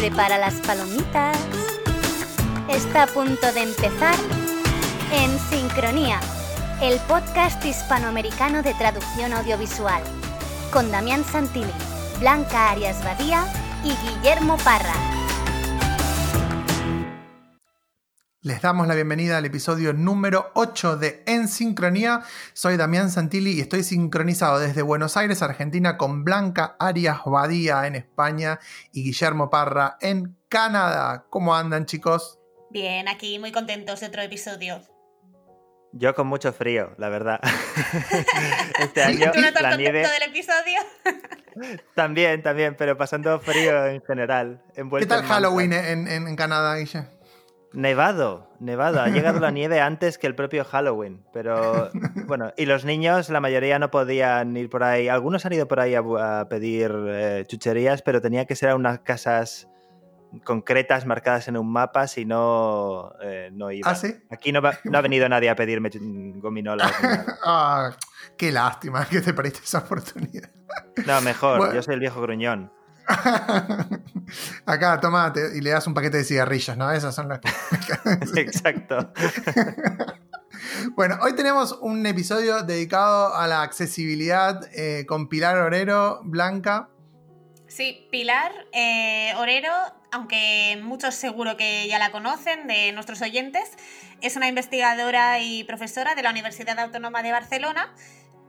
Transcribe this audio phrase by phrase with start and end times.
[0.00, 1.36] Prepara las palomitas.
[2.70, 4.14] Está a punto de empezar
[5.12, 6.18] En Sincronía,
[6.80, 10.02] el podcast hispanoamericano de traducción audiovisual,
[10.72, 11.70] con Damián Santilli,
[12.18, 13.44] Blanca Arias Badía
[13.84, 15.19] y Guillermo Parra.
[18.42, 22.22] Les damos la bienvenida al episodio número 8 de En Sincronía.
[22.54, 27.96] Soy Damián Santilli y estoy sincronizado desde Buenos Aires, Argentina, con Blanca Arias Badía en
[27.96, 28.58] España
[28.92, 31.26] y Guillermo Parra en Canadá.
[31.28, 32.38] ¿Cómo andan, chicos?
[32.70, 34.80] Bien, aquí muy contentos de otro episodio.
[35.92, 37.40] Yo con mucho frío, la verdad.
[38.78, 40.80] este año ¿Tú no estás la contento nieve del episodio?
[41.94, 44.62] también, también, pero pasando frío en general.
[44.74, 45.28] ¿Qué envuelto tal en.
[45.28, 47.19] Halloween en, en- en Canadá, Guille?
[47.72, 49.00] Nevado, nevado.
[49.00, 51.24] Ha llegado la nieve antes que el propio Halloween.
[51.32, 51.90] Pero
[52.26, 55.08] bueno, y los niños, la mayoría no podían ir por ahí.
[55.08, 59.00] Algunos han ido por ahí a, pedir eh, chucherías, pero tenía que ser a unas
[59.00, 59.68] casas
[60.44, 63.90] concretas marcadas en un mapa, si no, eh, no iban.
[63.92, 64.14] ¿Ah, sí?
[64.30, 65.90] Aquí no, va- no ha venido nadie a pedirme
[66.36, 66.92] gominolas.
[67.44, 67.96] Ah,
[68.36, 70.50] qué lástima que te perdiste esa oportunidad.
[71.06, 71.74] No, mejor, Bueno.
[71.74, 72.70] yo soy el viejo gruñón.
[74.66, 76.90] Acá, toma te- y le das un paquete de cigarrillos, ¿no?
[76.90, 77.40] Esas son las.
[78.36, 79.12] Exacto.
[80.94, 86.88] Bueno, hoy tenemos un episodio dedicado a la accesibilidad eh, con Pilar Orero, Blanca.
[87.66, 89.72] Sí, Pilar eh, Orero,
[90.12, 93.62] aunque muchos seguro que ya la conocen de nuestros oyentes,
[94.20, 97.94] es una investigadora y profesora de la Universidad Autónoma de Barcelona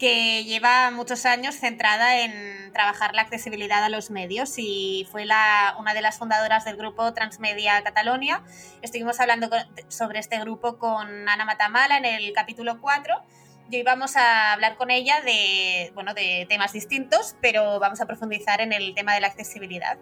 [0.01, 5.93] que lleva muchos años centrada en trabajar la accesibilidad a los medios y fue una
[5.93, 8.41] de las fundadoras del grupo Transmedia Catalonia.
[8.81, 9.47] Estuvimos hablando
[9.89, 13.13] sobre este grupo con Ana Matamala en el capítulo 4
[13.69, 18.07] y hoy vamos a hablar con ella de, bueno, de temas distintos, pero vamos a
[18.07, 19.99] profundizar en el tema de la accesibilidad.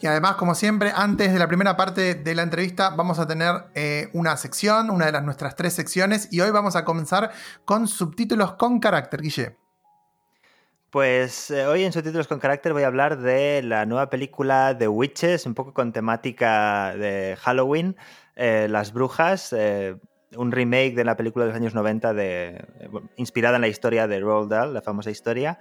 [0.00, 3.66] Y además, como siempre, antes de la primera parte de la entrevista, vamos a tener
[3.74, 7.30] eh, una sección, una de las nuestras tres secciones, y hoy vamos a comenzar
[7.64, 9.56] con subtítulos con carácter, Guille.
[10.90, 14.86] Pues eh, hoy en Subtítulos con Carácter voy a hablar de la nueva película The
[14.86, 17.96] Witches, un poco con temática de Halloween,
[18.36, 19.52] eh, Las Brujas,
[20.36, 23.68] un remake de la película de los años 90 de, eh, bueno, inspirada en la
[23.68, 25.58] historia de Roald Dahl, la famosa historia.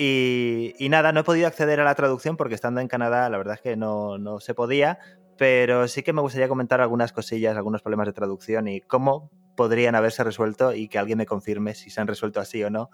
[0.00, 3.54] Y, nada, no he podido acceder a la traducción porque estando en Canadá la verdad
[3.54, 5.00] es que no, no se podía,
[5.36, 9.96] pero sí que me gustaría comentar algunas cosillas, algunos problemas de traducción y cómo podrían
[9.96, 12.90] haberse resuelto y que alguien me confirme si se han resuelto así o no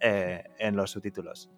[0.00, 1.48] eh, en los subtítulos.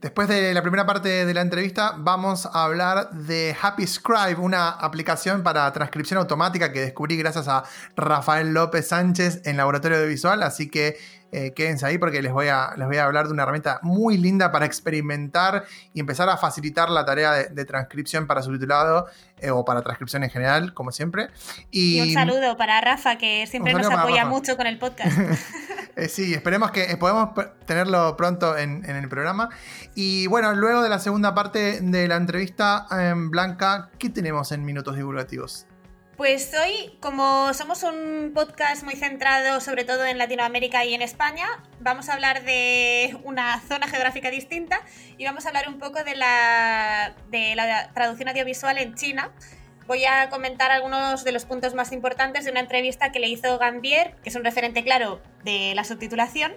[0.00, 4.68] Después de la primera parte de la entrevista, vamos a hablar de Happy Scribe, una
[4.68, 7.64] aplicación para transcripción automática que descubrí gracias a
[7.96, 10.42] Rafael López Sánchez en Laboratorio de Visual.
[10.42, 10.98] Así que
[11.32, 14.16] eh, quédense ahí porque les voy, a, les voy a hablar de una herramienta muy
[14.16, 19.06] linda para experimentar y empezar a facilitar la tarea de, de transcripción para subtitulado
[19.38, 21.28] eh, o para transcripción en general, como siempre.
[21.70, 24.28] Y, un saludo para Rafa, que siempre nos apoya Rafa.
[24.30, 25.16] mucho con el podcast.
[25.98, 27.30] Eh, sí, esperemos que eh, podamos
[27.64, 29.48] tenerlo pronto en, en el programa.
[29.94, 34.62] Y bueno, luego de la segunda parte de la entrevista, en Blanca, ¿qué tenemos en
[34.62, 35.66] minutos divulgativos?
[36.16, 41.46] Pues hoy, como somos un podcast muy centrado sobre todo en Latinoamérica y en España,
[41.80, 44.80] vamos a hablar de una zona geográfica distinta
[45.18, 49.30] y vamos a hablar un poco de la, de la traducción audiovisual en China.
[49.86, 53.58] Voy a comentar algunos de los puntos más importantes de una entrevista que le hizo
[53.58, 56.54] Gambier, que es un referente claro de la subtitulación.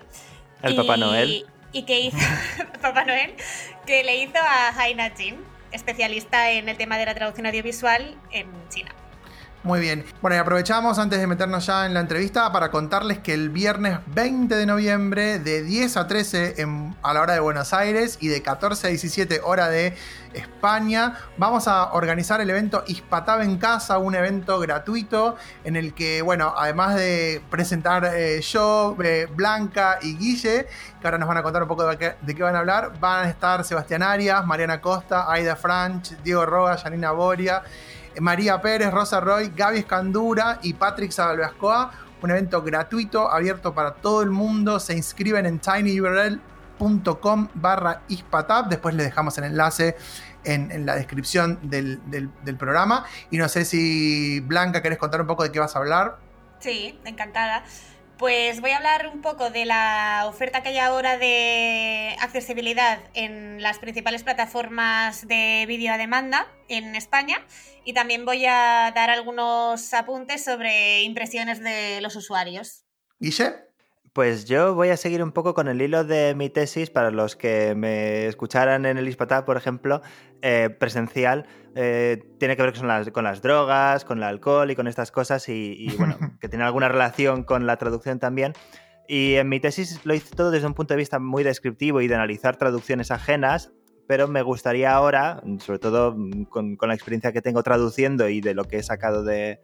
[0.63, 1.45] El Papá Noel.
[1.73, 2.17] Y que hizo
[2.81, 3.35] Papá Noel,
[3.85, 5.35] que le hizo a Haina Jin,
[5.73, 8.95] especialista en el tema de la traducción audiovisual en China.
[9.61, 10.05] Muy bien.
[10.21, 13.99] Bueno, y aprovechamos antes de meternos ya en la entrevista para contarles que el viernes
[14.07, 18.29] 20 de noviembre, de 10 a 13 en- a la hora de Buenos Aires y
[18.29, 19.97] de 14 a 17 hora de
[20.33, 25.35] España, vamos a organizar el evento Hispatab en Casa, un evento gratuito
[25.65, 30.67] en el que, bueno, además de presentar eh, yo, eh, Blanca y Guille,
[31.01, 32.93] que ahora nos van a contar un poco de qué, de qué van a hablar,
[33.01, 37.61] van a estar Sebastián Arias, Mariana Costa, Aida Franch, Diego Roga, Janina Boria.
[38.19, 41.91] María Pérez, Rosa Roy, Gaby Escandura y Patrick Sabalbeascoa.
[42.21, 44.79] Un evento gratuito, abierto para todo el mundo.
[44.79, 48.67] Se inscriben en tinyurl.com barra ispatab.
[48.69, 49.95] Después les dejamos el enlace
[50.43, 53.05] en, la descripción del, del- del programa.
[53.31, 56.17] Y no sé si Blanca querés contar un poco de qué vas a hablar.
[56.59, 57.63] Sí, encantada.
[58.19, 63.61] Pues voy a hablar un poco de la oferta que hay ahora de accesibilidad en
[63.61, 67.37] las principales plataformas de vídeo a demanda en España
[67.85, 72.83] y también voy a dar algunos apuntes sobre impresiones de los usuarios.
[73.21, 73.69] Guille.
[74.11, 77.37] Pues yo voy a seguir un poco con el hilo de mi tesis para los
[77.37, 80.01] que me escucharan en el ISPATA, por ejemplo,
[80.41, 81.47] eh, presencial.
[81.75, 85.11] Eh, tiene que ver con las, con las drogas, con el alcohol y con estas
[85.11, 88.53] cosas y, bueno, que tiene alguna relación con la traducción también.
[89.07, 92.07] Y en mi tesis lo hice todo desde un punto de vista muy descriptivo y
[92.07, 93.71] de analizar traducciones ajenas,
[94.07, 96.15] pero me gustaría ahora, sobre todo
[96.49, 99.61] con, con la experiencia que tengo traduciendo y de lo que he sacado de,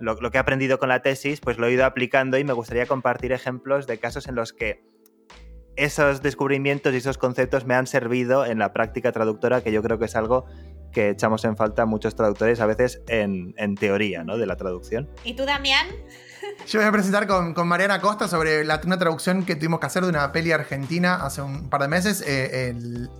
[0.00, 2.86] lo, que he aprendido con la tesis, pues lo he ido aplicando y me gustaría
[2.86, 4.82] compartir ejemplos de casos en los que
[5.76, 9.98] esos descubrimientos y esos conceptos me han servido en la práctica traductora, que yo creo
[9.98, 10.46] que es algo
[10.92, 14.38] que echamos en falta muchos traductores a veces en, en teoría ¿no?
[14.38, 15.08] de la traducción.
[15.24, 15.86] ¿Y tú, Damián?
[16.66, 20.02] Yo voy a presentar con, Mariana Costa sobre la, una traducción que tuvimos que hacer
[20.04, 22.74] de una peli argentina hace un par de meses, eh,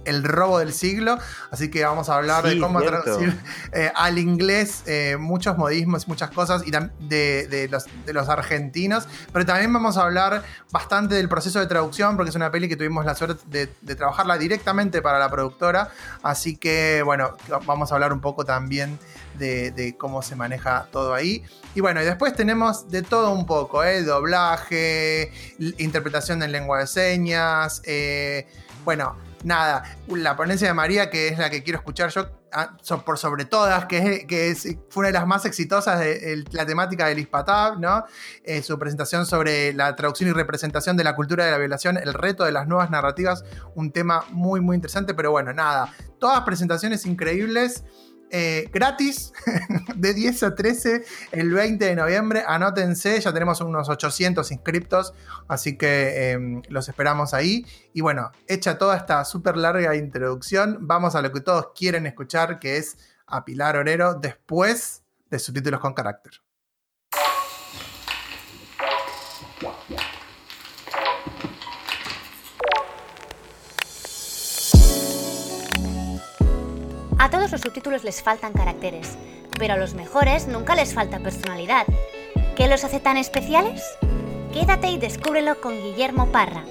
[0.04, 1.18] el, robo del siglo.
[1.50, 3.36] Así que vamos a hablar de cómo traducir
[3.72, 9.08] eh, al inglés eh, muchos modismos, muchas cosas y de, de, los, de los argentinos.
[9.32, 12.76] Pero también vamos a hablar bastante del proceso de traducción, porque es una peli que
[12.76, 15.90] tuvimos la suerte de, de trabajarla directamente para la productora.
[16.22, 17.36] Así que, bueno,
[17.66, 18.98] vamos a hablar un poco también
[19.38, 21.42] de, cómo se maneja todo ahí.
[21.74, 24.02] Y bueno, y después tenemos de todo un poco, ¿eh?
[24.02, 25.32] doblaje,
[25.78, 28.46] interpretación en lengua de señas, eh,
[28.84, 33.18] bueno, nada, la ponencia de María, que es la que quiero escuchar yo, ah, por
[33.18, 34.54] sobre todas, que, que
[34.88, 38.04] fue una de las más exitosas de, la temática del ISPATAB, ¿no?
[38.44, 42.14] Eh, su presentación sobre la traducción y representación de la cultura de la violación, el
[42.14, 43.44] reto de las nuevas narrativas,
[43.74, 47.84] un tema muy, muy interesante, pero bueno, nada, todas presentaciones increíbles.
[48.32, 49.32] Eh, gratis
[49.96, 52.44] de 10 a 13 el 20 de noviembre.
[52.46, 55.14] Anótense, ya tenemos unos 800 inscriptos,
[55.48, 57.66] así que em, los esperamos ahí.
[57.92, 62.60] Y bueno, hecha toda esta súper larga introducción, vamos a lo que todos quieren escuchar,
[62.60, 62.96] que es
[63.26, 66.40] a Pilar Orero después de subtítulos con carácter.
[77.22, 79.18] A todos los subtítulos les faltan caracteres,
[79.58, 81.84] pero a los mejores nunca les falta personalidad.
[82.56, 83.82] ¿Qué los hace tan especiales?
[84.54, 86.64] Quédate y descúbrelo con Guillermo Parra.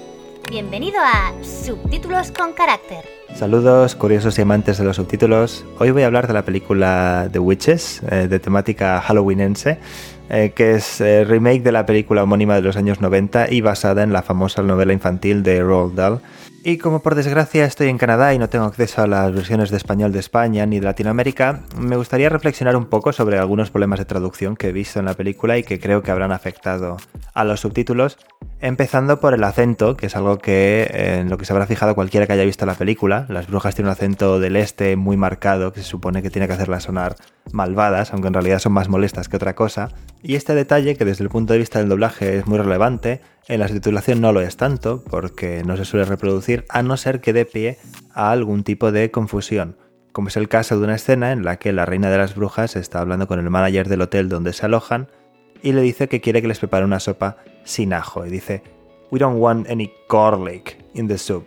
[0.50, 3.04] Bienvenido a Subtítulos con Carácter.
[3.36, 5.64] Saludos, curiosos y amantes de los subtítulos.
[5.78, 9.78] Hoy voy a hablar de la película The Witches, eh, de temática halloweenense,
[10.30, 14.02] eh, que es eh, remake de la película homónima de los años 90 y basada
[14.02, 16.20] en la famosa novela infantil de Roald Dahl
[16.62, 19.76] y como por desgracia estoy en Canadá y no tengo acceso a las versiones de
[19.76, 24.04] español de España ni de Latinoamérica, me gustaría reflexionar un poco sobre algunos problemas de
[24.04, 26.98] traducción que he visto en la película y que creo que habrán afectado
[27.34, 28.18] a los subtítulos,
[28.60, 32.26] empezando por el acento, que es algo que en lo que se habrá fijado cualquiera
[32.26, 33.26] que haya visto la película.
[33.28, 36.54] Las brujas tienen un acento del este muy marcado que se supone que tiene que
[36.54, 37.16] hacerlas sonar
[37.52, 39.90] malvadas, aunque en realidad son más molestas que otra cosa.
[40.22, 43.60] Y este detalle, que desde el punto de vista del doblaje es muy relevante, en
[43.60, 47.32] la subtitulación no lo es tanto, porque no se suele reproducir a no ser que
[47.32, 47.78] dé pie
[48.12, 49.76] a algún tipo de confusión,
[50.12, 52.76] como es el caso de una escena en la que la reina de las brujas
[52.76, 55.08] está hablando con el manager del hotel donde se alojan
[55.62, 58.26] y le dice que quiere que les prepare una sopa sin ajo.
[58.26, 58.62] Y dice,
[59.10, 61.46] We don't want any garlic in the soup.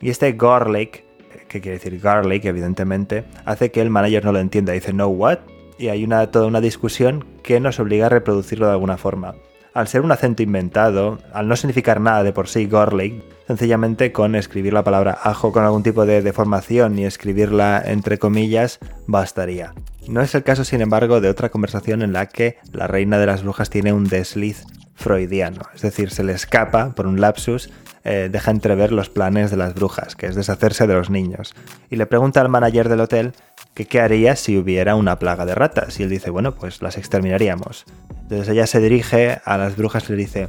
[0.00, 1.04] Y este garlic,
[1.48, 4.72] que quiere decir garlic, evidentemente, hace que el manager no lo entienda.
[4.72, 5.38] Dice, No, what?
[5.78, 9.34] Y hay una, toda una discusión que nos obliga a reproducirlo de alguna forma
[9.74, 14.34] al ser un acento inventado, al no significar nada de por sí Gorley, sencillamente con
[14.34, 19.74] escribir la palabra ajo con algún tipo de deformación y escribirla entre comillas bastaría.
[20.08, 23.26] No es el caso, sin embargo, de otra conversación en la que la reina de
[23.26, 27.70] las brujas tiene un desliz freudiano, es decir, se le escapa por un lapsus,
[28.04, 31.54] eh, deja entrever los planes de las brujas, que es deshacerse de los niños,
[31.90, 33.32] y le pregunta al manager del hotel
[33.74, 36.98] que qué haría si hubiera una plaga de ratas, y él dice, bueno, pues las
[36.98, 37.84] exterminaríamos.
[38.22, 40.48] Entonces ella se dirige a las brujas y le dice,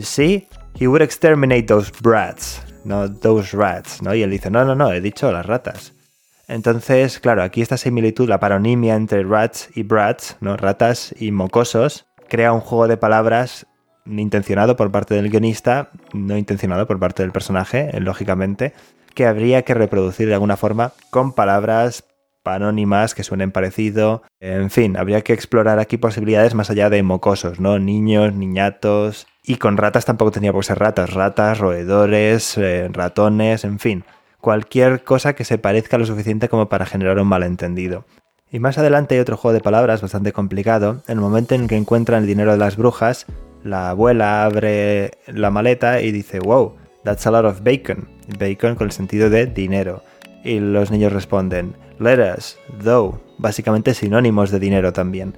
[0.00, 4.14] see, he would exterminate those brats, no those rats, ¿no?
[4.14, 5.92] Y él dice, no, no, no, he dicho las ratas.
[6.48, 10.56] Entonces, claro, aquí esta similitud, la paronimia entre rats y brats, ¿no?
[10.56, 13.66] Ratas y mocosos, crea un juego de palabras
[14.06, 18.72] intencionado por parte del guionista, no intencionado por parte del personaje, lógicamente,
[19.14, 22.04] que habría que reproducir de alguna forma con palabras
[22.54, 24.22] anónimas que suenen parecido.
[24.40, 27.78] En fin, habría que explorar aquí posibilidades más allá de mocosos, ¿no?
[27.78, 29.26] Niños, niñatos.
[29.42, 34.04] Y con ratas tampoco tenía por ser ratas, ratas, roedores, eh, ratones, en fin.
[34.40, 38.04] Cualquier cosa que se parezca lo suficiente como para generar un malentendido.
[38.50, 41.02] Y más adelante hay otro juego de palabras bastante complicado.
[41.08, 43.26] En el momento en que encuentran el dinero de las brujas,
[43.64, 48.08] la abuela abre la maleta y dice, wow, that's a lot of bacon.
[48.38, 50.02] Bacon con el sentido de dinero.
[50.44, 55.34] Y los niños responden, letters, though, básicamente sinónimos de dinero también.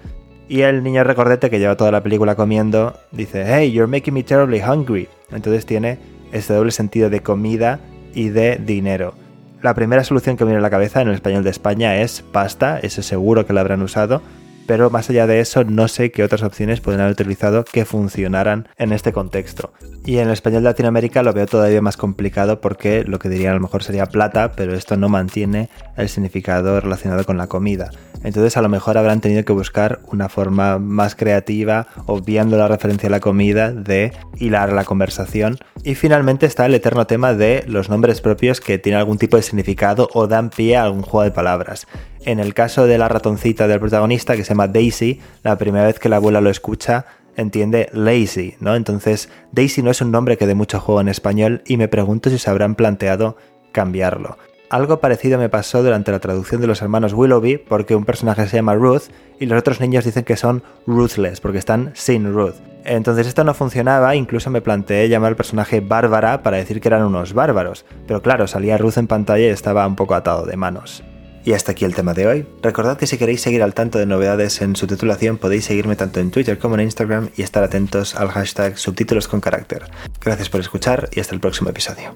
[0.48, 4.22] Y el niño recordete que lleva toda la película comiendo dice, hey, you're making me
[4.22, 5.08] terribly hungry.
[5.30, 5.98] Entonces tiene
[6.32, 7.80] este doble sentido de comida
[8.14, 9.14] y de dinero.
[9.60, 12.22] La primera solución que me viene a la cabeza en el español de España es
[12.22, 14.22] pasta, ese seguro que la habrán usado,
[14.68, 18.68] pero más allá de eso no sé qué otras opciones pueden haber utilizado que funcionaran
[18.76, 19.72] en este contexto.
[20.04, 23.52] Y en el español de Latinoamérica lo veo todavía más complicado porque lo que dirían
[23.52, 27.90] a lo mejor sería plata, pero esto no mantiene el significado relacionado con la comida.
[28.22, 33.08] Entonces a lo mejor habrán tenido que buscar una forma más creativa, obviando la referencia
[33.08, 35.56] a la comida, de hilar la conversación.
[35.82, 39.42] Y finalmente está el eterno tema de los nombres propios que tienen algún tipo de
[39.42, 41.86] significado o dan pie a algún juego de palabras.
[42.24, 45.98] En el caso de la ratoncita del protagonista, que se llama Daisy, la primera vez
[45.98, 47.06] que la abuela lo escucha,
[47.36, 48.74] entiende lazy, ¿no?
[48.74, 52.30] Entonces, Daisy no es un nombre que dé mucho juego en español y me pregunto
[52.30, 53.36] si se habrán planteado
[53.72, 54.36] cambiarlo.
[54.70, 58.56] Algo parecido me pasó durante la traducción de los hermanos Willoughby, porque un personaje se
[58.56, 59.04] llama Ruth
[59.40, 62.56] y los otros niños dicen que son ruthless, porque están sin Ruth.
[62.84, 67.04] Entonces esto no funcionaba, incluso me planteé llamar al personaje Bárbara para decir que eran
[67.04, 71.02] unos bárbaros, pero claro, salía Ruth en pantalla y estaba un poco atado de manos.
[71.48, 72.46] Y hasta aquí el tema de hoy.
[72.60, 76.20] Recordad que si queréis seguir al tanto de novedades en su titulación podéis seguirme tanto
[76.20, 79.86] en Twitter como en Instagram y estar atentos al hashtag subtítulos con carácter.
[80.20, 82.14] Gracias por escuchar y hasta el próximo episodio.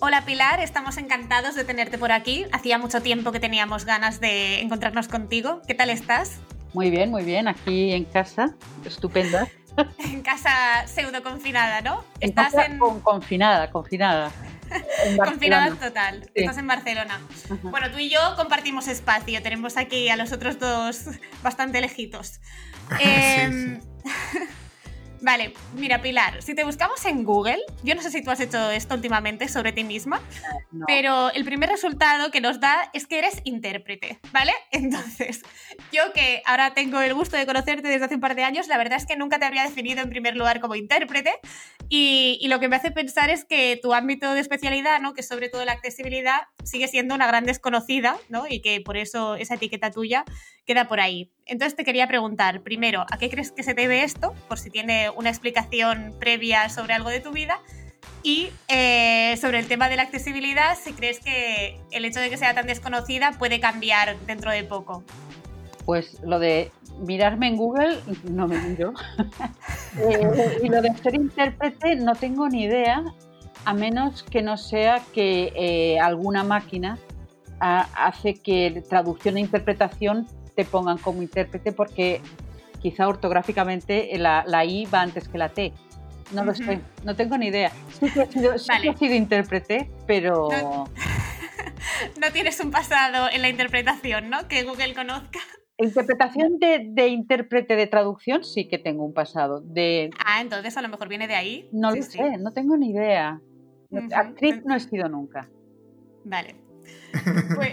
[0.00, 2.46] Hola Pilar, estamos encantados de tenerte por aquí.
[2.52, 5.60] Hacía mucho tiempo que teníamos ganas de encontrarnos contigo.
[5.68, 6.38] ¿Qué tal estás?
[6.72, 7.46] Muy bien, muy bien.
[7.46, 8.54] Aquí en casa,
[8.86, 9.48] estupenda.
[9.98, 12.04] en casa pseudo confinada, ¿no?
[12.20, 12.78] En Estás en...
[12.78, 14.30] confinada, confinada.
[15.24, 16.28] confinada total.
[16.34, 17.20] Estás en Barcelona.
[17.62, 19.42] Bueno, tú y yo compartimos espacio.
[19.42, 21.04] Tenemos aquí a los otros dos
[21.42, 22.40] bastante lejitos.
[23.00, 23.80] Eh...
[25.26, 28.70] Vale, mira Pilar, si te buscamos en Google, yo no sé si tú has hecho
[28.70, 30.20] esto últimamente sobre ti misma,
[30.86, 34.52] pero el primer resultado que nos da es que eres intérprete, ¿vale?
[34.70, 35.42] Entonces,
[35.90, 38.78] yo que ahora tengo el gusto de conocerte desde hace un par de años, la
[38.78, 41.32] verdad es que nunca te habría definido en primer lugar como intérprete
[41.88, 45.12] y, y lo que me hace pensar es que tu ámbito de especialidad, ¿no?
[45.12, 48.46] que es sobre todo la accesibilidad, sigue siendo una gran desconocida ¿no?
[48.48, 50.24] y que por eso esa etiqueta tuya
[50.66, 51.30] queda por ahí.
[51.46, 54.34] Entonces te quería preguntar, primero, ¿a qué crees que se debe esto?
[54.48, 57.60] Por si tiene una explicación previa sobre algo de tu vida.
[58.22, 62.36] Y eh, sobre el tema de la accesibilidad, si crees que el hecho de que
[62.36, 65.04] sea tan desconocida puede cambiar dentro de poco.
[65.84, 67.98] Pues lo de mirarme en Google,
[68.30, 68.92] no me miro.
[69.98, 73.02] Eh, y lo de ser intérprete, no tengo ni idea,
[73.64, 76.98] a menos que no sea que eh, alguna máquina
[77.60, 82.20] hace que traducción e interpretación te pongan como intérprete porque
[82.80, 85.72] quizá ortográficamente la, la I va antes que la T.
[86.32, 87.70] No lo sé, no tengo ni idea.
[88.00, 90.48] Sí que he sido, sido intérprete, pero...
[92.20, 94.48] No, tienes un pasado en la interpretación, ¿no?
[94.48, 95.38] Que Google conozca.
[95.78, 99.60] Interpretación de, de, intérprete de traducción sí que tengo un pasado.
[99.60, 100.10] De...
[100.24, 101.68] Ah, entonces a lo mejor viene de ahí.
[101.72, 103.40] No lo sé, no tengo ni idea.
[104.14, 105.48] Actriz no he sido nunca.
[106.24, 106.56] Vale.
[107.56, 107.72] Pues...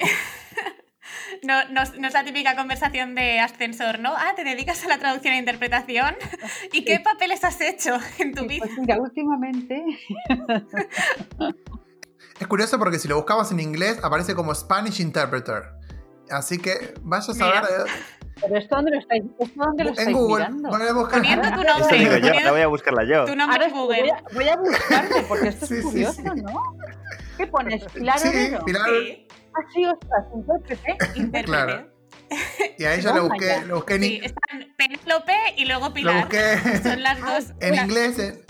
[1.47, 4.13] No, no, es la típica conversación de ascensor, ¿no?
[4.15, 6.15] Ah, te dedicas a la traducción e interpretación.
[6.71, 8.65] ¿Y qué papeles has hecho en tu vida?
[8.65, 9.83] Pues mira, últimamente.
[12.39, 15.63] es curioso porque si lo buscabas en inglés aparece como Spanish Interpreter.
[16.29, 17.63] Así que vayas a saber.
[18.41, 20.49] ¿Pero esto dónde lo estáis, esto dónde lo estáis en Google.
[20.49, 20.69] mirando?
[20.69, 21.21] Voy a buscar.
[21.21, 21.99] Poniendo tu nombre.
[21.99, 23.25] digo yo, la voy a buscarla yo.
[23.25, 24.01] Tu nombre Ahora, Google.
[24.01, 26.41] Voy a, voy a buscarte porque esto es curioso, sí, sí.
[26.41, 26.61] ¿no?
[27.37, 27.83] ¿Qué pones?
[27.85, 28.29] ¿Pilar sí?
[28.65, 28.89] Pilar...
[28.89, 29.27] Sí.
[29.55, 30.97] Ah, sí, ostras, intérprete.
[31.19, 31.43] Intérprete.
[31.45, 31.89] Claro.
[32.77, 36.21] Y a ella lo busqué, lo busqué en Sí, están Penélope y luego Pilar.
[36.25, 37.53] busqué Son las dos.
[37.59, 38.41] en inglés, en,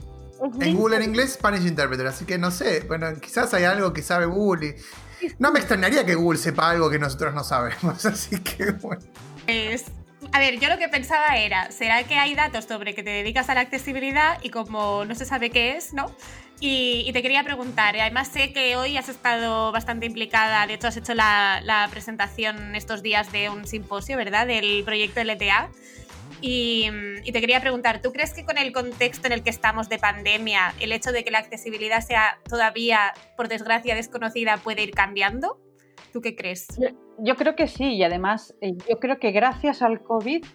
[0.62, 2.08] en Google en inglés, Spanish Interpreter.
[2.08, 4.78] Así que no sé, bueno, quizás hay algo que sabe Google.
[5.22, 5.28] Y...
[5.40, 8.06] No me extrañaría que Google sepa algo que nosotros no sabemos.
[8.06, 9.02] Así que bueno.
[9.48, 9.86] Es-
[10.32, 13.50] a ver, yo lo que pensaba era, ¿será que hay datos sobre que te dedicas
[13.50, 16.16] a la accesibilidad y como no se sabe qué es, ¿no?
[16.66, 20.88] Y, te quería preguntar, y además sé que hoy has estado bastante implicada, de hecho
[20.88, 24.48] has hecho la, presentación estos días de un simposio, ¿verdad?
[24.48, 25.70] Del proyecto LTA.
[26.40, 26.90] Y,
[27.34, 30.74] te quería preguntar, ¿tú crees que con el contexto en el que estamos de pandemia,
[30.80, 35.60] el hecho de que la accesibilidad sea todavía, por desgracia, desconocida puede ir cambiando?
[36.14, 36.68] ¿Tú qué crees?
[37.18, 40.46] Yo, creo que sí, y además eh, yo creo que gracias al COVID,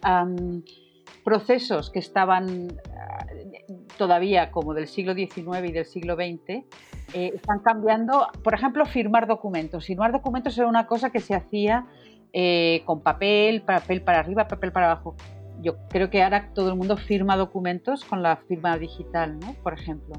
[1.29, 6.65] procesos que estaban uh, todavía como del siglo XIX y del siglo XX,
[7.13, 8.29] eh, están cambiando.
[8.43, 9.85] Por ejemplo, firmar documentos.
[9.85, 11.87] Firmar documentos era una cosa que se hacía
[12.33, 15.17] eh, con papel, papel para arriba, papel para abajo.
[15.61, 19.55] yo creo que ahora todo el mundo firma documentos con la firma digital, ¿no?
[19.63, 20.15] Por ejemplo.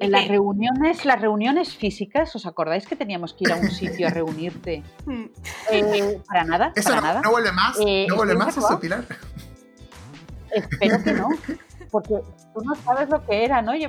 [0.00, 4.06] En las reuniones, las reuniones físicas, ¿os acordáis que teníamos que ir a un sitio
[4.06, 4.82] a reunirte?
[5.70, 6.72] Eh, para nada.
[6.74, 7.20] ¿Eso para no, nada.
[7.22, 7.76] no, vuelve más?
[7.84, 9.04] Eh, ¿No vuelve más eso, Pilar?
[10.52, 11.28] Espero que no,
[11.90, 12.20] porque
[12.54, 13.74] tú no sabes lo que era, ¿no?
[13.74, 13.88] Yo,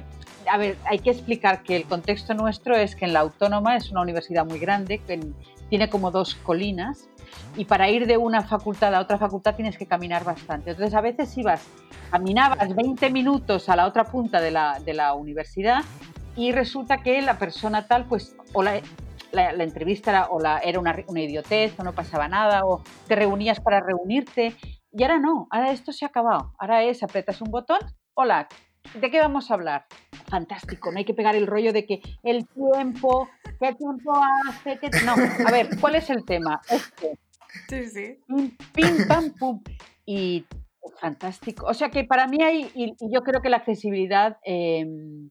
[0.50, 3.92] a ver, hay que explicar que el contexto nuestro es que en la Autónoma es
[3.92, 5.20] una universidad muy grande, que
[5.70, 7.10] tiene como dos colinas
[7.56, 10.72] y para ir de una facultad a otra facultad tienes que caminar bastante.
[10.72, 11.66] Entonces a veces ibas,
[12.10, 15.84] caminabas 20 minutos a la otra punta de la, de la universidad
[16.36, 18.82] y resulta que la persona tal, pues, o la,
[19.32, 23.16] la, entrevista era, o la, era una, una, idiotez o no pasaba nada, o te
[23.16, 24.56] reunías para reunirte.
[24.92, 26.54] Y ahora no, ahora esto se ha acabado.
[26.60, 27.80] Ahora es, apretas un botón,
[28.14, 28.48] hola,
[28.94, 29.86] ¿de qué vamos a hablar?
[30.28, 33.30] Fantástico, no hay que pegar el rollo de que el tiempo,
[33.60, 34.14] qué tiempo
[34.48, 36.62] hace, No, a ver, ¿cuál es el tema?
[36.70, 37.18] Este,
[37.68, 38.18] Sí, sí.
[38.74, 39.62] Pim, pam, pum.
[40.06, 40.46] Y
[41.00, 41.66] fantástico.
[41.68, 45.30] O sea que para mí hay, y, yo creo que la accesibilidad em,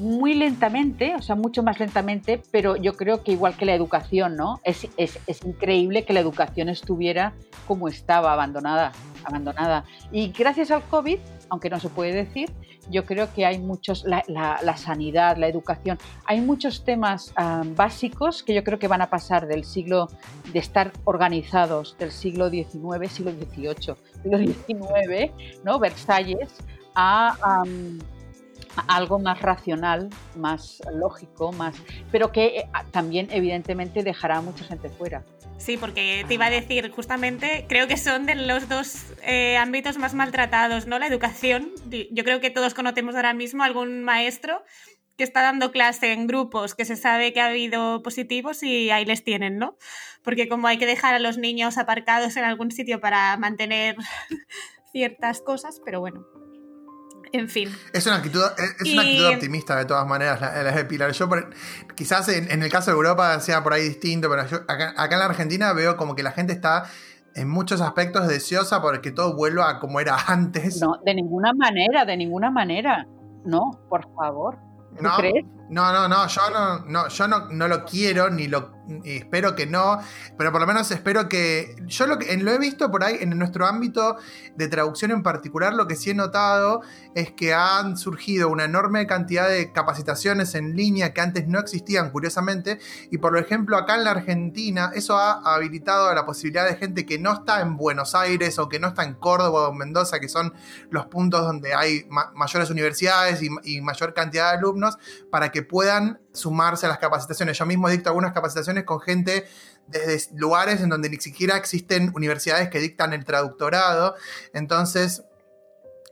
[0.00, 4.36] muy lentamente, o sea, mucho más lentamente, pero yo creo que igual que la educación,
[4.36, 4.60] ¿no?
[4.64, 7.34] Es, es, es increíble que la educación estuviera
[7.68, 8.92] como estaba, abandonada,
[9.24, 9.84] abandonada.
[10.10, 11.18] Y gracias al COVID,
[11.50, 12.50] aunque no se puede decir,
[12.90, 18.54] yo creo que hay muchos, la, sanidad, la educación, hay muchos temas ah, básicos que
[18.54, 20.08] yo creo que van a pasar del siglo,
[20.52, 25.32] de estar organizados del siglo XIX, siglo XVIII, siglo XIX,
[25.64, 25.78] ¿no?
[25.78, 26.48] Versalles,
[26.94, 27.64] a
[28.88, 31.74] algo más racional, más lógico, más,
[32.10, 35.24] pero que eh, también evidentemente dejará a mucha gente fuera.
[35.58, 39.98] Sí, porque te iba a decir, justamente, creo que son de los dos eh, ámbitos
[39.98, 40.98] más maltratados, ¿no?
[40.98, 41.70] La educación.
[42.10, 44.64] Yo creo que todos conocemos ahora mismo algún maestro
[45.18, 49.04] que está dando clase en grupos que se sabe que ha habido positivos y ahí
[49.04, 49.76] les tienen, ¿no?
[50.22, 53.96] Porque como hay que dejar a los niños aparcados en algún sitio para mantener
[54.92, 56.26] ciertas cosas, pero bueno,
[57.32, 57.68] en fin.
[57.92, 61.12] Es una actitud, es una actitud optimista de todas maneras, la, de Pilar.
[61.12, 61.28] Yo,
[61.94, 65.24] quizás en, el caso de Europa sea por ahí distinto, pero yo acá, en la
[65.24, 66.84] Argentina veo como que la gente está
[67.34, 70.80] en muchos aspectos deseosa porque todo vuelva a como era antes.
[70.80, 73.06] No, de ninguna manera, de ninguna manera.
[73.44, 74.58] No, por favor.
[75.00, 75.44] no, crees?
[75.70, 79.66] No, no, no, yo no, no, yo no, no lo quiero, ni lo espero que
[79.66, 80.00] no,
[80.36, 81.76] pero por lo menos espero que.
[81.86, 84.16] Yo lo que lo he visto por ahí en nuestro ámbito
[84.56, 86.82] de traducción en particular, lo que sí he notado
[87.14, 92.10] es que han surgido una enorme cantidad de capacitaciones en línea que antes no existían,
[92.10, 92.78] curiosamente,
[93.10, 97.18] y por ejemplo, acá en la Argentina, eso ha habilitado la posibilidad de gente que
[97.18, 100.28] no está en Buenos Aires o que no está en Córdoba o en Mendoza, que
[100.28, 100.52] son
[100.90, 104.98] los puntos donde hay mayores universidades y mayor cantidad de alumnos,
[105.30, 107.58] para que puedan sumarse a las capacitaciones.
[107.58, 109.46] Yo mismo dicto algunas capacitaciones con gente
[109.86, 114.14] desde lugares en donde ni siquiera existen universidades que dictan el traductorado.
[114.52, 115.24] Entonces,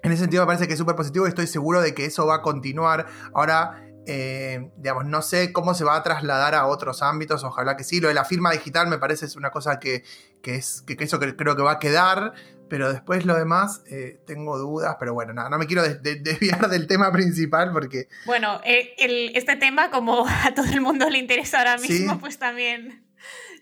[0.02, 2.26] en ese sentido me parece que es súper positivo y estoy seguro de que eso
[2.26, 3.06] va a continuar.
[3.34, 7.84] Ahora, eh, digamos, no sé cómo se va a trasladar a otros ámbitos, ojalá que
[7.84, 8.00] sí.
[8.00, 10.02] Lo de la firma digital me parece es una cosa que,
[10.42, 12.32] es, que, eso creo que va a quedar,
[12.68, 16.86] pero después lo demás eh, tengo dudas, pero bueno, nada, no me quiero desviar del
[16.86, 18.08] tema principal porque...
[18.26, 18.94] Bueno, eh,
[19.34, 23.04] este tema como a todo el mundo le interesa ahora mismo, pues también...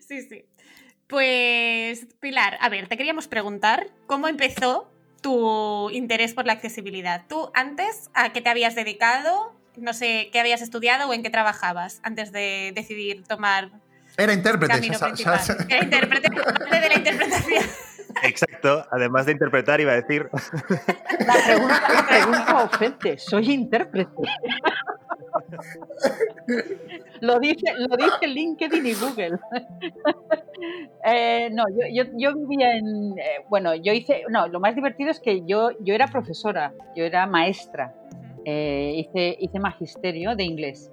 [0.07, 0.45] Sí, sí.
[1.07, 4.89] Pues Pilar, a ver, te queríamos preguntar cómo empezó
[5.21, 7.25] tu interés por la accesibilidad.
[7.27, 9.53] ¿Tú antes a qué te habías dedicado?
[9.75, 13.69] No sé, ¿qué habías estudiado o en qué trabajabas antes de decidir tomar...
[14.15, 17.63] Era intérprete, Era intérprete, de la interpretación.
[18.23, 20.29] Exacto, además de interpretar, iba a decir.
[21.25, 24.23] La pregunta, la pregunta ofende, soy intérprete.
[27.21, 29.39] Lo dice, lo dice LinkedIn y Google.
[31.03, 33.17] Eh, no, yo, yo, vivía en.
[33.17, 34.23] Eh, bueno, yo hice.
[34.29, 37.93] No, lo más divertido es que yo, yo era profesora, yo era maestra.
[38.43, 40.91] Eh, hice, hice magisterio de inglés.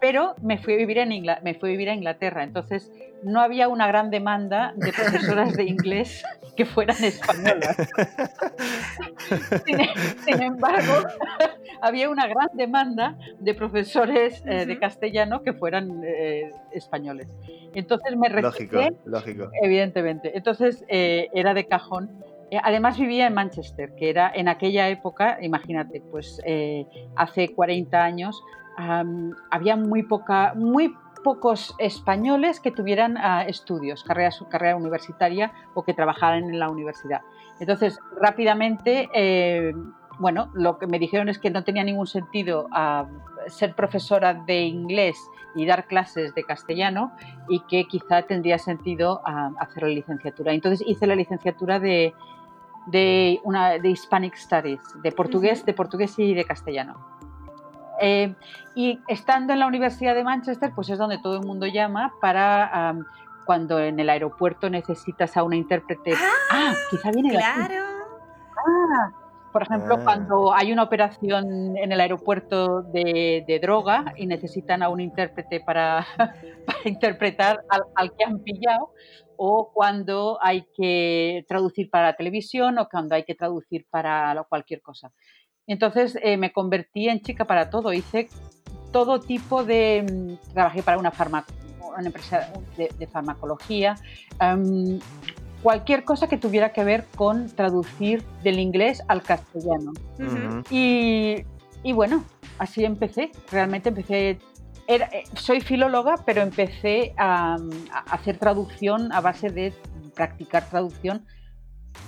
[0.00, 1.08] Pero me fui, a vivir en
[1.42, 2.44] me fui a vivir a Inglaterra.
[2.44, 2.90] Entonces,
[3.22, 6.24] no había una gran demanda de profesoras de inglés
[6.56, 7.76] que fueran españolas.
[10.24, 10.92] Sin, embargo,
[11.80, 17.28] había una gran demanda de profesores eh, de castellano que fueran eh, españoles.
[17.74, 19.50] Entonces me lógico, lógico.
[19.62, 20.36] Evidentemente.
[20.36, 22.10] Entonces eh, era de cajón.
[22.62, 26.38] Además vivía en Manchester, que era en aquella época, imagínate, pues
[27.16, 28.42] hace 40 años,
[28.76, 35.94] había muy poca, muy pocos españoles que tuvieran ah, estudios, carrera, carrera universitaria o que
[35.94, 37.22] trabajaran en la universidad.
[37.60, 39.72] Entonces, rápidamente, eh,
[40.18, 43.06] bueno, lo que me dijeron es que no tenía ningún sentido ah,
[43.46, 45.16] ser profesora de inglés
[45.54, 47.12] y dar clases de castellano
[47.48, 50.52] y que quizá tendría sentido ah, hacer la licenciatura.
[50.52, 52.14] Entonces hice la licenciatura de,
[52.86, 57.21] de, una, de Hispanic Studies, de portugués, de portugués y de castellano.
[58.02, 58.34] Eh,
[58.74, 62.94] y estando en la Universidad de Manchester, pues es donde todo el mundo llama para
[63.44, 66.12] cuando en el aeropuerto necesitas a una intérprete.
[66.14, 67.84] Ah, ah quizá viene claro.
[68.56, 69.12] Ah,
[69.52, 70.00] por ejemplo, ah.
[70.02, 76.06] cuando hay una operación en el aeropuerto de, droga y necesitan a un intérprete para,
[76.84, 78.92] interpretar al, que han pillado,
[79.36, 84.80] o cuando hay que traducir para la televisión o cuando hay que traducir para cualquier
[84.80, 85.12] cosa.
[85.66, 88.28] Entonces eh, me convertí en chica para todo, hice
[88.92, 90.04] todo tipo de...
[90.08, 91.12] Mm, trabajé para una,
[91.96, 93.96] una empresa de, farmacología,
[95.62, 99.92] cualquier cosa que tuviera que ver con traducir del inglés al castellano.
[100.70, 101.44] y,
[101.92, 102.24] bueno,
[102.58, 104.38] así empecé, realmente empecé...
[104.88, 107.56] Eh, soy filóloga, pero empecé a,
[108.10, 109.72] hacer traducción a base de
[110.14, 111.24] practicar traducción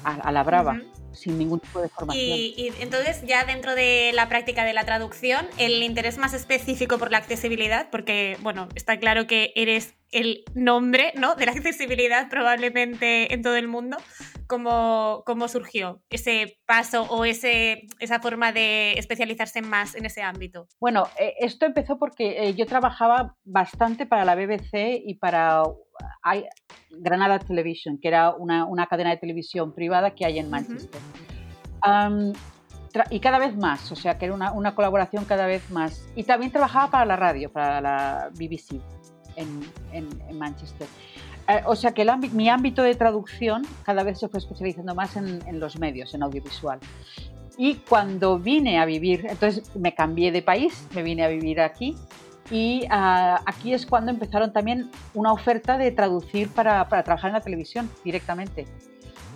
[0.03, 0.79] a, la brava
[1.15, 2.25] sin ningún tipo de formación.
[2.39, 7.11] Y, entonces ya dentro de la práctica de la traducción, el interés más específico por
[7.11, 11.35] la accesibilidad, porque bueno, está claro que eres el nombre ¿no?
[11.35, 13.97] de la accesibilidad probablemente en todo el mundo,
[14.47, 20.69] ¿cómo, cómo surgió ese paso o ese, esa forma de especializarse más en ese ámbito?
[20.81, 25.65] Bueno, eh, esto empezó porque eh, yo trabajaba bastante para la BBC y para
[26.91, 31.01] Granada Television, que era una, una, cadena de televisión privada que hay en Manchester.
[33.11, 36.07] y cada vez más, o sea, que era una, una, colaboración cada vez más.
[36.15, 38.81] Y también trabajaba para la radio, para la BBC
[39.37, 39.61] en,
[39.93, 40.87] en, Manchester.
[41.49, 45.17] Eh, o sea que el mi ámbito de traducción cada vez se fue especializando más
[45.17, 46.79] en, en los medios, en audiovisual.
[47.57, 51.97] Y cuando vine a vivir, entonces me cambié de país, me vine a vivir aquí
[52.51, 57.35] y ah, aquí es cuando empezaron también una oferta de traducir para, para trabajar en
[57.35, 58.67] la televisión directamente.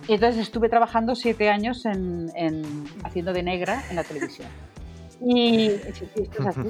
[0.07, 2.63] Y entonces estuve trabajando siete años en, en,
[3.03, 4.47] haciendo de negra en la televisión.
[5.21, 6.61] Y esto es así.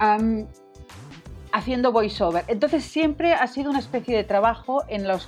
[1.52, 2.44] haciendo voiceover.
[2.48, 5.18] Entonces siempre ha sido una especie de trabajo en la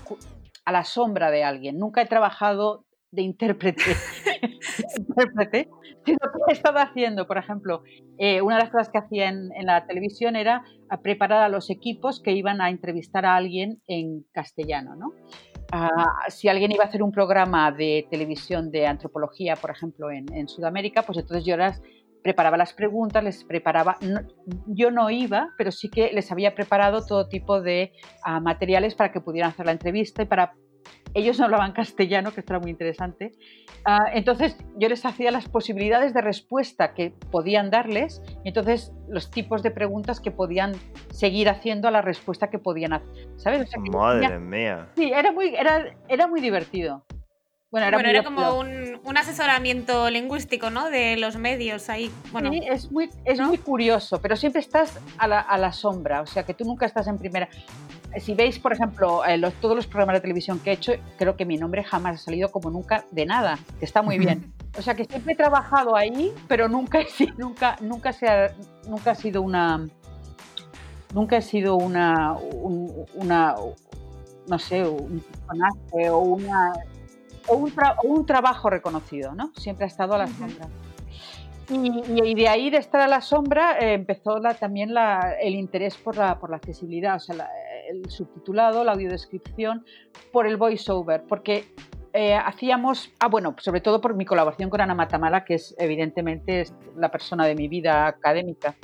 [0.65, 1.79] a la sombra de alguien.
[1.79, 3.83] Nunca he trabajado de intérprete,
[4.97, 5.69] intérprete
[6.05, 7.83] sino que he estado haciendo, por ejemplo,
[8.19, 10.65] eh, una de las cosas que hacía en, la televisión era
[11.03, 15.13] preparar a los equipos que iban a entrevistar a alguien en castellano, ¿no?
[15.71, 20.49] Ah, si alguien iba a hacer un programa de televisión de antropología, por ejemplo, en,
[20.49, 21.81] Sudamérica, pues entonces yo las
[22.23, 23.97] preparaba las preguntas, les preparaba,
[24.67, 27.93] yo no iba, pero sí que les había preparado todo tipo de
[28.25, 30.55] ah, materiales para que pudieran hacer la entrevista y para
[31.15, 33.33] ellos no hablaban castellano, que esto era muy interesante.
[33.85, 39.31] Ah, entonces yo les hacía las posibilidades de respuesta que podían darles y entonces los
[39.31, 40.73] tipos de preguntas que podían
[41.11, 43.29] seguir haciendo a la respuesta que podían hacer.
[43.37, 43.71] ¿Sabes?
[43.93, 44.89] Madre mía.
[44.97, 47.05] Sí, era muy, era, era muy divertido.
[47.73, 50.91] Bueno, era, como un, asesoramiento lingüístico, ¿no?
[50.91, 52.13] De los medios ahí.
[52.31, 56.21] Bueno, sí, es muy, es muy curioso, pero siempre estás a la, a la, sombra,
[56.21, 57.49] o sea que tú nunca estás en primera
[58.21, 61.45] si veis, por ejemplo, eh, todos los programas de televisión que he hecho, creo que
[61.45, 64.53] mi nombre jamás ha salido como nunca de nada, que está muy bien.
[64.79, 67.01] O sea que siempre he trabajado ahí, pero nunca,
[67.37, 68.55] nunca, nunca, se ha,
[68.89, 69.87] nunca ha sido una.
[71.13, 72.35] Nunca he sido una.
[73.13, 73.55] una
[74.47, 76.73] no sé, un personaje o una.
[77.49, 77.73] O un,
[78.05, 79.53] un, trabajo reconocido, ¿no?
[79.57, 80.69] Siempre ha estado a la sombra.
[81.71, 84.95] Y, de ahí, de estar a la sombra, eh, empezó también
[85.41, 87.49] el interés por la, por la accesibilidad, o sea,
[87.89, 89.85] el subtitulado, la audiodescripción,
[90.33, 91.65] por el voiceover, porque
[92.13, 96.65] eh, hacíamos, ah, bueno, sobre todo por mi colaboración con Ana Matamala, que es evidentemente
[96.97, 98.75] la persona de mi vida académica.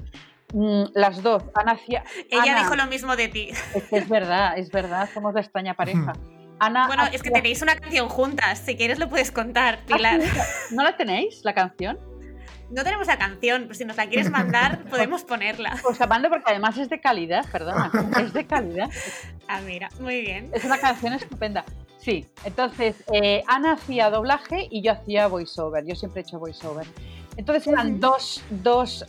[0.55, 2.05] Mm, las dos, Ana hacía.
[2.31, 3.51] Ella dijo lo mismo de ti.
[3.91, 6.15] Es, verdad, es verdad, somos la extraña pareja.
[6.61, 10.21] Ana bueno, es que tenéis una canción juntas, si quieres lo puedes contar, ¿Ah, Pilar.
[10.71, 11.99] ¿No la tenéis, la canción?
[12.71, 15.79] No tenemos la canción, pero si nos la quieres mandar, podemos ponerla.
[15.83, 17.91] Pues la mando porque además es de calidad, perdona,
[18.21, 18.91] es de calidad.
[19.47, 20.51] Ah, mira, muy bien.
[20.53, 21.65] Es una canción estupenda.
[21.99, 25.85] Sí, entonces eh, Ana hacía doblaje y yo hacía voiceover.
[25.87, 26.87] Yo siempre he hecho voiceover.
[27.37, 29.05] Entonces eran dos, dos,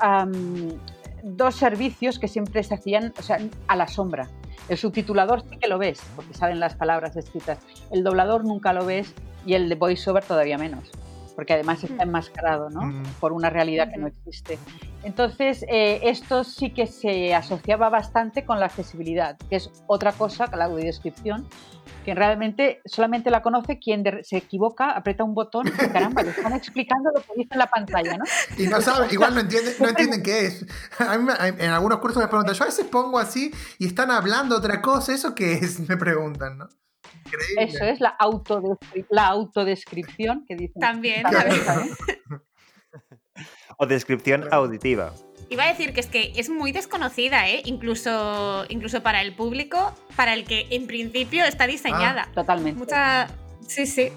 [1.23, 4.29] dos servicios que siempre se hacían o sea, a la sombra.
[4.67, 7.59] El subtitulador sí que lo ves, porque saben las palabras escritas.
[7.91, 9.13] El doblador nunca lo ves
[9.45, 10.91] y el de voiceover todavía menos
[11.39, 12.09] porque además está mm.
[12.09, 12.81] enmascarado ¿no?
[12.81, 13.03] Mm.
[13.21, 14.59] por una realidad que no existe.
[15.03, 20.47] Entonces, eh, esto sí que se asociaba bastante con la accesibilidad, que es otra cosa,
[20.55, 21.47] la audiodescripción,
[22.03, 26.53] que realmente solamente la conoce quien se equivoca, aprieta un botón y caramba, le están
[26.53, 28.25] explicando lo que dice en la pantalla, ¿no?
[28.57, 30.65] Y no saben, igual no entienden, no entienden qué es.
[30.99, 35.13] en algunos cursos me preguntan, yo a veces pongo así y están hablando otra cosa,
[35.13, 35.79] ¿eso qué es?
[35.89, 36.67] Me preguntan, ¿no?
[37.25, 37.63] Increíble.
[37.63, 40.81] Eso es la, autodescri- la autodescripción que dicen.
[40.81, 41.23] También.
[43.81, 45.13] O descripción auditiva.
[45.49, 47.61] Iba a decir que es que es muy desconocida, ¿eh?
[47.63, 52.27] Incluso, incluso para el público, para el que en principio está diseñada.
[52.35, 52.77] Totalmente.
[52.77, 53.29] Mucha.
[53.65, 54.09] Sí, sí.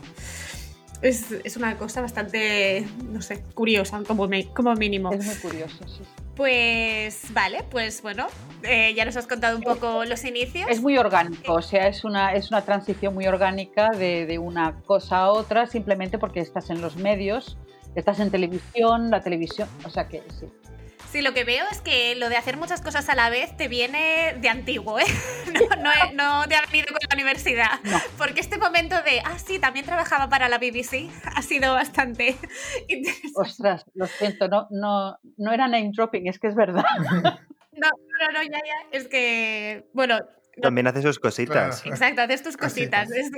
[1.01, 5.13] Es, es una cosa bastante, no sé, curiosa como, me- como mínimo.
[5.13, 6.03] Es muy curioso, sí.
[6.35, 8.27] Pues vale, pues bueno,
[8.65, 10.67] eh, ya nos has contado un poco los inicios.
[10.69, 14.81] Es muy orgánico, o sea, es una, es una transición muy orgánica de, de una
[14.87, 17.59] cosa a otra, simplemente porque estás en los medios,
[17.95, 20.47] estás en televisión, la televisión, o sea que sí.
[21.13, 23.69] Sí, lo que veo es que lo de hacer muchas cosas a la vez te
[23.69, 25.05] viene de antiguo, ¿eh?
[25.83, 27.81] No, no, te ha venido con la universidad.
[27.85, 27.99] No.
[28.17, 32.37] Porque este momento de, ah, sí, también trabajaba para la BBC, ha sido bastante
[32.89, 33.33] interesante.
[33.35, 36.85] Ostras, lo siento, no, no, no era name dropping, es que es verdad.
[37.75, 38.89] No, no, no, ya, ya.
[38.93, 40.19] Es que, bueno,
[40.61, 41.81] También hace sus cositas.
[41.81, 41.95] Claro.
[41.95, 43.11] exacto, haces tus cositas.
[43.11, 43.31] Es-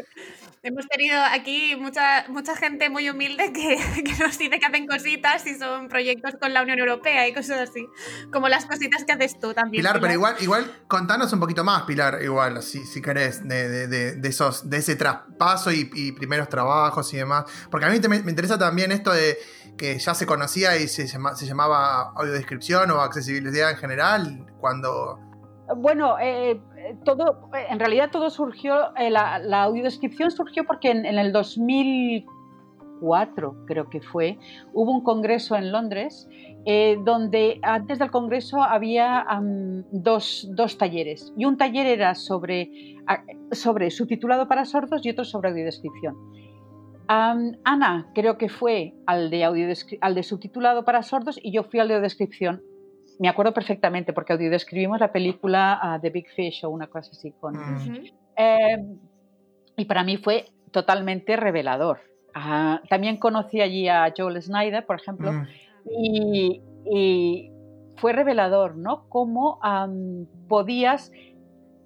[0.64, 5.46] hemos tenido aquí mucha, mucha gente muy humilde que, que nos dice que hacen cositas
[5.46, 7.86] y son proyectos con la Unión Europea y cosas así.
[8.32, 9.80] Como las cositas que haces tú también.
[9.82, 13.86] Pilar, pero igual, igual contanos un poquito más, Pilar, igual, si, si querés, de, de-
[13.86, 17.44] de- de esos, de ese traspaso y, y primeros trabajos y demás.
[17.70, 19.38] Porque a mí te- me interesa también esto de
[19.78, 25.20] que ya se conocía y se, llama- se llamaba audiodescripción o accesibilidad en general, cuando...
[25.76, 26.60] Bueno, eh,
[27.04, 33.64] todo, en realidad todo surgió, eh, la, la audiodescripción surgió porque en, en el 2004,
[33.66, 34.38] creo que fue,
[34.72, 36.28] hubo un congreso en Londres
[36.66, 39.26] eh, donde antes del congreso había
[39.90, 42.70] dos, dos talleres y un taller era sobre,
[43.52, 46.16] sobre subtitulado para sordos y otro sobre audiodescripción.
[47.06, 51.64] Am, Ana creo que fue al de, audiodescri- al de subtitulado para sordos y yo
[51.64, 52.62] fui al de audiodescripción
[53.18, 57.32] me acuerdo perfectamente porque audiodescribimos la película ah, The Big Fish o una cosa así
[57.32, 57.54] con...
[57.54, 57.76] Mm.
[57.76, 58.02] Ujú.
[58.36, 58.84] Eh,
[59.76, 62.00] y para mí fue totalmente revelador.
[62.34, 65.46] Ah, también conocí allí a Joel Snyder, por ejemplo, Mm,
[65.86, 67.50] y, y
[67.96, 69.08] fue revelador, ¿no?
[69.08, 69.60] Cómo
[70.48, 71.12] podías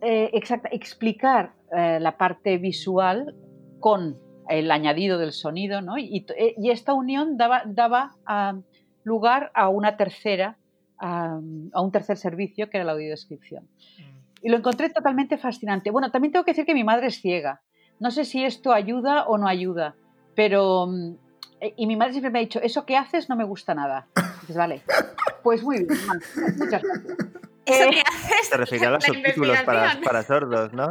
[0.01, 3.35] eh, exacta- explicar eh, la parte visual
[3.81, 4.17] con
[4.49, 5.99] el añadido del sonido, ¿no?
[5.99, 6.25] Y,
[6.71, 8.17] esta unión daba,
[9.05, 10.57] lugar a una tercera,
[11.01, 11.39] a
[11.83, 13.69] un tercer servicio que era la audiodescripción.
[14.43, 15.91] Y lo encontré totalmente fascinante.
[15.91, 17.61] Bueno, también tengo que decir que mi madre es ciega.
[17.99, 19.95] No sé si esto ayuda o no ayuda,
[20.37, 20.87] pero...
[20.87, 21.15] mm,
[21.61, 24.07] eh, Y mi madre siempre me ha dicho, eso que haces no me gusta nada.
[24.43, 24.83] Dices, vale,
[25.43, 25.89] pues muy bien,
[26.59, 27.17] muchas gracias.
[27.67, 28.49] Eso Eh, que haces.
[28.49, 30.91] Se refiere a los subtítulos para, sordos, ¿no?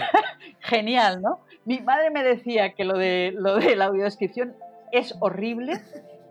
[0.60, 1.40] genial, ¿no?
[1.64, 4.54] Mi madre me decía que lo de, lo de la audiodescripción
[4.90, 5.80] es horrible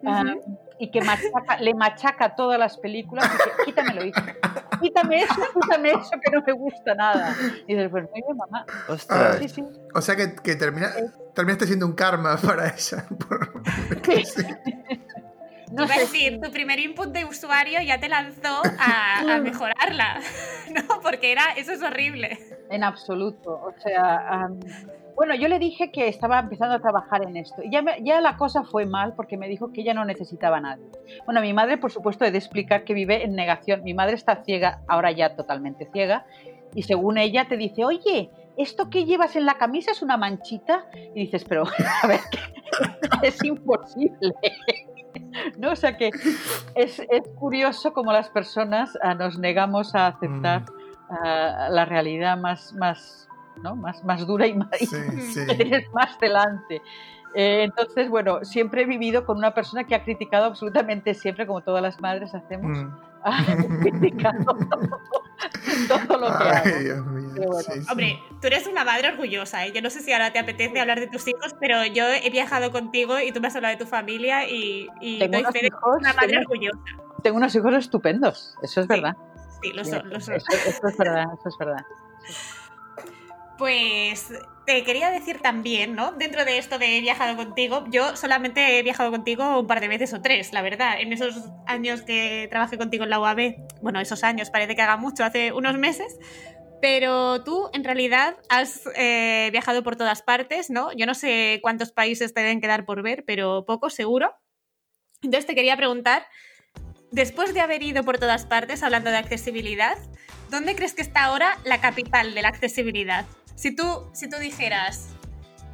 [0.01, 0.57] Ujú.
[0.79, 4.35] Y que machaca- le machaca todas las películas y que quítamelo, hija.
[4.81, 7.35] Quítame eso, quítame eso que no me gusta nada.
[7.67, 8.65] Y dices, pues muy bien, mamá.
[8.87, 9.37] Ostras.
[9.39, 9.63] Sí, sí.
[9.95, 10.91] O sea que, que termina-
[11.33, 13.05] terminaste siendo un karma para ella.
[13.27, 13.63] por-
[14.25, 14.43] Sí.
[15.69, 19.37] No Iba a sé decir, tu primer input de usuario ya te lanzó a, a
[19.41, 20.21] mejorarla,
[20.73, 21.01] ¿no?
[21.01, 22.39] Porque era, eso es horrible.
[22.69, 23.51] En absoluto.
[23.51, 24.47] O sea,
[25.17, 27.61] bueno, yo le dije que estaba empezando a trabajar en esto.
[27.63, 30.57] Y ya, me- ya la cosa fue mal porque me dijo que ella no necesitaba
[30.57, 30.85] a nadie.
[31.25, 33.83] Bueno, mi madre, por supuesto, he de explicar que vive en negación.
[33.83, 36.25] Mi madre está ciega, ahora ya totalmente ciega.
[36.75, 40.85] Y según ella te dice, oye, ¿esto que llevas en la camisa es una manchita?
[41.15, 41.63] Y dices, pero,
[42.03, 42.39] a ver, que
[43.27, 44.35] es imposible.
[45.57, 45.71] ¿No?
[45.71, 46.11] O sea que
[46.75, 50.63] es, es curioso cómo las personas ah, nos negamos a aceptar
[51.09, 53.26] ah, la realidad más, más,
[53.61, 53.75] ¿no?
[53.75, 56.81] más, más dura y más, Sí, tienes más delante.
[57.35, 61.61] Eh, entonces, bueno, siempre he vivido con una persona que ha criticado absolutamente siempre, como
[61.61, 62.89] todas las madres hacemos, Mm.
[63.23, 63.45] ha
[63.81, 64.45] criticado
[65.87, 66.79] todo lo que Ay, hago.
[66.79, 67.29] Dios mío.
[67.35, 67.69] Pero bueno.
[67.73, 67.87] sí, sí.
[67.91, 69.71] Hombre, tú eres una madre orgullosa, ¿eh?
[69.73, 72.71] Yo no sé si ahora te apetece hablar de tus hijos, pero yo he viajado
[72.71, 75.59] contigo y tú me has hablado de tu familia y, y Tengo doy unos fe
[75.59, 76.79] de que hijos, eres una madre tengo- orgullosa.
[77.23, 79.17] Tengo unos hijos estupendos, eso es Sí, verdad.
[79.61, 80.35] Sí, lo son, lo son.
[80.35, 81.85] Eso, eso es verdad, eso es verdad.
[83.57, 84.31] Pues
[84.67, 86.11] te quería decir también, ¿no?
[86.11, 89.87] Dentro de esto de he viajado contigo, yo solamente he viajado contigo un par de
[89.87, 90.99] veces o tres, la verdad.
[90.99, 94.97] En esos años que trabajé contigo en la UAB, bueno, esos años parece que haga
[94.97, 96.19] mucho, hace unos meses.
[96.81, 100.91] Pero tú, en realidad, has eh, viajado por todas partes, ¿no?
[100.91, 104.35] Yo no sé cuántos países te deben quedar por ver, pero pocos seguro.
[105.23, 106.27] Entonces te quería preguntar,
[107.09, 109.97] después de haber ido por todas partes hablando de accesibilidad,
[110.51, 113.25] ¿dónde crees que está ahora la capital de la accesibilidad?
[113.57, 115.09] Si tú, si tú dijeras,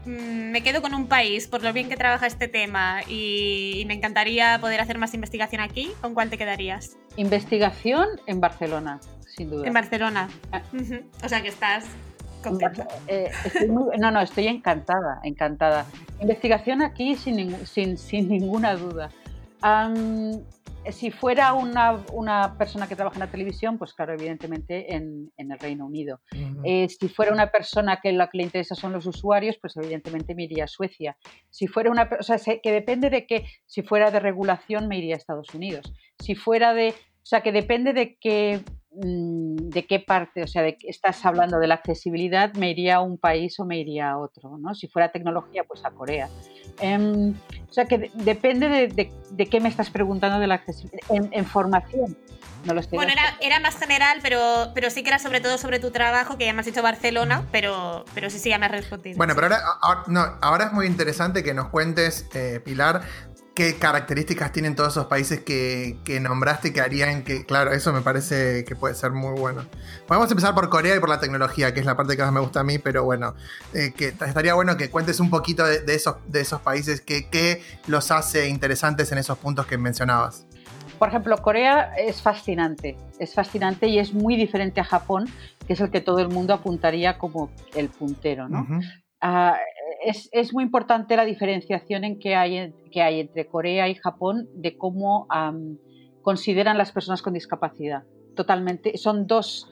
[0.06, 3.86] "Mm, me quedo con un país por lo bien que trabaja este tema y, y
[3.86, 6.96] me encantaría poder hacer más investigación aquí, ¿con cuál te quedarías?
[7.18, 9.02] Investigación en Barcelona,
[9.36, 9.68] sin duda.
[9.68, 10.30] En Barcelona.
[10.54, 10.62] Ah.
[11.26, 11.84] O sea que estás
[13.08, 13.32] Eh,
[14.00, 15.86] no, no, estoy encantada, encantada.
[16.22, 19.10] Investigación aquí sin, sin, sin ninguna duda.
[20.92, 25.52] Si fuera una, una, persona que trabaja en la televisión, pues claro, evidentemente en, en
[25.52, 26.20] el Reino Unido.
[26.64, 30.36] Eh, si fuera una persona que lo que le interesa son los usuarios, pues evidentemente
[30.36, 31.18] me iría a Suecia.
[31.50, 35.16] Si fuera una, o sea, que depende de que, si fuera de regulación, me iría
[35.16, 35.94] a Estados Unidos.
[36.20, 38.64] Si fuera de, o sea, que depende de qué
[38.96, 43.02] Mm, de qué parte, o sea, de estás hablando de la accesibilidad, me iría a
[43.02, 44.76] un país o me iría a otro, ¿no?
[44.76, 46.30] Si fuera tecnología, pues a Corea.
[46.80, 47.34] Em,
[47.74, 51.02] o sea, que depende de, qué me estás preguntando de la accesibilidad.
[51.10, 52.16] En, formación,
[52.66, 55.80] no lo estoy Bueno, era, más general, pero, pero sí que era sobre todo sobre
[55.80, 58.74] tu trabajo, que ya me has dicho Barcelona, pero, pero sí, sí, ya me has
[58.74, 59.18] respondido.
[59.18, 59.48] Bueno, pero
[59.82, 63.02] ahora, no, ahora es muy interesante que nos cuentes, eh, Pilar,
[63.54, 68.66] qué características tienen todos esos países que, nombraste que harían que, claro, eso me parece
[68.66, 69.66] que puede ser muy bueno.
[70.08, 72.40] Podemos empezar por Corea y por la tecnología, que es la parte que más me
[72.40, 73.36] gusta a mí, pero bueno,
[73.74, 77.62] eh, que estaría bueno que cuentes un poquito de, esos, de esos países, que, qué
[77.88, 80.48] los hace interesantes en esos puntos que mencionabas.
[80.98, 85.30] Por ejemplo, Corea es fascinante, es fascinante y es muy diferente a Japón,
[85.68, 88.66] que es el que todo el mundo apuntaría como el puntero, ¿no?
[90.04, 95.28] Es, muy importante la diferenciación en que hay, que entre Corea y Japón de cómo
[96.22, 98.04] consideran las personas con discapacidad.
[98.36, 99.72] Totalmente, son dos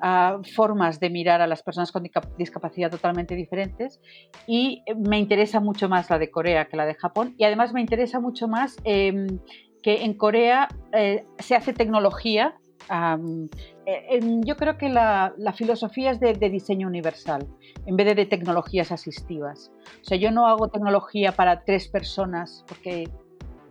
[0.00, 2.04] ah, formas de mirar a las personas con
[2.38, 4.00] discapacidad totalmente diferentes
[4.46, 7.80] y me interesa mucho más la de Corea que la de Japón y además me
[7.80, 9.40] interesa mucho más em,
[9.82, 12.54] que en Corea eh, se hace tecnología
[12.88, 17.46] eh, yo creo que la, filosofía es de, diseño universal,
[17.86, 19.72] en vez de, de tecnologías asistivas.
[20.02, 23.08] O sea, yo no hago tecnología para tres personas, porque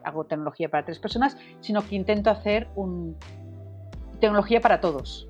[0.03, 3.17] hago tecnología para tres personas, sino que intento hacer un,
[4.19, 5.27] tecnología para todos.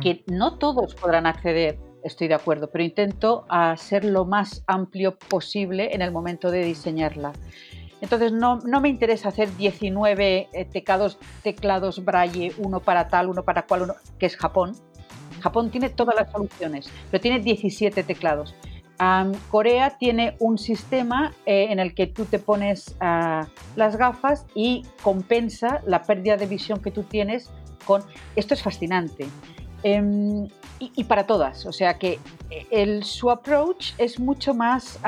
[0.00, 5.94] Que no todos podrán acceder, estoy de acuerdo, pero intento hacer lo más amplio posible
[5.94, 7.32] en el momento de diseñarla.
[8.00, 13.42] Entonces no, no me interesa hacer 19 eh, teclados, teclados braille, uno para tal, uno
[13.42, 14.72] para cual, uno, que es Japón.
[15.40, 18.54] Japón tiene todas las soluciones, pero tiene 17 teclados.
[19.50, 24.82] Corea tiene un sistema eh, en el que tú te pones uh, las gafas y
[25.02, 27.48] compensa la pérdida de visión que tú tienes
[27.84, 28.02] con...
[28.34, 29.28] Esto es fascinante.
[29.84, 30.48] Em,
[30.80, 32.18] y, para todas, o sea que
[32.50, 34.98] eh, el, su approach es mucho más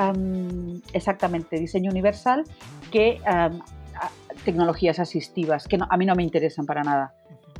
[0.92, 2.44] exactamente diseño universal
[2.90, 3.20] que
[4.44, 7.14] tecnologías asistivas, que a mí no me interesan para nada.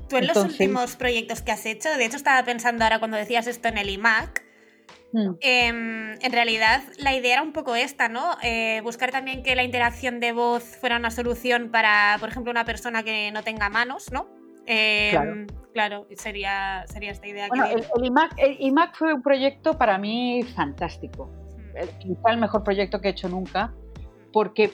[0.09, 3.47] Tú en los últimos proyectos que has hecho, de hecho estaba pensando ahora cuando decías
[3.47, 4.43] esto en el iMac,
[5.13, 5.31] mm.
[5.41, 8.37] em, en realidad la idea era un poco esta, ¿no?
[8.43, 12.65] Eh, buscar también que la interacción de voz fuera una solución para, por ejemplo, una
[12.65, 14.40] persona que no tenga manos, ¿no?
[14.73, 16.07] Em, claro.
[16.15, 17.49] sería, sería esta idea.
[17.49, 18.05] Bueno, el,
[18.61, 21.29] iMac, fue un proyecto para mí fantástico.
[21.99, 23.75] Quizá el mejor proyecto que he hecho nunca,
[24.33, 24.71] porque,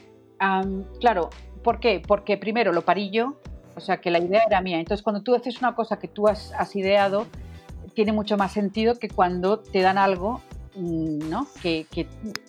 [1.01, 1.31] claro,
[1.65, 2.03] ¿por qué?
[2.07, 3.41] Porque primero lo parí yo,
[3.75, 4.79] o sea que la idea era mía.
[4.79, 7.27] Entonces, cuando tú haces una cosa que tú has, ideado,
[7.95, 10.43] tiene mucho más sentido que cuando te dan algo,
[10.75, 11.47] mm, ¿no?
[11.63, 12.07] Que, que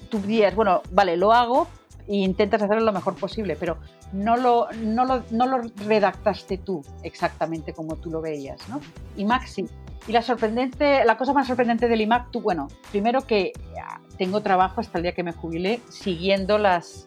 [0.10, 1.70] tú dirías, bueno, vale, lo hago
[2.08, 3.78] e intentas hacerlo lo mejor posible, pero
[4.13, 8.80] no lo, no lo, no lo redactaste tú exactamente como tú lo veías, ¿no?
[9.17, 9.65] IMAX sí.
[10.08, 13.52] Y la sorprendente, la cosa más sorprendente del IMAC, tú, bueno, primero que
[13.84, 17.06] ah, tengo trabajo hasta el día que me jubilé siguiendo las,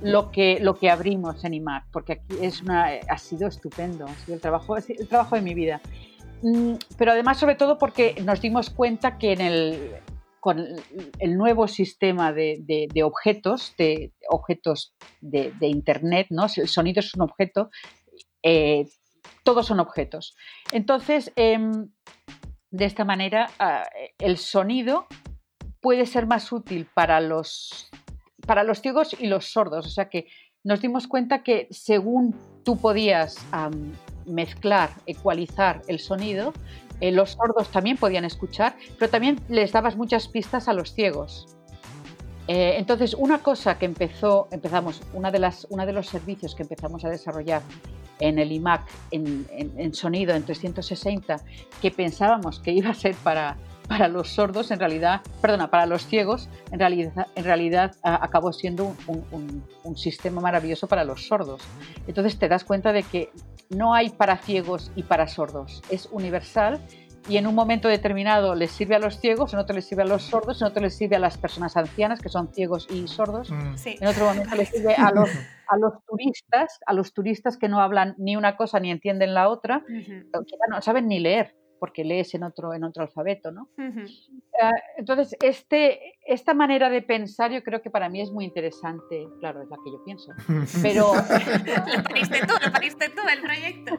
[0.00, 4.14] lo que, lo que abrimos en IMAC, porque aquí es una, ha sido estupendo, ha
[4.24, 5.82] sido el trabajo, el trabajo de mi vida.
[6.42, 9.92] Mm, pero además, sobre todo, porque nos dimos cuenta que en el,
[10.40, 10.66] con
[11.18, 16.46] el nuevo sistema de, objetos, de objetos de, Internet, ¿no?
[16.56, 17.70] el sonido es un objeto,
[18.42, 18.86] eh,
[19.42, 20.36] todos son objetos.
[20.72, 21.90] Entonces, em,
[22.70, 25.06] de esta manera, ah, el sonido
[25.80, 27.88] puede ser más útil para los,
[28.46, 29.86] para los ciegos y los sordos.
[29.86, 30.26] O sea que
[30.64, 33.36] nos dimos cuenta que según tú podías
[34.26, 36.52] mezclar, ecualizar el sonido,
[37.00, 41.46] eh, los sordos también podían escuchar, pero también les dabas muchas pistas a los ciegos.
[42.48, 46.62] Eh, entonces, una cosa que empezó, empezamos, una de las, uno de los servicios que
[46.62, 47.62] empezamos a desarrollar
[48.20, 51.40] en el iMac en, sonido en 360,
[51.80, 53.56] que pensábamos que iba a ser para,
[53.88, 58.94] para los sordos, en realidad, perdona, para los ciegos, en realidad, en realidad acabó siendo
[59.06, 61.62] un, un, sistema maravilloso para los sordos.
[62.06, 63.30] Entonces te das cuenta de que
[63.70, 66.80] no hay para ciegos y para sordos, es universal
[67.28, 70.06] y en un momento determinado les sirve a los ciegos, en otro les sirve a
[70.06, 73.50] los sordos, en otro les sirve a las personas ancianas que son ciegos y sordos,
[73.50, 73.74] mm.
[73.84, 75.28] en otro momento les sirve a los,
[75.68, 79.48] a los turistas, a los turistas que no hablan ni una cosa ni entienden la
[79.48, 80.24] otra, que
[80.70, 81.54] no saben ni leer.
[81.78, 83.68] Porque lees en otro, en otro alfabeto, ¿no?
[84.60, 89.28] Ah, entonces, este, esta manera de pensar yo creo que para mí es muy interesante.
[89.40, 90.32] Claro, es la que yo pienso.
[90.82, 91.12] Pero
[91.96, 93.98] Lo pariste tú, lo pariste tú el proyecto.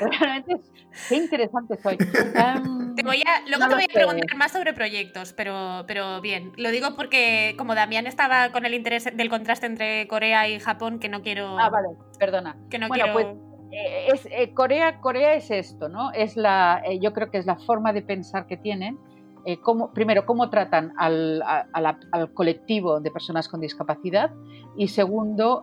[0.20, 0.56] realmente
[1.08, 1.96] qué interesante soy.
[1.96, 3.92] Te voy a, luego No te voy a sé.
[3.92, 6.52] preguntar más sobre proyectos, pero, pero bien.
[6.56, 10.98] Lo digo porque como Damián estaba con el interés del contraste entre Corea y Japón,
[10.98, 11.58] que no quiero...
[11.58, 11.88] ah, vale,
[12.18, 12.56] perdona.
[12.70, 13.12] Que no Bueno, quiero...
[13.36, 16.12] pues, Eh, es, eh, Corea, Corea es esto, ¿no?
[16.12, 18.98] Es la, eh, yo creo que es la forma de pensar que tienen.
[19.62, 24.32] cómo- primero, cómo tratan al, a- a la- al colectivo de personas con discapacidad
[24.76, 25.62] y segundo,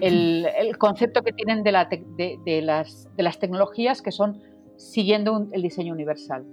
[0.00, 4.40] el, el concepto que tienen de, la de- de las, de las tecnologías que son
[4.76, 6.44] siguiendo un- el diseño universal.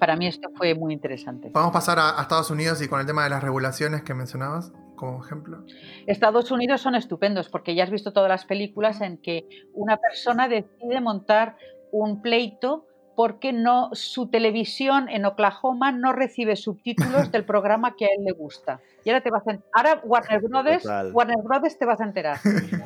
[0.00, 1.50] Para mí esto fue muy interesante.
[1.50, 4.72] Podemos pasar a, a Estados Unidos y con el tema de las regulaciones que mencionabas
[4.98, 5.64] como ejemplo.
[6.06, 10.48] Estados Unidos son estupendos porque ya has visto todas las películas en que una persona
[10.48, 11.56] decide montar
[11.90, 12.84] un pleito
[13.16, 18.32] porque no su televisión en Oklahoma no recibe subtítulos del programa que a él le
[18.32, 18.80] gusta.
[19.04, 21.12] Y ahora te vas a ahora Warner Brothers, Total.
[21.12, 22.38] Warner Brothers te vas a enterar.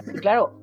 [0.07, 0.59] Y claro,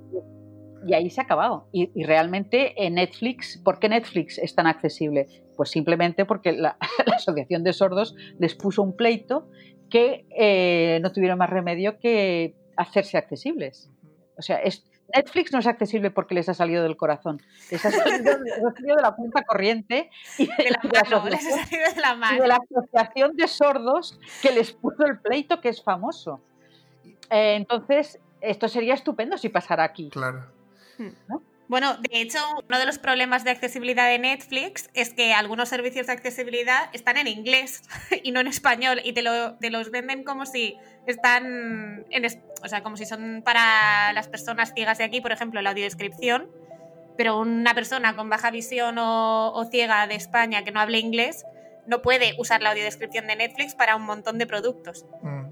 [0.88, 1.68] y ahí se ha acabado.
[1.72, 5.28] Y, y realmente en Netflix, ¿por qué Netflix es tan accesible?
[5.56, 9.50] Pues simplemente porque la, la Asociación de Sordos les puso un pleito
[9.90, 13.90] que eh, no tuvieron más remedio que hacerse accesibles.
[14.38, 17.92] O sea, es, Netflix no es accesible porque les ha salido del corazón, les ha
[17.92, 22.02] salido, les ha salido de la cuenta corriente y de, De la de asociación- de
[22.02, 22.42] la y mano.
[22.42, 26.40] de la Asociación de Sordos que les puso el pleito que es famoso.
[27.32, 30.10] Eh, entonces, esto sería estupendo si pasara aquí.
[30.10, 30.46] Claro.
[31.70, 36.08] Bueno, de hecho, uno de los problemas de accesibilidad de Netflix es que algunos servicios
[36.08, 37.84] de accesibilidad están en inglés
[38.24, 42.26] y no en español y te, lo, te los venden como si están en,
[42.64, 46.50] o sea, como si son para las personas ciegas de aquí, por ejemplo, la audiodescripción,
[47.16, 51.46] pero una persona con baja visión o, o ciega de España que no hable inglés
[51.86, 55.06] no puede usar la audiodescripción de Netflix para un montón de productos.
[55.22, 55.49] Mm.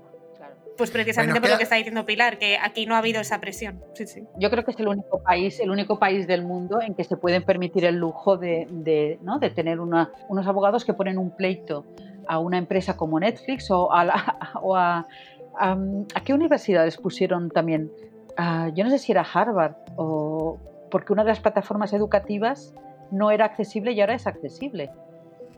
[0.77, 3.19] Pues precisamente Bueno, por queda- lo que está diciendo Pilar, que aquí no ha habido
[3.21, 3.81] esa presión.
[3.93, 4.23] Sí, sí.
[4.37, 7.17] Yo creo que es el único país, el único país del mundo en que se
[7.17, 9.39] pueden permitir el lujo de, de, ¿no?
[9.39, 11.85] de tener una- unos abogados que ponen un pleito
[12.27, 15.07] a una empresa como Netflix o a, la- o a,
[15.59, 15.77] a-
[16.13, 17.91] ¿a qué universidades pusieron también.
[18.37, 20.59] Ah, yo no sé si era Harvard o
[20.91, 22.73] porque una de las plataformas educativas
[23.09, 24.91] no era accesible y ahora es accesible.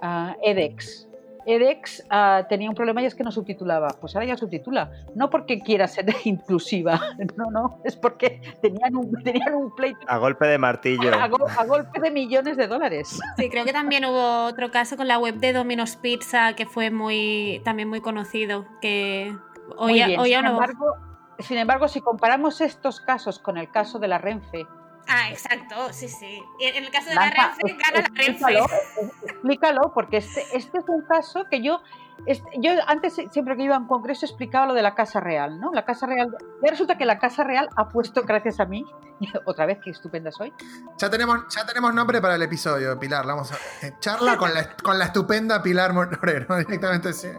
[0.01, 1.08] Ah, edX.
[1.45, 3.89] edX ah, tenía un problema y es que no subtitulaba.
[4.01, 4.91] Pues ahora ya subtitula.
[5.15, 6.99] No porque quiera ser inclusiva,
[7.37, 11.13] no, no, es porque tenían un, tenían un pleito A golpe de martillo.
[11.13, 13.19] a, go- a golpe de millones de dólares.
[13.37, 16.91] Sí, creo que también hubo otro caso con la web de Domino's Pizza que fue
[16.91, 18.65] muy también muy conocido.
[18.81, 19.35] Que
[19.67, 20.19] Muy hoy, bien.
[20.19, 20.49] hoy sin, o no.
[20.51, 20.95] embargo,
[21.39, 24.65] sin embargo, si comparamos estos casos con el caso de la Renfe,
[25.11, 26.43] Ah, exacto, sí, sí.
[26.59, 29.25] En el caso de Blanca, la Renfe, es- gana la explícalo, Renfe.
[29.25, 31.81] explícalo, porque este, este es un caso que yo,
[32.27, 35.59] este- yo antes siempre que iba a un congreso explicaba lo de la Casa Real,
[35.59, 35.71] ¿no?
[35.73, 36.29] La Casa Real,
[36.63, 38.85] ya resulta que la Casa Real ha puesto, gracias a mí,
[39.45, 40.53] otra vez que estupenda soy,
[40.97, 43.25] Ya tenemos, ya tenemos nombre para el episodio, Pilar.
[43.25, 43.55] La Vamos a
[43.85, 47.13] eh, charla con la, con la estupenda Pilar Moreno directamente.
[47.13, 47.29] sí.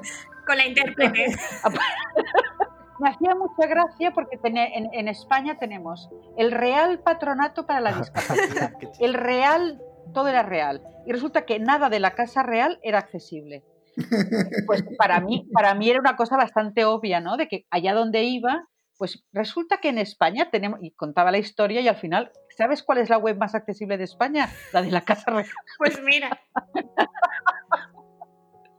[0.47, 1.37] Con la intérprete.
[3.01, 8.73] Me hacía mucha gracia porque en, en España tenemos el Real Patronato para la Discapacidad,
[9.01, 9.81] el Real,
[10.13, 13.65] todo era real, y resulta que nada de la Casa Real era accesible.
[14.67, 17.37] Pues para mí, para mí era una cosa bastante obvia, ¿no?
[17.37, 21.81] De que allá donde iba, pues resulta que en España tenemos, y contaba la historia
[21.81, 24.49] y al final, ¿sabes cuál es la web más accesible de España?
[24.73, 25.49] La de la Casa Real.
[25.79, 26.41] Pues mira,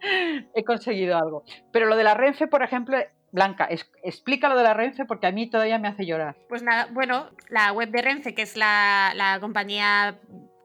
[0.55, 1.43] He conseguido algo.
[1.72, 2.97] Pero lo de la Renfe, por ejemplo,
[3.32, 6.36] Blanca, es- explica lo de la Renfe porque a mí todavía me hace llorar.
[6.49, 10.19] pues nada, bueno, la web de Renfe, que es la, la compañía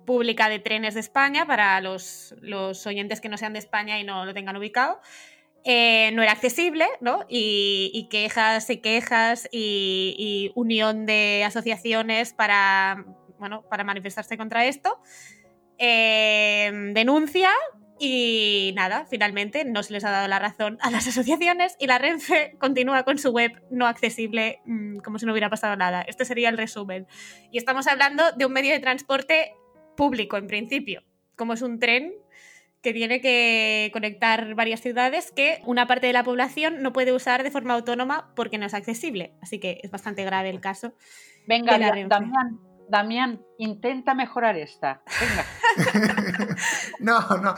[0.04, 4.04] pública de trenes de España, para los, los oyentes que no sean de España y
[4.04, 5.00] no lo tengan ubicado,
[5.64, 7.24] eh, no era accesible, ¿no?
[7.28, 13.04] Y, quejas y quejas y, y unión de asociaciones para,
[13.40, 15.00] bueno, para manifestarse contra esto.
[15.78, 17.50] Eh, denuncia
[17.99, 21.99] y nada, finalmente no se les ha dado la razón a las asociaciones y la
[21.99, 26.03] Renfe continúa con su web no accesible mm, como si no hubiera pasado nada.
[26.03, 27.07] Este sería el resumen.
[27.51, 29.55] Y estamos hablando de un medio de transporte
[29.97, 31.03] público en principio,
[31.36, 32.12] como es un tren
[32.82, 37.42] que tiene que conectar varias ciudades que una parte de la población no puede usar
[37.42, 39.32] de forma autónoma porque no es accesible.
[39.40, 40.94] Así que es bastante grave el caso.
[41.49, 42.09] Venga, de la Renfe.
[42.09, 45.03] Damián, Damián, intenta mejorar esta.
[45.20, 45.45] Venga.
[47.01, 47.55] No, no.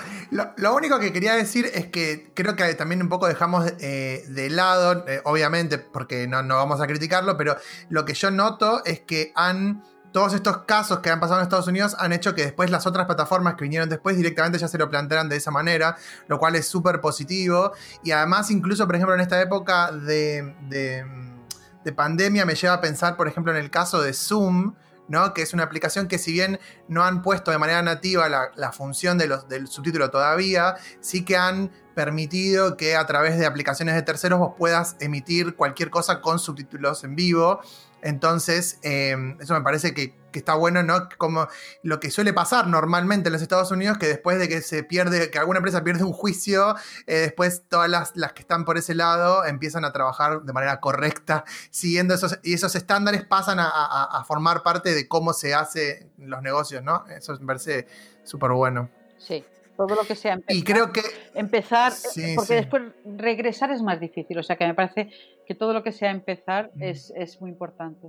[0.56, 4.50] Lo, único que quería decir es que creo que también un poco dejamos eh, de
[4.50, 7.56] lado, eh, obviamente, porque no, no vamos a criticarlo, pero
[7.88, 11.68] lo que yo noto es que han todos estos casos que han pasado en Estados
[11.68, 14.88] Unidos han hecho que después las otras plataformas que vinieron después directamente ya se lo
[14.88, 17.72] plantearan de esa manera, lo cual es súper positivo.
[18.02, 23.16] Y además, incluso, por ejemplo, en esta época de, de pandemia, me lleva a pensar,
[23.16, 24.74] por ejemplo, en el caso de Zoom,
[25.08, 25.34] ¿no?
[25.34, 28.72] que es una aplicación que si bien no han puesto de manera nativa la, la
[28.72, 34.38] función del subtítulo todavía, sí que han permitido que a través de aplicaciones de terceros
[34.38, 37.60] vos puedas emitir cualquier cosa con subtítulos en vivo.
[38.02, 41.08] Entonces, eh, eso me parece que, que, está bueno, ¿no?
[41.18, 41.48] Como
[41.82, 45.30] lo que suele pasar normalmente en los Estados Unidos, que después de que se pierde,
[45.30, 46.76] que alguna empresa pierde un juicio,
[47.06, 50.80] eh, después todas las, las, que están por ese lado empiezan a trabajar de manera
[50.80, 55.54] correcta, siguiendo esos, y esos estándares pasan a, a, a formar parte de cómo se
[55.54, 57.04] hacen los negocios, ¿no?
[57.08, 57.86] Eso me parece
[58.24, 58.90] súper bueno.
[59.18, 59.44] Sí,
[59.78, 60.56] todo lo que sea empezar.
[60.56, 61.02] Y creo que.
[61.34, 62.54] Empezar, sí, porque sí.
[62.54, 64.36] después regresar es más difícil.
[64.38, 65.10] O sea que me parece
[65.46, 66.82] que todo lo que sea empezar mm.
[66.82, 68.08] es, es, muy importante.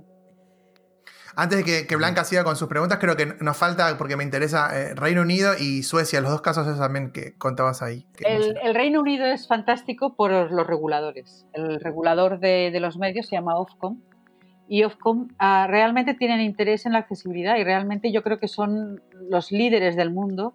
[1.36, 4.24] Antes de que, que, Blanca siga con sus preguntas, creo que nos falta, porque me
[4.24, 8.04] interesa, eh, Reino Unido y Suecia, los dos casos esos también que contabas ahí.
[8.18, 11.46] El, el, Reino Unido es fantástico por los reguladores.
[11.52, 14.00] El regulador de, de los medios se llama Ofcom.
[14.68, 19.02] Y Ofcom uh, realmente tienen interés en la accesibilidad y realmente yo creo que son
[19.28, 20.54] los líderes del mundo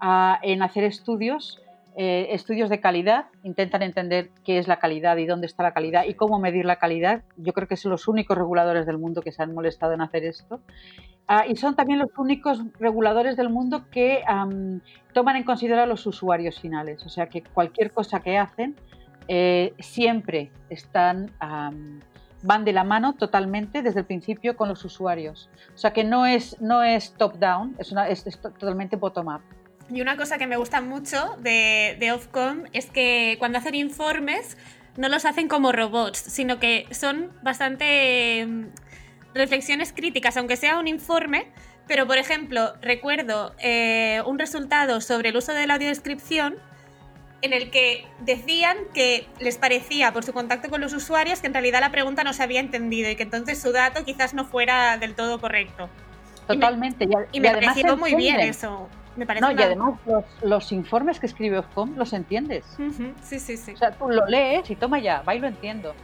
[0.00, 1.61] a, en hacer estudios,
[1.94, 6.04] eh, estudios de calidad, intentan entender qué es la calidad y dónde está la calidad
[6.06, 7.22] y cómo medir la calidad.
[7.36, 10.24] Yo creo que son los únicos reguladores del mundo que se han molestado en hacer
[10.24, 10.60] esto.
[11.28, 14.22] Uh, y son también los únicos reguladores del mundo que
[15.12, 17.04] toman en consideración a los usuarios finales.
[17.04, 18.74] O sea que cualquier cosa que hacen
[19.28, 21.30] eh, siempre están...
[22.44, 25.48] Van de la mano totalmente desde el principio con los usuarios.
[25.76, 29.42] O sea que no es, no es top-down, es totalmente bottom-up.
[29.92, 34.56] Y una cosa que me gusta mucho de, de Ofcom es que cuando hacen informes
[34.96, 38.64] no los hacen como robots, sino que son bastante mm,
[39.34, 41.46] reflexiones críticas, aunque sea un informe.
[41.86, 46.56] Pero, por ejemplo, recuerdo eh, un resultado sobre el uso de la audiodescripción
[47.42, 51.54] en el que decían que les parecía, por su contacto con los usuarios, que en
[51.54, 54.96] realidad la pregunta no se había entendido y que entonces su dato quizás no fuera
[54.96, 55.90] del todo correcto.
[56.46, 57.04] Totalmente.
[57.04, 58.88] Y me, y me y pareció muy bien eso.
[59.16, 59.60] Me parece no, una...
[59.60, 62.64] y además los, los, informes que escribe Ofcom los entiendes.
[62.78, 63.12] Uh -huh.
[63.22, 63.72] Sí, sí, sí.
[63.72, 65.94] O sea, tú lo lees y toma ya, va y lo entiendo.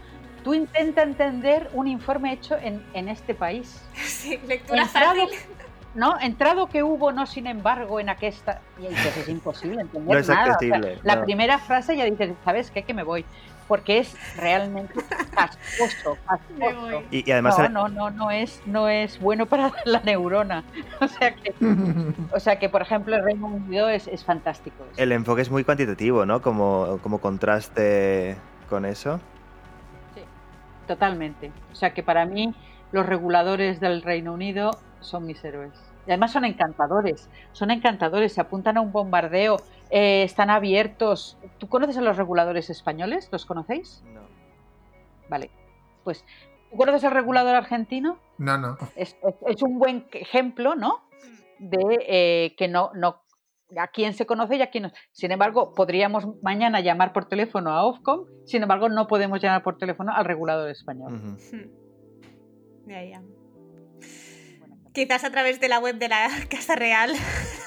[0.45, 3.83] Tú intenta entender un informe hecho en, en este país.
[3.95, 5.39] Sí, lectura entrado, fácil.
[5.95, 8.61] No, entrado que hubo, no sin embargo, en aquesta...
[8.79, 10.57] Y dices, es imposible entender no es nada.
[10.57, 10.89] O sea, no.
[11.03, 12.83] La primera frase ya dices, ¿sabes qué?
[12.83, 13.25] Que me voy
[13.69, 14.95] porque es realmente
[15.31, 17.03] casposo, casposo.
[17.11, 20.64] Y, y, además no, no, no, no es, no es bueno para la neurona.
[21.01, 21.55] O sea que,
[22.33, 24.85] o sea que por ejemplo, el Reino Unido es, es fantástico.
[24.97, 26.41] El enfoque es muy cuantitativo, ¿no?
[26.43, 28.37] Como, como contraste
[28.69, 29.21] con eso.
[30.14, 30.23] Sí,
[30.87, 31.53] totalmente.
[31.71, 32.55] O sea que para mí
[32.91, 35.73] los reguladores del Reino Unido son mis héroes.
[36.07, 39.59] Y además son encantadores, son encantadores, se apuntan a un bombardeo,
[39.91, 41.39] eh, están abiertos.
[41.59, 43.28] ¿Tú conoces a los reguladores españoles?
[43.32, 44.03] ¿Los conocéis?
[44.12, 44.22] No.
[45.28, 45.51] Vale,
[46.05, 46.24] pues
[46.70, 48.18] ¿tú conoces al regulador argentino?
[48.39, 48.76] No, no.
[48.97, 51.03] Es, es, es un buen ejemplo, ¿no?
[51.59, 53.22] De eh, que no, no,
[53.76, 54.93] a quién se conoce y a quién no.
[55.12, 59.78] Sin embargo, podríamos mañana llamar por teléfono a Ofcom, sin embargo, no podemos llamar por
[59.78, 61.12] teléfono al regulador español.
[61.12, 61.70] Uh -huh.
[62.86, 63.22] Ya, ya
[64.99, 67.12] quizás a través de la web de la Casa Real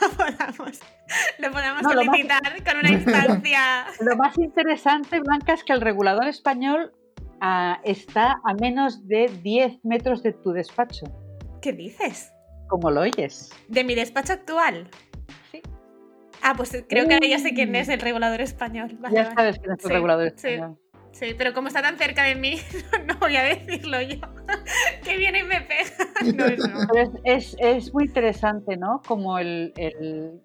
[0.10, 0.80] lo podamos,
[1.40, 3.86] lo podamos no, solicitar más, con una instancia.
[4.00, 6.94] Lo más interesante, Blanca, es que el regulador español
[7.42, 11.06] uh, está a menos de 10 metros de tu despacho.
[11.62, 12.32] ¿Qué dices?
[12.68, 13.52] ¿Cómo lo oyes?
[13.68, 14.90] ¿De mi despacho actual?
[15.52, 15.62] Sí.
[16.42, 18.98] Ah, pues creo que ahora ya sé quién es el regulador español.
[19.00, 20.78] Vale, ya sabes quién es el sí, regulador español.
[20.80, 20.92] Sí.
[21.12, 22.58] Sí, pero como está tan cerca de mí,
[23.06, 24.18] no voy a decirlo yo.
[25.04, 25.92] que viene y me pega.
[26.36, 26.94] No, no.
[26.94, 29.02] Es, es, es, muy interesante, ¿no?
[29.06, 30.40] Como el, el,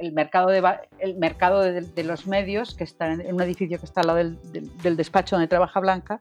[0.00, 0.62] el mercado, de,
[0.98, 4.18] el mercado de, de, los medios, que está en un edificio que está al lado
[4.18, 6.18] del, del, del, despacho donde trabaja Blanca,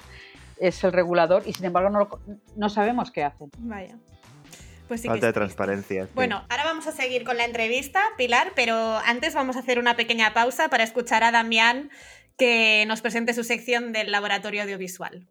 [0.60, 2.20] es el regulador y sin embargo no, lo,
[2.56, 3.50] no sabemos qué hacen.
[3.58, 3.98] Vaya.
[4.88, 6.06] Pues sí Falta de transparencia.
[6.06, 6.12] Sí.
[6.16, 9.96] Bueno, ahora vamos a seguir con la entrevista, Pilar, pero antes vamos a hacer una
[9.96, 11.90] pequeña pausa para escuchar a Damián
[12.38, 15.28] que nos presente su sección del laboratorio audiovisual.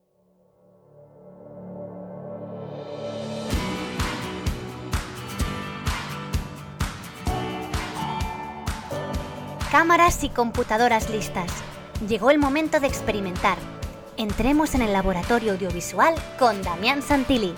[9.71, 11.53] Cámaras y computadoras listas.
[12.09, 13.59] Llegó el momento de experimentar.
[14.17, 17.53] Entremos en el laboratorio audiovisual con Damián Santilli.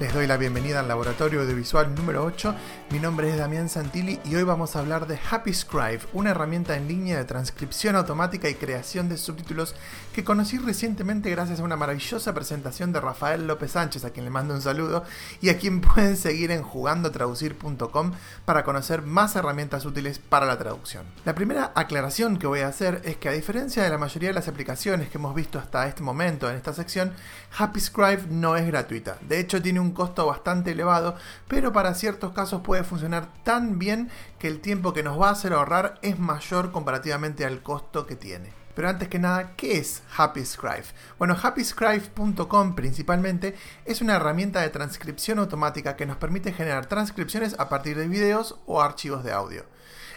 [0.00, 2.52] Les doy la bienvenida al laboratorio audiovisual número 8
[2.88, 6.76] Mi nombre es Damián Santilli y hoy vamos a hablar de Happy Scribe, una herramienta
[6.76, 9.74] en línea de transcripción automática y creación de subtítulos
[10.14, 14.30] que conocí recientemente gracias a una maravillosa presentación de Rafael López Sánchez, a quien le
[14.30, 15.02] mando un saludo,
[15.40, 18.12] y a quien pueden seguir en jugandotraducir.com
[18.44, 21.04] para conocer más herramientas útiles para la traducción.
[21.24, 24.36] La primera aclaración que voy a hacer es que a diferencia de la mayoría de
[24.36, 27.14] las aplicaciones que hemos visto hasta este momento en esta sección,
[27.58, 29.18] Happy Scribe no es gratuita.
[29.28, 31.16] De hecho tiene un costo bastante elevado,
[31.48, 35.32] pero para ciertos casos puede funcionar tan bien que el tiempo que nos va a
[35.32, 38.52] hacer ahorrar es mayor comparativamente al costo que tiene.
[38.76, 40.84] Pero antes que nada, ¿qué es HappyScribe?
[41.18, 43.56] Bueno, happyscribe.com principalmente
[43.86, 48.58] es una herramienta de transcripción automática que nos permite generar transcripciones a partir de videos
[48.66, 49.64] o archivos de audio.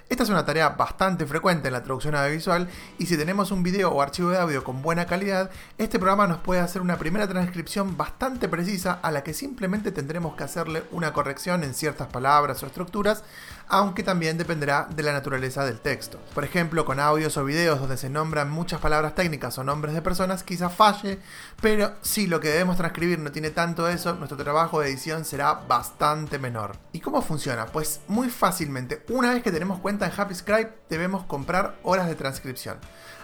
[0.10, 3.92] Esta es una tarea bastante frecuente en la traducción audiovisual y si tenemos un video
[3.92, 7.96] o archivo de audio con buena calidad, este programa nos puede hacer una primera transcripción
[7.96, 12.66] bastante precisa a la que simplemente tendremos que hacerle una corrección en ciertas palabras o
[12.66, 13.24] estructuras,
[13.70, 16.20] aunque también dependerá de la naturaleza del texto.
[16.34, 20.02] Por ejemplo, con audios o videos donde se nombran muchas palabras técnicas o nombres de
[20.02, 21.20] personas, quizás falle,
[21.62, 25.54] pero si lo que debemos transcribir no tiene tanto eso, nuestro trabajo de edición será
[25.54, 26.76] bastante menor.
[26.92, 27.68] ¿Y cómo funciona?
[27.68, 32.78] Pues muy fácilmente, una vez que tenemos cuenta en HappyScribe debemos comprar horas de transcripción.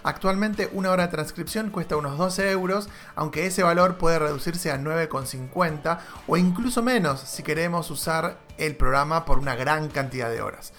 [0.06, 4.78] Actualmente una hora de transcripción cuesta unos 12 euros, aunque ese valor puede reducirse a
[4.78, 5.98] 9,50
[6.28, 10.72] o incluso menos si queremos usar el programa por una gran cantidad de horas.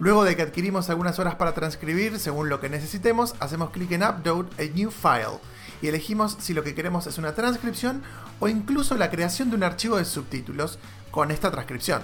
[0.00, 4.02] Luego de que adquirimos algunas horas para transcribir, según lo que necesitemos, hacemos clic en
[4.02, 5.38] Upload a New File
[5.80, 8.02] y elegimos si lo que queremos es una transcripción
[8.40, 10.80] o incluso la creación de un archivo de subtítulos
[11.12, 12.02] con esta transcripción.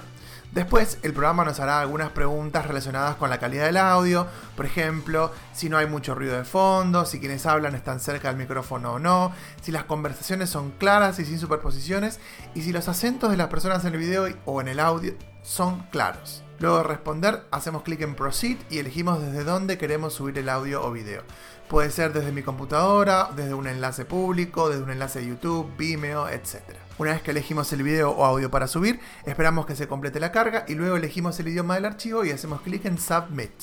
[0.51, 4.25] Después el programa nos hará algunas preguntas relacionadas con la calidad del audio,
[4.55, 8.37] por ejemplo, si no hay mucho ruido de fondo, si quienes hablan están cerca del
[8.37, 9.31] micrófono o no,
[9.61, 12.19] si las conversaciones son claras y sin superposiciones,
[12.55, 15.83] y si los acentos de las personas en el video o en el audio son
[15.91, 16.43] claros.
[16.57, 20.83] Luego de responder, hacemos clic en Proceed y elegimos desde dónde queremos subir el audio
[20.83, 21.21] o video.
[21.69, 26.27] Puede ser desde mi computadora, desde un enlace público, desde un enlace de YouTube, Vimeo,
[26.27, 26.88] etc.
[26.99, 30.33] Una vez que elegimos el video o audio para subir, esperamos que se complete la
[30.33, 33.53] carga y luego elegimos el idioma del archivo y hacemos clic en Submit.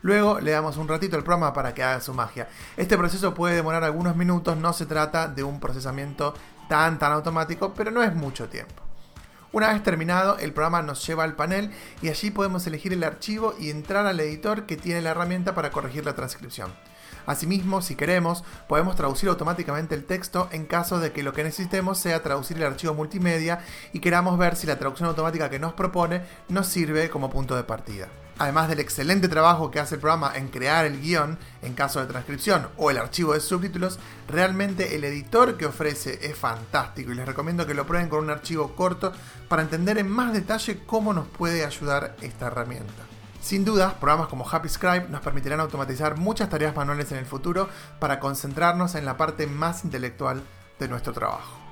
[0.00, 2.48] Luego le damos un ratito al programa para que haga su magia.
[2.78, 6.32] Este proceso puede demorar algunos minutos, no se trata de un procesamiento
[6.66, 8.82] tan tan automático, pero no es mucho tiempo.
[9.52, 11.70] Una vez terminado, el programa nos lleva al panel
[12.00, 15.70] y allí podemos elegir el archivo y entrar al editor que tiene la herramienta para
[15.70, 16.72] corregir la transcripción.
[17.28, 21.98] Asimismo, si queremos, podemos traducir automáticamente el texto en caso de que lo que necesitemos
[21.98, 23.60] sea traducir el archivo multimedia
[23.92, 27.64] y queramos ver si la traducción automática que nos propone nos sirve como punto de
[27.64, 28.08] partida.
[28.38, 32.06] Además del excelente trabajo que hace el programa en crear el guion en caso de
[32.06, 37.26] transcripción o el archivo de subtítulos, realmente el editor que ofrece es fantástico y les
[37.26, 39.12] recomiendo que lo prueben con un archivo corto
[39.50, 43.17] para entender en más detalle cómo nos puede ayudar esta herramienta.
[43.40, 47.68] Sin duda, programas como HappyScribe nos permitirán automatizar muchas tareas manuales en el futuro
[47.98, 50.42] para concentrarnos en la parte más intelectual
[50.78, 51.68] de nuestro trabajo.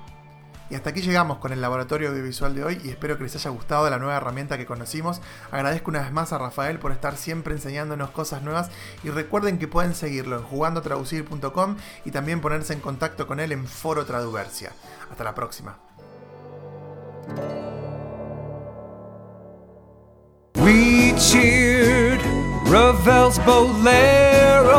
[0.69, 3.51] Y hasta aquí llegamos con el laboratorio audiovisual de hoy y espero que les haya
[3.51, 5.21] gustado la nueva herramienta que conocimos.
[5.49, 8.69] Agradezco una vez más a Rafael por estar siempre enseñándonos cosas nuevas
[9.03, 13.65] y recuerden que pueden seguirlo en jugandotraducir.com y también ponerse en contacto con él en
[13.65, 14.73] Foro Traduversia.
[15.09, 15.77] Hasta la próxima.
[20.59, 22.19] We cheered
[22.65, 24.75] Ravel's Bolero.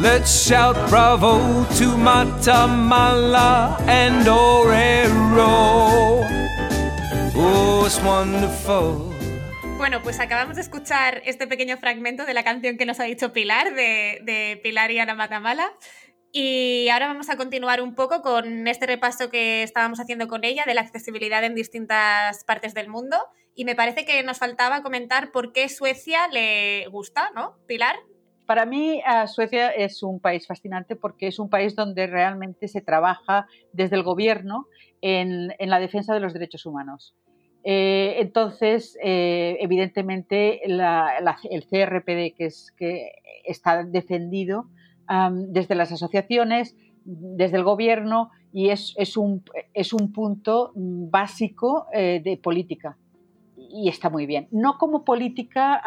[0.00, 6.22] Let's shout bravo to Matamala and Orero.
[7.34, 9.12] Oh, it's wonderful.
[9.78, 13.32] Bueno, pues acabamos de escuchar este pequeño fragmento de la canción que nos ha dicho
[13.32, 15.72] Pilar, de, de Pilar y Ana Matamala.
[16.30, 20.62] Y ahora vamos a continuar un poco con este repaso que estábamos haciendo con ella
[20.66, 23.18] de la accesibilidad en distintas partes del mundo.
[23.54, 27.56] Y me parece que nos faltaba comentar por qué Suecia le gusta, ¿no?
[27.66, 27.96] Pilar.
[28.46, 33.46] Para mí, Suecia es un país fascinante porque es un país donde realmente se trabaja
[33.72, 34.66] desde el gobierno
[35.00, 37.14] en, la defensa de los derechos humanos.
[37.64, 43.12] Eh, entonces, eh, evidentemente, el CRPD que, es, que
[43.44, 44.66] está defendido
[45.30, 49.42] desde las asociaciones, desde el gobierno, y es, un,
[49.72, 52.98] es un, punto básico eh, de política.
[53.74, 54.48] Y está muy bien.
[54.50, 55.82] No como política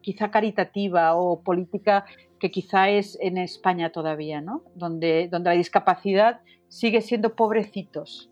[0.00, 2.04] quizá caritativa o política
[2.38, 4.62] que quizá es en España todavía, ¿no?
[4.76, 8.30] donde, donde la discapacidad sigue siendo pobrecitos.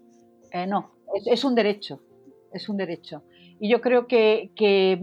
[0.53, 0.92] Eh, no,
[1.26, 2.01] es, un derecho,
[2.53, 3.22] es un derecho.
[3.59, 5.01] Y yo creo que, que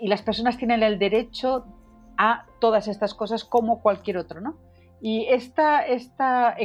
[0.00, 1.66] y las personas tienen el derecho
[2.16, 4.56] a todas estas cosas como cualquier otro, ¿no?
[5.00, 6.56] Y esta, esta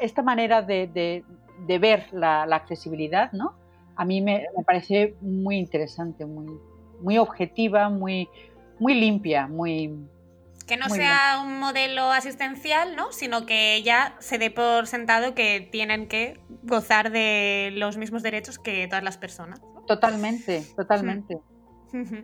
[0.00, 1.24] esta manera de,
[1.66, 3.54] ver la, accesibilidad, ¿no?
[3.96, 6.46] A mí me, me parece muy interesante, muy,
[7.00, 8.28] muy objetiva, muy,
[8.78, 9.94] muy limpia, muy...
[10.66, 13.10] Que no Muy sea un modelo asistencial, ¿no?
[13.10, 18.60] Sino que ya se dé por sentado que tienen que gozar de los mismos derechos
[18.60, 19.60] que todas las personas.
[19.60, 19.82] ¿no?
[19.82, 21.38] Totalmente, totalmente.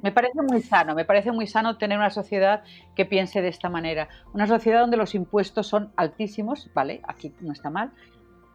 [0.03, 2.63] Me parece muy sano, me parece muy sano tener una sociedad
[2.97, 4.09] que piense de esta manera.
[4.33, 7.03] Una sociedad donde los impuestos son altísimos, ¿vale?
[7.07, 7.93] Aquí no está mal,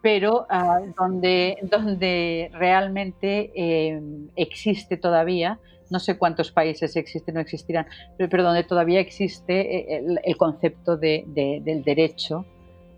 [0.04, 4.02] pero ah, donde, donde realmente eh,
[4.36, 7.88] existe todavía, no sé cuántos países existen o existirán,
[8.18, 12.46] pero, pero donde todavía existe eh, el, el concepto de- de- del derecho,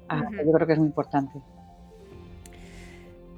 [0.09, 1.39] ah, yo creo que es muy importante.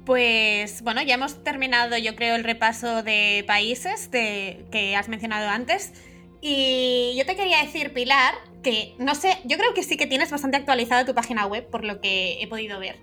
[0.06, 5.48] Pues bueno, ya hemos terminado, yo creo, el repaso de países de, que has mencionado
[5.50, 5.92] antes.
[6.40, 10.30] Y yo te quería decir, Pilar, que no sé, yo creo que sí que tienes
[10.30, 12.96] bastante actualizada tu página web, por lo que he podido ver.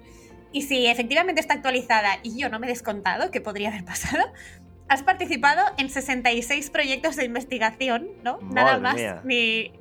[0.56, 4.24] Y si efectivamente está actualizada y yo no me he descontado, que podría haber pasado,
[4.88, 8.40] has participado en 66 proyectos de investigación, ¿no?
[8.42, 8.96] nada más
[9.26, 9.74] ni,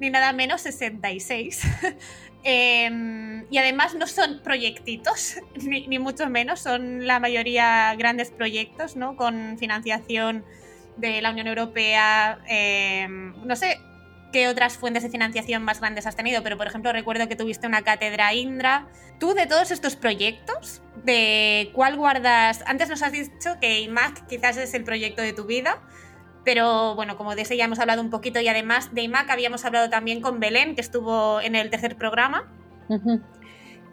[0.00, 1.62] ni nada menos 66.
[2.48, 8.94] Em, y además no son proyectitos, ni, ni mucho menos, son la mayoría grandes proyectos,
[8.94, 9.16] ¿no?
[9.16, 10.44] Con financiación
[10.96, 12.38] de la Unión Europea.
[12.46, 13.78] em, no sé
[14.36, 17.66] qué otras fuentes de financiación más grandes has tenido, pero por ejemplo recuerdo que tuviste
[17.66, 18.86] una cátedra Indra.
[19.18, 22.62] Tú de todos estos proyectos, ¿de cuál guardas?
[22.66, 25.80] Antes nos has dicho que IMAC quizás es el proyecto de tu vida.
[26.44, 29.64] Pero bueno, como de ese ya hemos hablado un poquito y además de IMAC habíamos
[29.64, 32.44] hablado también con Belén, que estuvo en el tercer programa.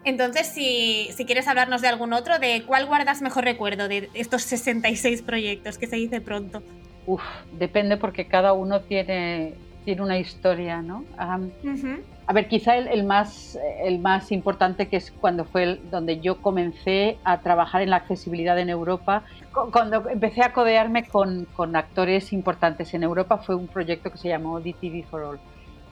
[0.04, 4.42] Entonces, si, si quieres hablarnos de algún otro, ¿de cuál guardas mejor recuerdo de estos
[4.42, 6.62] 66 proyectos que se dice pronto?
[7.06, 7.22] Uf,
[7.52, 9.54] depende porque cada uno tiene,
[9.84, 11.08] tiene una historia, ¿no?
[11.18, 15.64] Am, Ujú, A ver, quizá el, el más, el más importante que es cuando fue
[15.64, 19.24] el- donde yo comencé a trabajar en la accesibilidad en Europa.
[19.52, 24.18] Cu- Cuando empecé a codearme con, con actores importantes en Europa fue un proyecto que
[24.18, 25.40] se llamó DTV for All.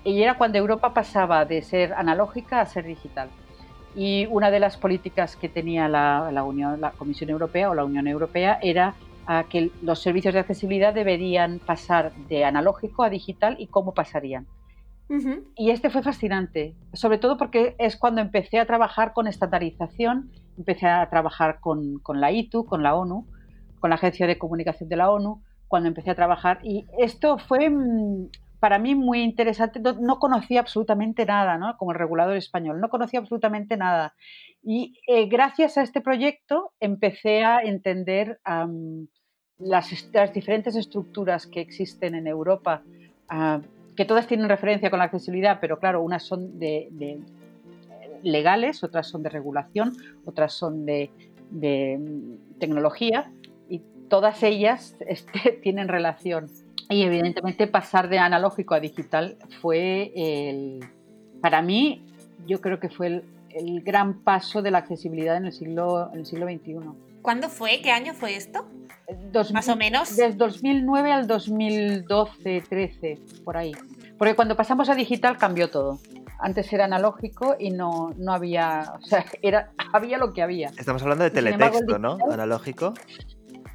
[0.05, 3.32] Y era cuando Europa pasaba de ser analógica a ser digital.
[3.95, 7.84] Y una de las políticas que tenía la, la Unión, la Comisión Europea o la
[7.84, 13.56] Unión Europea era ah, que los servicios de accesibilidad deberían pasar de analógico a digital
[13.58, 14.46] y cómo pasarían.
[15.56, 20.86] Y este fue fascinante, sobre todo porque es cuando empecé a trabajar con estandarización, empecé
[20.86, 23.26] a trabajar con, con la ITU, con la ONU,
[23.78, 26.60] con la Agencia de Comunicación de la ONU, cuando empecé a trabajar.
[26.62, 29.80] Y esto fue mm, para mí muy interesante.
[29.80, 31.76] No, no conocía absolutamente nada, ¿no?
[31.76, 34.14] como el regulador español, no conocía absolutamente nada.
[34.62, 38.40] Y eh, gracias a este proyecto empecé a entender
[39.58, 39.90] las,
[40.32, 42.82] diferentes estructuras que existen en Europa.
[43.28, 43.60] ah,
[43.96, 47.20] que todas tienen referencia con la accesibilidad, pero claro, unas son de, de
[48.22, 49.92] legales, otras son de regulación,
[50.24, 51.10] otras son de,
[51.50, 53.30] de, mm, tecnología
[53.68, 56.46] y todas ellas este, tienen relación.
[56.88, 60.80] Y evidentemente pasar de analógico a digital fue el,
[61.40, 62.02] para mí,
[62.46, 63.24] yo creo que fue el,
[63.55, 66.76] el gran paso de la accesibilidad en el siglo, en el siglo XXI.
[67.22, 67.80] ¿Cuándo fue?
[67.82, 68.66] ¿Qué año fue esto?
[69.32, 70.16] Dos- Más o menos.
[70.16, 73.72] Desde 2009 al 2012, 13, por ahí.
[74.18, 75.98] Porque cuando pasamos a digital cambió todo.
[76.40, 80.70] Antes era analógico y no, no había, o sea, era, había lo que había.
[80.76, 82.18] Estamos hablando de embargo, teletexto, ¿no?
[82.32, 82.94] Analógico.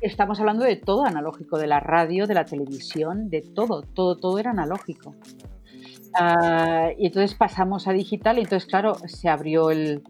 [0.01, 4.37] Estamos hablando de todo analógico, de la radio, de la televisión, de todo, todo, todo
[4.37, 5.15] era analógico.
[6.19, 10.01] Ah, y entonces pasamos a digital y entonces, claro, se abrió el,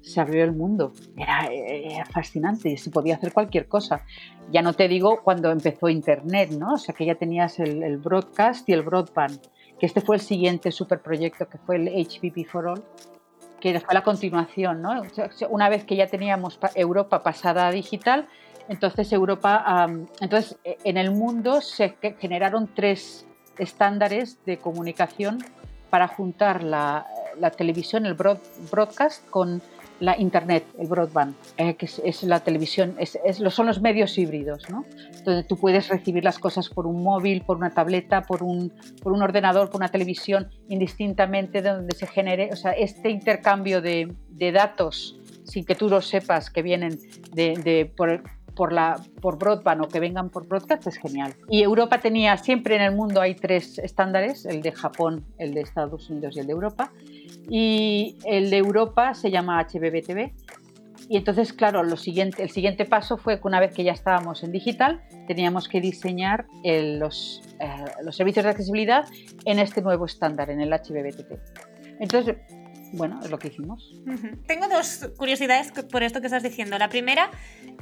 [0.00, 0.92] se abrió el mundo.
[1.16, 1.48] Era,
[2.06, 4.02] fascinante, se podía hacer cualquier cosa.
[4.50, 6.74] Ya no te digo cuando empezó Internet, ¿no?
[6.74, 9.38] O sea, que ya tenías el, broadcast y el broadband,
[9.78, 12.84] que este fue el siguiente superproyecto que fue el HPP for All,
[13.60, 15.02] que fue la continuación, ¿no?
[15.50, 18.28] Una vez que ya teníamos pa- Europa pasada a digital,
[18.68, 19.86] entonces Europa,
[20.20, 23.26] entonces eh, en el mundo se ge- generaron tres
[23.58, 25.38] estándares de comunicación
[25.90, 27.06] para juntar la,
[27.50, 28.40] televisión, el broad-
[28.70, 29.62] broadcast, con
[30.00, 34.68] la internet, el broadband, eh, que es, la televisión, es, es- son los medios híbridos,
[34.68, 34.84] ¿no?
[35.24, 39.12] Donde tú puedes recibir las cosas por un móvil, por una tableta, por un, por
[39.12, 44.12] un ordenador, por una televisión, indistintamente de donde se genere, o sea, este intercambio de,
[44.30, 46.98] de datos sin que tú lo sepas que vienen
[47.32, 48.22] de, de- por,
[48.54, 51.34] por, la, por broadband o que vengan por broadcast es genial.
[51.50, 55.60] Y Europa tenía, siempre en el mundo hay tres estándares, el de Japón, el de
[55.62, 56.90] Estados Unidos y el de Europa.
[57.48, 60.32] Y el de Europa se llama HBBTV.
[61.08, 64.42] Y entonces, claro, lo siguiente, el siguiente paso fue que una vez que ya estábamos
[64.42, 69.04] en digital, teníamos que diseñar el- los, eh, los servicios de accesibilidad
[69.44, 71.38] en este nuevo estándar, en el HBBTP.
[72.00, 72.36] Entonces,
[72.96, 73.94] bueno, es lo que hicimos.
[74.46, 76.78] Tengo dos curiosidades por esto que estás diciendo.
[76.78, 77.30] La primera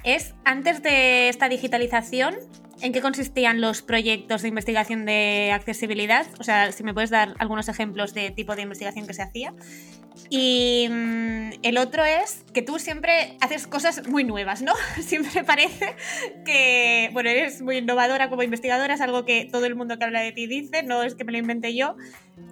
[0.04, 2.36] es, antes de esta digitalización,
[2.80, 6.26] ¿en qué consistían los proyectos de investigación de accesibilidad?
[6.38, 9.54] O sea, si me puedes dar algunos ejemplos de tipo de investigación que se hacía.
[10.28, 14.72] Y mm, el otro es que tú siempre haces cosas muy nuevas, ¿no?
[15.00, 15.94] Siempre parece
[16.44, 20.20] que, bueno, eres muy innovadora como investigadora, es algo que todo el mundo que habla
[20.20, 21.96] de ti dice, no es que me lo inventé yo.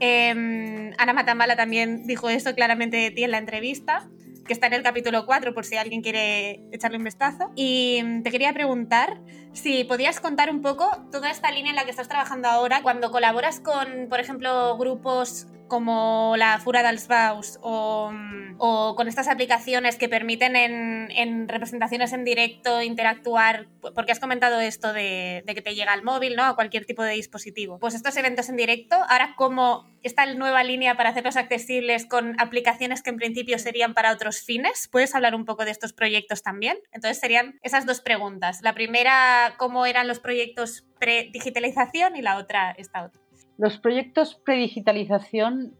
[0.01, 4.09] Em, Ana Matamala también dijo eso claramente de ti en la entrevista
[4.51, 7.53] que está en el capítulo 4 por si alguien quiere echarle un vistazo.
[7.55, 9.21] Y mm, te quería preguntar
[9.53, 13.13] si podías contar un poco toda esta línea en la que estás trabajando ahora, cuando
[13.13, 18.13] colaboras con, por ejemplo, grupos como la Fura dels Baus o,
[18.59, 24.61] o, con estas aplicaciones que permiten en, en, representaciones en directo interactuar, porque has comentado
[24.61, 26.45] esto de, de, que te llega al móvil, ¿no?
[26.45, 27.79] A cualquier tipo de dispositivo.
[27.79, 33.03] Pues estos eventos en directo, ahora como esta nueva línea para hacerlos accesibles con aplicaciones
[33.03, 36.79] que en principio serían para otros fines, ¿puedes hablar un poco de estos proyectos también?
[36.93, 38.61] Entonces serían esas dos preguntas.
[38.63, 42.17] La primera, ¿cómo eran los proyectos pre-digitalización?
[42.17, 43.20] Y la otra, esta otra.
[43.61, 45.75] Los proyectos pre-digitalización,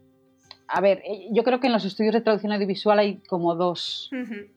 [0.67, 4.11] a ver, eh, yo creo que en los estudios de traducción audiovisual hay como dos,
[4.13, 4.47] uh -huh.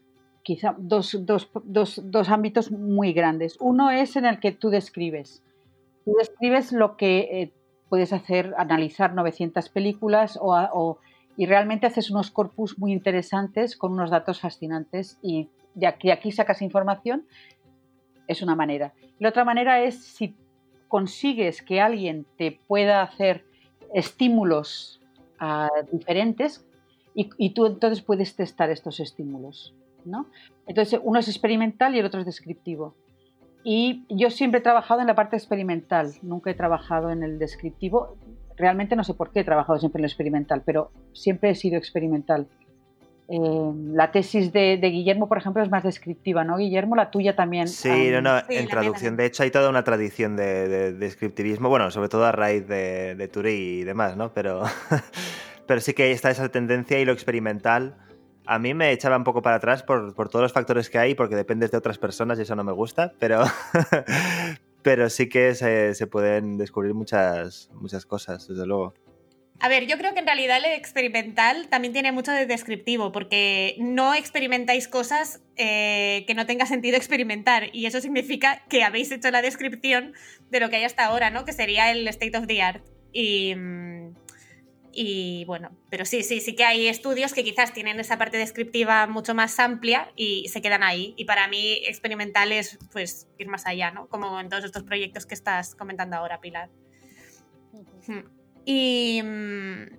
[0.43, 3.57] quizá dos, dos, dos, dos, ámbitos muy grandes.
[3.61, 5.43] Uno es en el que tú describes.
[6.05, 7.53] Tú describes lo que eh,
[7.89, 10.99] puedes hacer, analizar 900 películas o, o,
[11.39, 16.13] y realmente haces unos corpus muy interesantes con unos datos fascinantes y de aquí, de
[16.13, 17.25] aquí sacas información.
[18.29, 18.93] Es una manera.
[19.19, 20.35] La otra manera es si
[20.89, 23.45] consigues que alguien te pueda hacer
[23.93, 25.01] estímulos
[25.41, 26.67] uh, diferentes
[27.15, 29.75] y, y, tú entonces puedes testar estos estímulos.
[30.05, 30.27] ¿no?
[30.67, 32.95] Entonces, uno es experimental y el otro es descriptivo.
[33.63, 38.17] Y yo siempre he trabajado en la parte experimental, nunca he trabajado en el descriptivo.
[38.57, 41.79] Realmente no sé por qué he trabajado siempre en lo experimental, pero siempre he sido
[41.79, 42.47] experimental.
[43.27, 46.95] Eh, la tesis de, de, Guillermo, por ejemplo, es más descriptiva, ¿no, Guillermo?
[46.95, 47.69] La tuya también.
[47.69, 48.13] Sí, um...
[48.13, 49.17] no, no, sí, en traducción.
[49.17, 53.15] De hecho, hay toda una tradición de, de, descriptivismo, bueno, sobre todo a raíz de,
[53.15, 54.33] de Turi y demás, ¿no?
[54.35, 54.65] Pero,
[55.67, 57.97] pero sí que está esa tendencia y lo experimental.
[58.47, 61.15] A mí me echaba un poco para atrás por, por todos los factores que hay,
[61.15, 63.43] porque dependes de otras personas y eso no me gusta, pero,
[64.83, 68.93] pero sí que se, se pueden descubrir muchas, muchas cosas, desde luego.
[69.65, 73.77] A ver, yo creo que en realidad el experimental también tiene mucho de descriptivo, porque
[73.79, 79.31] no experimentáis cosas eh, que no tenga sentido experimentar, y eso significa que habéis hecho
[79.31, 80.13] la descripción
[80.51, 81.47] de lo que hay hasta ahora, ¿no?
[81.47, 82.85] Que sería el state of the art.
[83.11, 83.55] Y,
[84.93, 89.07] y bueno, pero sí, sí, sí que hay estudios que quizás tienen esa parte descriptiva
[89.07, 91.15] mucho más amplia y se quedan ahí.
[91.17, 94.09] Y para mí experimental es pues ir más allá, ¿no?
[94.09, 96.69] Como en todos estos proyectos que estás comentando ahora, Pilar.
[98.07, 98.34] Hmm.
[98.67, 99.21] Y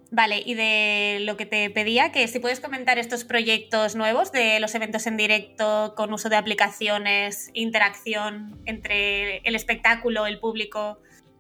[0.09, 4.59] vale, y de lo que te pedía, que si puedes comentar estos proyectos nuevos de
[4.59, 10.97] los eventos en directo con uso de aplicaciones, interacción entre el espectáculo, el público.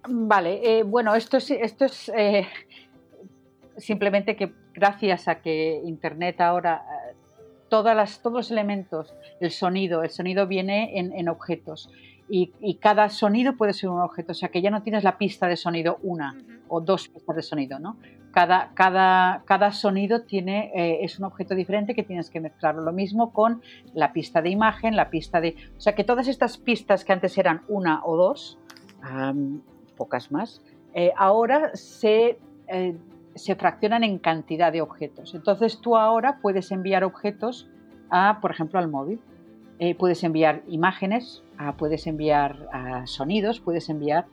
[0.07, 2.47] Vale, eh, bueno, esto es, esto es eh,
[3.77, 7.15] simplemente que gracias a que Internet ahora, eh,
[7.69, 11.89] todas las, todos los elementos, el sonido, el sonido viene en, en objetos.
[12.27, 15.19] Y, y, cada sonido puede ser un objeto, o sea que ya no tienes la
[15.19, 16.54] pista de sonido una uh -huh.
[16.67, 17.97] O dos pistas de sonido, ¿no?
[18.31, 22.81] Cada, cada, cada sonido tiene, eh, es un objeto diferente que tienes que mezclarlo.
[22.81, 23.61] Lo mismo con
[23.93, 25.55] la pista de imagen, la pista de...
[25.77, 28.59] O sea que todas estas pistas que antes eran una o dos,
[29.95, 30.61] pocas más,
[30.93, 32.37] eh, ahora se,
[32.67, 32.97] eh,
[33.35, 35.33] se fraccionan en cantidad de objetos.
[35.33, 37.69] Entonces tú ahora puedes enviar objetos
[38.09, 39.21] a, por ejemplo, al móvil.
[39.97, 41.43] Puedes enviar imágenes,
[41.77, 42.69] puedes enviar
[43.05, 44.25] sonidos, puedes enviar...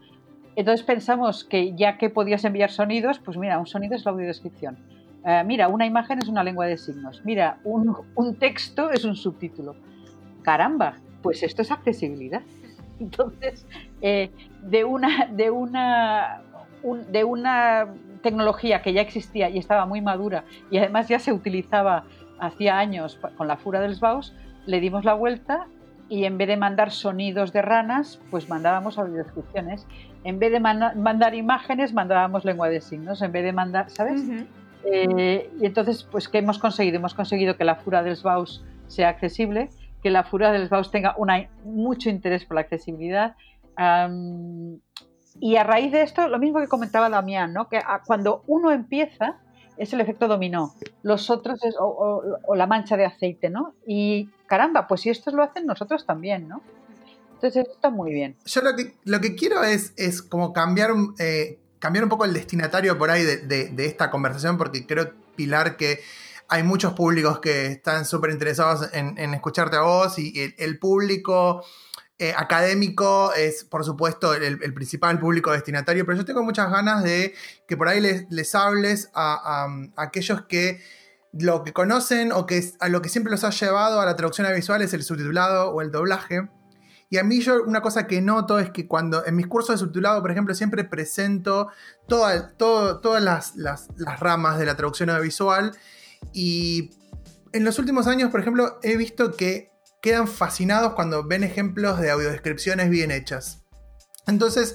[0.57, 4.79] Entonces pensamos que ya que podías enviar sonidos, pues mira, un sonido es la audiodescripción.
[5.25, 7.23] Uh, mira, una imagen es una lengua de signos.
[7.25, 9.77] Mira, un, texto es un subtítulo.
[10.43, 12.43] Caramba, pues esto es accesibilidad.
[13.01, 13.67] Entonces,
[14.01, 14.31] eh,
[14.63, 16.43] de, una, de, una,
[16.83, 17.89] un, de una
[18.23, 22.05] tecnología que ya existía y estaba muy madura y además ya se utilizaba
[22.39, 24.35] hacía años con la fura del Baus,
[24.67, 25.67] le dimos la vuelta
[26.09, 29.87] y en vez de mandar sonidos de ranas, pues mandábamos audiodescripciones.
[30.25, 33.23] En vez de man mandar imágenes, mandábamos lengua de signos.
[33.23, 34.21] En vez de mandar, ¿sabes?
[34.21, 34.47] Uh -huh.
[34.85, 36.97] eh, y entonces, pues, ¿qué hemos conseguido?
[36.97, 39.71] Hemos conseguido que la Fura del Baus sea accesible,
[40.03, 43.37] que la Fura del Baus tenga una, mucho interés por la accesibilidad.
[43.79, 44.79] Um,
[45.41, 47.69] y a raíz de esto, lo mismo que comentaba Damián, ¿no?
[47.69, 49.39] que a, cuando uno empieza,
[49.77, 50.73] es el efecto dominó.
[51.03, 53.75] Los otros es o, o, o, la mancha de aceite, ¿no?
[53.87, 56.61] Y caramba, pues si estos lo hacen, nosotros también, ¿no?
[57.43, 58.37] Entonces está muy bien.
[58.45, 62.33] Yo lo que, lo que quiero es, es como cambiar, eh, cambiar un poco el
[62.33, 66.01] destinatario por ahí de, de, esta conversación, porque creo, Pilar, que
[66.47, 71.65] hay muchos públicos que están súper interesados en, escucharte a vos y el, público
[72.17, 77.35] eh, académico es, por supuesto, el, principal público destinatario, pero yo tengo muchas ganas de
[77.67, 79.67] que por ahí les, hables a,
[79.97, 80.81] aquellos que
[81.33, 84.47] lo que conocen o que a lo que siempre los ha llevado a la traducción
[84.55, 86.43] visual es el subtitulado o el doblaje.
[87.13, 89.79] Y a mí yo una cosa que noto es que cuando en mis cursos de
[89.79, 91.69] subtitulado, por ejemplo, siempre presento
[92.09, 95.77] todas las, las, ramas de la traducción audiovisual
[96.33, 96.89] y
[97.53, 102.11] en los últimos años, por ejemplo, he visto que quedan fascinados cuando ven ejemplos de
[102.11, 103.63] audiodescripciones bien hechas.
[104.27, 104.75] Entonces,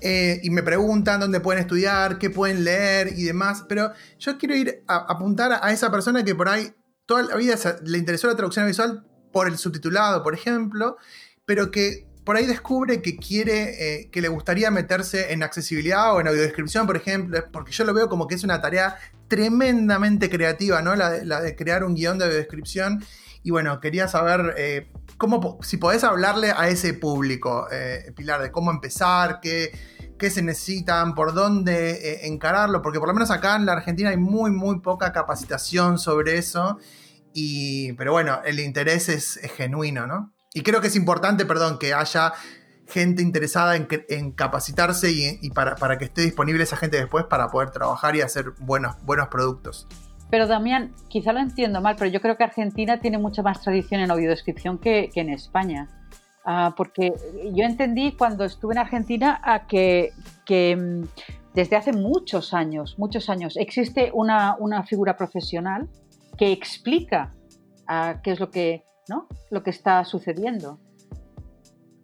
[0.00, 4.56] eh, y me preguntan dónde pueden estudiar, qué pueden leer y demás, pero yo quiero
[4.56, 6.72] ir a apuntar a esa persona que por ahí
[7.04, 9.04] toda la vida le interesó la traducción visual
[9.34, 10.96] por el subtitulado, por ejemplo,
[11.46, 16.20] pero que por ahí descubre que quiere, eh, que le gustaría meterse en accesibilidad o
[16.20, 18.96] en audiodescripción, por ejemplo, porque yo lo veo como que es una tarea
[19.28, 20.96] tremendamente creativa, ¿no?
[20.96, 23.04] La de, crear un guion de audiodescripción.
[23.42, 28.50] Y bueno, quería saber eh, cómo, si podés hablarle a ese público, eh, Pilar, de
[28.50, 29.70] cómo empezar, qué,
[30.18, 34.16] qué se necesitan, por dónde encararlo, porque por lo menos acá en la Argentina hay
[34.16, 36.78] muy, muy poca capacitación sobre eso.
[37.34, 40.33] Y, pero bueno, el interés es genuino, ¿no?
[40.54, 42.32] Y creo que es importante, perdón, que haya
[42.86, 48.14] gente interesada en, capacitarse y, para, que esté disponible esa gente después para poder trabajar
[48.14, 49.88] y hacer buenos, buenos productos.
[50.30, 54.00] Pero Damián, quizá lo entiendo mal, pero yo creo que Argentina tiene mucha más tradición
[54.00, 55.88] en audiodescripción que, que en España.
[56.44, 57.12] Ah, porque
[57.54, 60.12] yo entendí cuando estuve en Argentina a que,
[60.48, 61.04] mm,
[61.54, 65.88] desde hace muchos años, muchos años, existe una, figura profesional
[66.36, 67.34] que explica
[67.88, 69.28] ah, qué es lo que ¿no?
[69.50, 70.78] Lo que está sucediendo.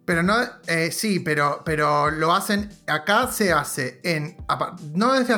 [0.05, 0.35] Pero no,
[0.67, 4.35] eh, sí, pero, pero lo hacen, acá se hace en,
[4.93, 5.37] no desde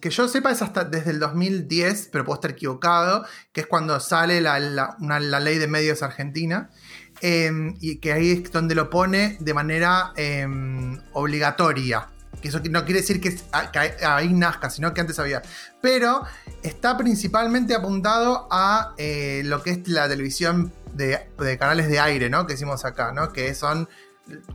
[0.00, 3.98] que yo sepa es hasta desde el 2010, pero puedo estar equivocado, que es cuando
[4.00, 6.70] sale la, ley de medios argentina,
[7.20, 12.08] em, y que ahí es donde lo pone de manera em, obligatoria.
[12.42, 13.38] Que eso no quiere decir que,
[14.04, 15.40] ahí nazca, sino que antes había.
[15.80, 16.24] Pero
[16.62, 21.28] está principalmente apuntado a eh, lo que es la televisión de,
[21.58, 22.46] canales de aire, ¿no?
[22.46, 23.32] Que hicimos acá, ¿no?
[23.32, 23.88] Que son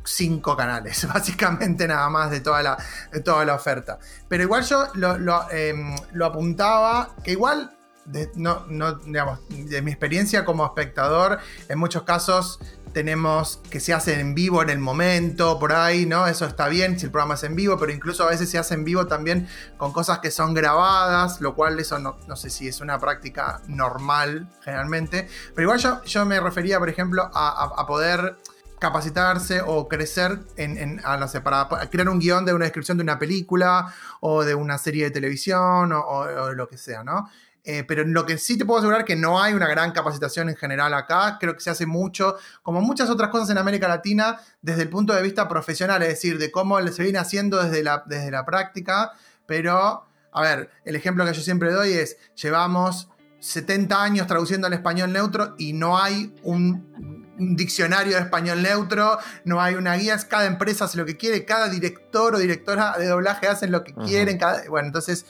[0.03, 2.77] cinco canales, básicamente nada más de toda la,
[3.23, 3.99] toda la oferta.
[4.27, 7.73] Pero igual yo lo, em, apuntaba, que igual,
[8.05, 12.59] de, no, no, digamos, de mi experiencia como espectador, en muchos casos
[12.97, 16.25] tenemos que se hace en vivo en el momento, por ahí, ¿no?
[16.25, 18.73] Eso está bien si el programa es en vivo, pero incluso a veces se hace
[18.73, 22.67] en vivo también con cosas que son grabadas, lo cual eso no, no sé si
[22.67, 28.39] es una práctica normal generalmente, pero igual yo, yo me refería, por ejemplo, a, poder
[28.79, 33.19] capacitarse o crecer en, no sé, para crear un guion de una descripción de una
[33.19, 37.29] película o de una serie de televisión o, o lo que sea, ¿no?
[37.69, 40.55] Eh, pero lo que sí te puedo asegurar que no hay una gran capacitación en
[40.55, 41.37] general acá.
[41.37, 45.13] Creo que se hace mucho, como muchas otras cosas en América Latina, desde el punto
[45.13, 49.11] de vista profesional, es decir, de cómo se viene haciendo desde la, desde la práctica.
[49.45, 53.09] Pero, a ver, el ejemplo que yo siempre doy es, llevamos
[53.41, 59.61] 70 años traduciendo al español neutro y no hay un, diccionario de español neutro, no
[59.61, 63.47] hay una guía, cada empresa hace lo que quiere, cada director o directora de doblaje
[63.47, 64.39] hacen lo que quieren.
[64.69, 65.25] bueno, entonces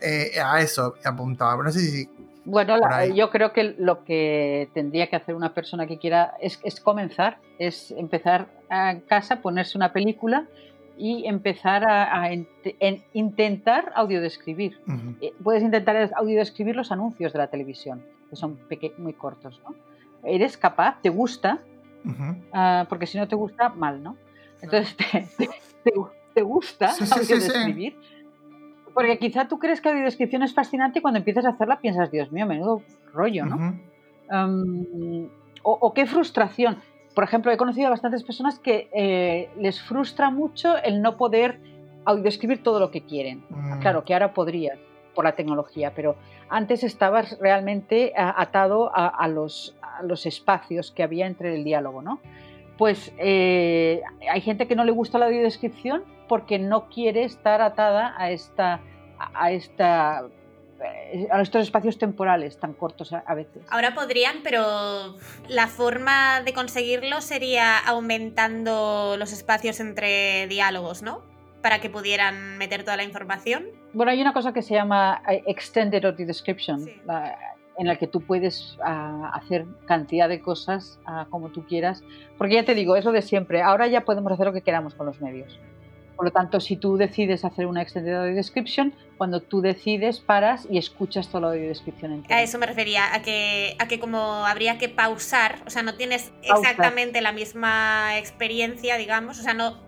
[0.00, 1.62] eh, a eso apuntaba.
[1.62, 2.08] No sé si.
[2.44, 2.76] Bueno,
[3.12, 7.90] yo creo que lo que tendría que hacer una persona que quiera es, comenzar, es
[7.90, 10.46] empezar en casa, ponerse una película
[10.96, 12.30] y empezar a,
[13.12, 14.78] intentar audiodescribir.
[15.20, 18.60] Eh, puedes intentar audiodescribir los anuncios de la televisión, que son
[18.98, 19.74] muy cortos, ¿no?
[20.22, 21.00] ¿Eres capaz?
[21.02, 21.60] ¿Te gusta?
[22.52, 24.16] Ah, porque si no te gusta, mal, ¿no?
[24.62, 24.96] Entonces,
[26.32, 27.98] ¿te, gusta audiodescribir?
[28.96, 32.10] Porque quizá tú crees que la descripción es fascinante y cuando empiezas a hacerla piensas,
[32.10, 32.80] Dios mío, menudo
[33.12, 33.78] rollo, ¿no?
[35.62, 36.78] o, qué frustración.
[37.14, 41.60] Por ejemplo, he conocido a bastantes personas que eh, les frustra mucho el no poder
[42.22, 43.44] describir todo lo que quieren.
[43.50, 43.80] Mm.
[43.80, 44.78] Claro que ahora podrías
[45.14, 46.16] por la tecnología, pero
[46.48, 52.18] antes estabas realmente atado a, los, los, espacios que había entre el diálogo, ¿no?
[52.78, 58.14] Pues eh, hay gente que no le gusta la audiodescripción porque no quiere estar atada
[58.18, 58.80] a esta
[59.18, 60.24] a esta
[60.82, 63.64] eh, a estos espacios temporales tan cortos a, veces.
[63.70, 65.16] Ahora podrían, pero
[65.48, 71.22] la forma de conseguirlo sería aumentando los espacios entre diálogos, ¿no?
[71.62, 73.64] Para que pudieran meter toda la información.
[73.94, 76.86] Bueno, hay una cosa que se llama eh, Extended Audio Description,
[77.78, 82.04] en la que tú puedes ah, hacer cantidad de cosas ah, como tú quieras.
[82.36, 83.62] Porque ya te digo, es lo de siempre.
[83.62, 85.58] Ahora ya podemos hacer lo que queramos con los medios.
[86.16, 90.66] Por lo tanto, si tú decides hacer una extended audio description, cuando tú decides, paras
[90.70, 92.36] y escuchas toda la audio descripción entera.
[92.36, 95.94] A eso me refería, a que, a que como habría que pausar, o sea, no
[95.94, 99.84] tienes exactamente la misma experiencia, digamos, o sea, no...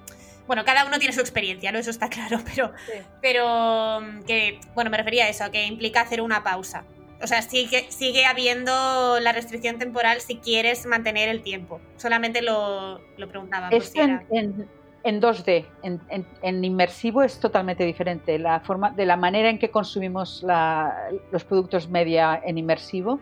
[0.47, 1.79] Bueno, cada uno tiene su experiencia, ¿no?
[1.79, 2.73] Eso está claro, pero,
[3.21, 6.85] pero mm, que, bueno, me refería a eso, que implica hacer una pausa.
[7.21, 11.81] O sea, sigue, sigue habiendo la restricción temporal si quieres mantener el tiempo.
[11.97, 13.71] Solamente lo, lo preguntaba.
[13.71, 14.69] por si Esto en, era- en-
[15.05, 18.39] en 2D, en, en- en inmersivo es totalmente diferente.
[18.39, 20.95] La forma, de la manera en que consumimos la-
[21.31, 23.21] los productos media en inmersivo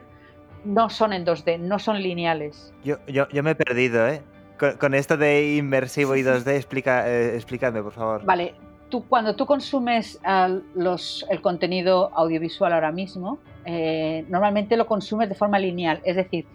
[0.64, 2.72] no son en 2D, no son lineales.
[2.82, 4.22] Yo, yo, yo me he perdido, ¿eh?
[4.58, 8.24] Con, con esto de inmersivo y 2D, explica, eh, explícame, por favor.
[8.24, 8.54] Vale,
[8.88, 15.28] tú, cuando tú consumes ah, los, el contenido audiovisual ahora mismo, eh, normalmente lo consumes
[15.28, 16.46] de forma lineal, es decir,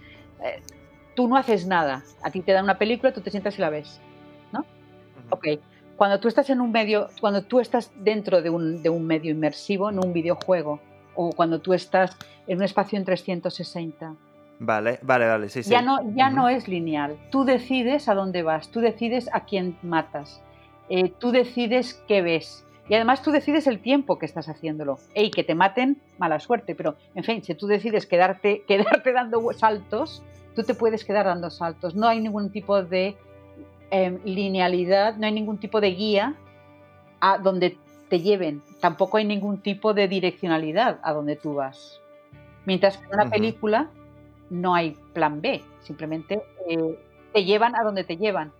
[0.43, 0.61] eh,
[1.15, 2.03] tú no haces nada.
[2.23, 4.01] A ti te dan una película, tú te sientas y la ves.
[5.31, 5.47] Ok.
[5.95, 9.31] Cuando tú estás en un medio, cuando tú estás dentro de un, de un medio
[9.31, 10.79] inmersivo, en un videojuego,
[11.15, 12.17] o cuando tú estás
[12.47, 14.15] en un espacio en 360,
[14.63, 15.71] Vale, vale, vale, sí, sí.
[15.71, 17.17] ya, no, ya no es lineal.
[17.31, 20.39] Tú decides a dónde vas, tú decides a quién matas,
[20.87, 22.63] eh, tú decides qué ves.
[22.87, 24.99] Y además tú decides el tiempo que estás haciéndolo.
[25.15, 26.75] Ey, que te maten, mala suerte.
[26.75, 30.21] Pero, en fin, si tú decides quedarte, quedarte dando saltos,
[30.55, 31.95] tú te puedes quedar dando saltos.
[31.95, 33.15] No hay ningún tipo de
[33.91, 36.35] eh, linealidad, no hay ningún tipo de guía
[37.19, 37.77] a donde
[38.09, 38.61] te lleven.
[38.79, 42.01] Tampoco hay ningún tipo de direccionalidad a donde tú vas.
[42.65, 43.89] Mientras que en una película
[44.49, 46.99] no hay plan B, simplemente eh,
[47.33, 48.51] te llevan a donde te llevan.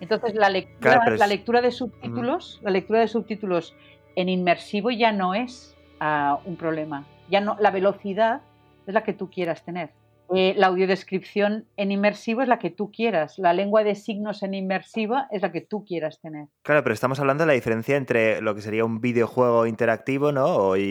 [0.00, 3.74] Entonces la lectura, Claro, la lectura de subtítulos, la lectura de subtítulos
[4.16, 7.04] en inmersivo ya no es ah, un problema.
[7.28, 8.42] Ya no, la velocidad
[8.86, 9.90] es la que tú quieras tener.
[10.34, 13.38] Eh, la audiodescripción en inmersivo es la que tú quieras.
[13.38, 16.46] La lengua de signos en inmersiva es la que tú quieras tener.
[16.62, 20.46] Claro, pero estamos hablando de la diferencia entre lo que sería un videojuego interactivo, ¿no?
[20.46, 20.82] O y,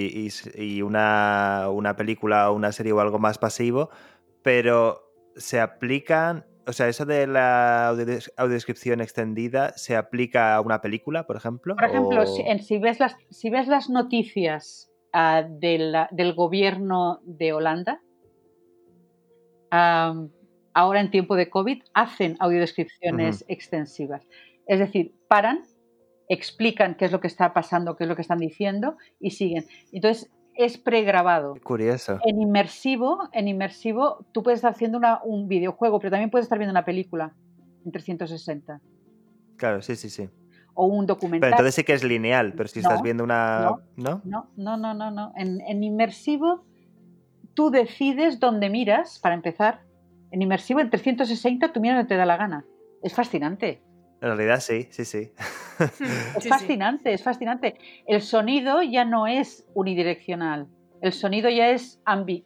[0.55, 3.89] y- y una, una película o una serie o algo más pasivo,
[4.43, 5.03] pero
[5.35, 11.25] se aplican, o sea, eso de la audiodes- audiodescripción extendida, ¿se aplica a una película,
[11.25, 11.75] por ejemplo?
[11.75, 16.33] Por ejemplo, O- si, en- si ves, las, si ves las noticias de la- del
[16.35, 18.01] gobierno de Holanda,
[19.71, 24.27] ahora en tiempo de COVID, hacen audiodescripciones extensivas.
[24.67, 25.63] Es decir, paran,
[26.27, 29.65] explican qué es lo que está pasando, qué es lo que están diciendo y siguen.
[29.91, 31.55] Entonces, es pregrabado.
[31.63, 32.19] Curioso.
[32.25, 36.59] En inmersivo, en inmersivo, tú puedes estar haciendo una- un videojuego, pero también puedes estar
[36.59, 37.33] viendo una película
[37.85, 38.81] en 360
[39.55, 40.29] Claro, sí, sí, sí.
[40.73, 41.39] o un documental.
[41.49, 43.61] Pero entonces sí que es lineal, pero si estás viendo una...
[43.61, 43.81] no.
[43.97, 44.21] ¿No?
[44.25, 45.33] No, no, no, no, no.
[45.35, 46.63] En, en inmersivo,
[47.53, 49.81] tú decides dónde miras, para empezar.
[50.31, 52.65] En inmersivo, en 360, tú miras donde te da la gana.
[53.01, 53.81] Es fascinante.
[54.21, 55.31] En realidad sí, sí, sí.
[55.79, 56.05] Es Sí,
[56.41, 56.49] sí.
[56.49, 57.75] fascinante, es fascinante.
[58.05, 60.67] El sonido ya no es unidireccional.
[61.01, 62.45] El sonido ya es ambi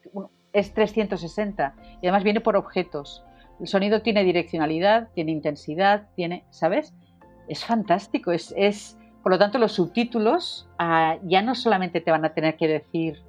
[0.54, 3.24] es 360 y además viene por objetos.
[3.60, 6.94] El sonido tiene direccionalidad, tiene intensidad, tiene, ¿sabes?
[7.48, 8.32] Es fantástico.
[8.32, 12.56] Es, es por lo tanto, los subtítulos ah, ya no solamente te van a tener
[12.58, 13.24] que decir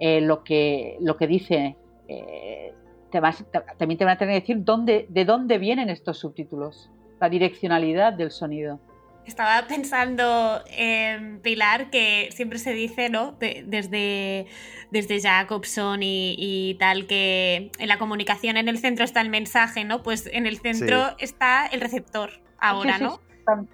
[0.00, 1.76] eh, lo que lo que dice,
[2.08, 2.72] eh,
[3.12, 6.18] te vas- ta- también te van a tener que decir dónde, de dónde vienen estos
[6.18, 6.90] subtítulos,
[7.20, 8.80] la direccionalidad del sonido.
[9.26, 13.32] Estaba pensando en Pilar, que siempre se dice, ¿no?
[13.32, 14.46] De- desde,
[14.90, 19.84] desde Jacobson y, y tal, que en la comunicación en el centro está el mensaje,
[19.84, 20.02] ¿no?
[20.02, 23.68] Pues en el centro está el receptor ahora, Sí, sí, ¿no?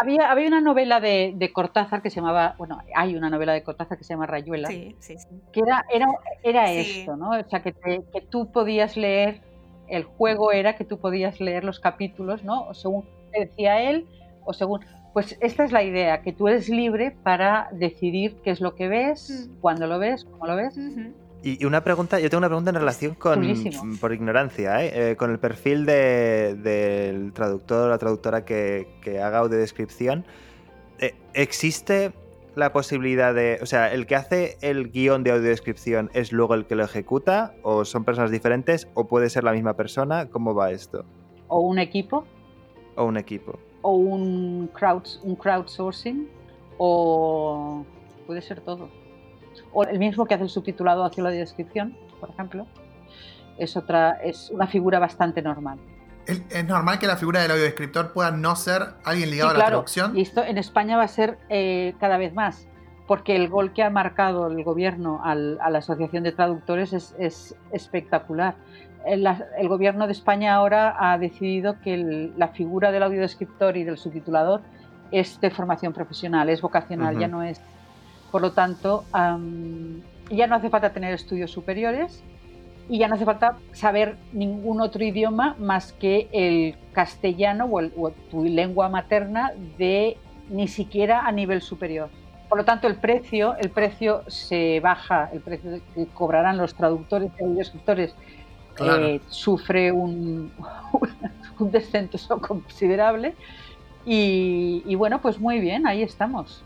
[0.00, 3.62] Había, había una novela de, de Cortázar que se llamaba, bueno, hay una novela de
[3.62, 5.26] Cortázar que se llama Rayuela, Sí, sí, sí.
[5.52, 6.06] que era, era,
[6.42, 7.30] era esto, ¿no?
[7.30, 9.40] O sea, que, te- que tú podías leer,
[9.88, 12.62] el juego era que tú podías leer los capítulos, ¿no?
[12.68, 14.06] O según te decía él,
[14.44, 14.80] o según...
[15.12, 18.86] Pues esta es la idea, que tú eres libre para decidir qué es lo que
[18.86, 19.60] ves, Mm.
[19.60, 20.76] cuándo lo ves, cómo lo ves.
[20.78, 21.00] Ujú.
[21.00, 21.12] Y
[21.42, 23.42] y una pregunta, yo tengo una pregunta en relación con,
[24.00, 25.10] por ignorancia, ¿eh?
[25.12, 30.24] Eh, con el perfil de- del traductor o la traductora que, que haga audiodescripción.
[30.98, 32.12] Eh, ¿Existe
[32.56, 36.66] la posibilidad de, o sea, el que hace el guion de audiodescripción es luego el
[36.66, 40.28] que lo ejecuta o son personas diferentes o puede ser la misma persona?
[40.28, 41.04] ¿Cómo va esto?
[41.48, 42.26] O un equipo,
[42.96, 43.58] O un equipo.
[43.82, 46.28] o un, crowd, un crowdsourcing,
[46.76, 47.84] o
[48.26, 48.88] puede ser todo.
[49.72, 52.66] O el mismo que hace el subtitulado hacia la descripción, por ejemplo,
[53.58, 55.78] es, otra, es una figura bastante normal.
[56.26, 59.58] Es, normal que la figura del audiodescriptor pueda no ser alguien Sí, ligado a la
[59.58, 60.16] claro, traducción.
[60.16, 62.68] y esto en España va a ser eh, cada vez más,
[63.06, 67.14] porque el gol que ha marcado el gobierno al- a la Asociación de Traductores es,
[67.18, 68.54] es espectacular.
[69.06, 69.26] El,
[69.58, 73.98] el gobierno de España ahora ha decidido que el- la figura del audiodescriptor y del
[73.98, 74.60] subtitulador
[75.10, 77.36] es de formación profesional, es vocacional, ya Ujú.
[77.38, 77.60] no es.
[78.30, 80.00] Por lo tanto, am,
[80.30, 82.22] ya no hace falta tener estudios superiores
[82.88, 87.92] y ya no hace falta saber ningún otro idioma más que el castellano o, el-
[87.96, 90.16] o tu lengua materna de
[90.48, 92.08] ni siquiera a nivel superior.
[92.48, 97.30] Por lo tanto, el precio, el precio se baja, el precio que cobrarán los traductores
[97.38, 98.14] y audioscriptores
[98.74, 99.04] Claro.
[99.06, 100.50] eh, sufre un,
[101.58, 103.34] un descenso considerable.
[104.06, 106.64] Y, y bueno, pues muy bien, ahí estamos.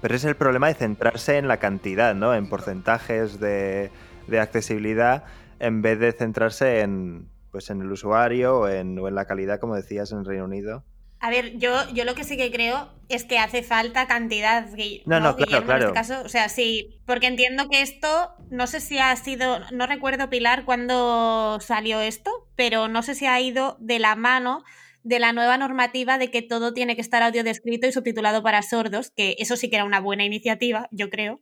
[0.00, 2.34] Pero es el problema de centrarse en la cantidad, ¿no?
[2.34, 3.90] En porcentajes de,
[4.26, 5.24] de accesibilidad,
[5.58, 9.60] en vez de centrarse en, pues, en el usuario o en, o en la calidad,
[9.60, 10.84] como decías, en Reino Unido.
[11.22, 14.66] A ver, yo, yo lo que sí que creo es que hace falta cantidad.
[15.04, 15.82] No, no, claro, claro.
[15.82, 19.58] En este caso, o sea, sí, porque entiendo que esto, no sé si ha sido,
[19.70, 24.64] no recuerdo Pilar cuándo salió esto, pero no sé si ha ido de la mano
[25.02, 28.62] de la nueva normativa de que todo tiene que estar audio descrito y subtitulado para
[28.62, 31.40] sordos, que eso sí que era una buena iniciativa, yo creo.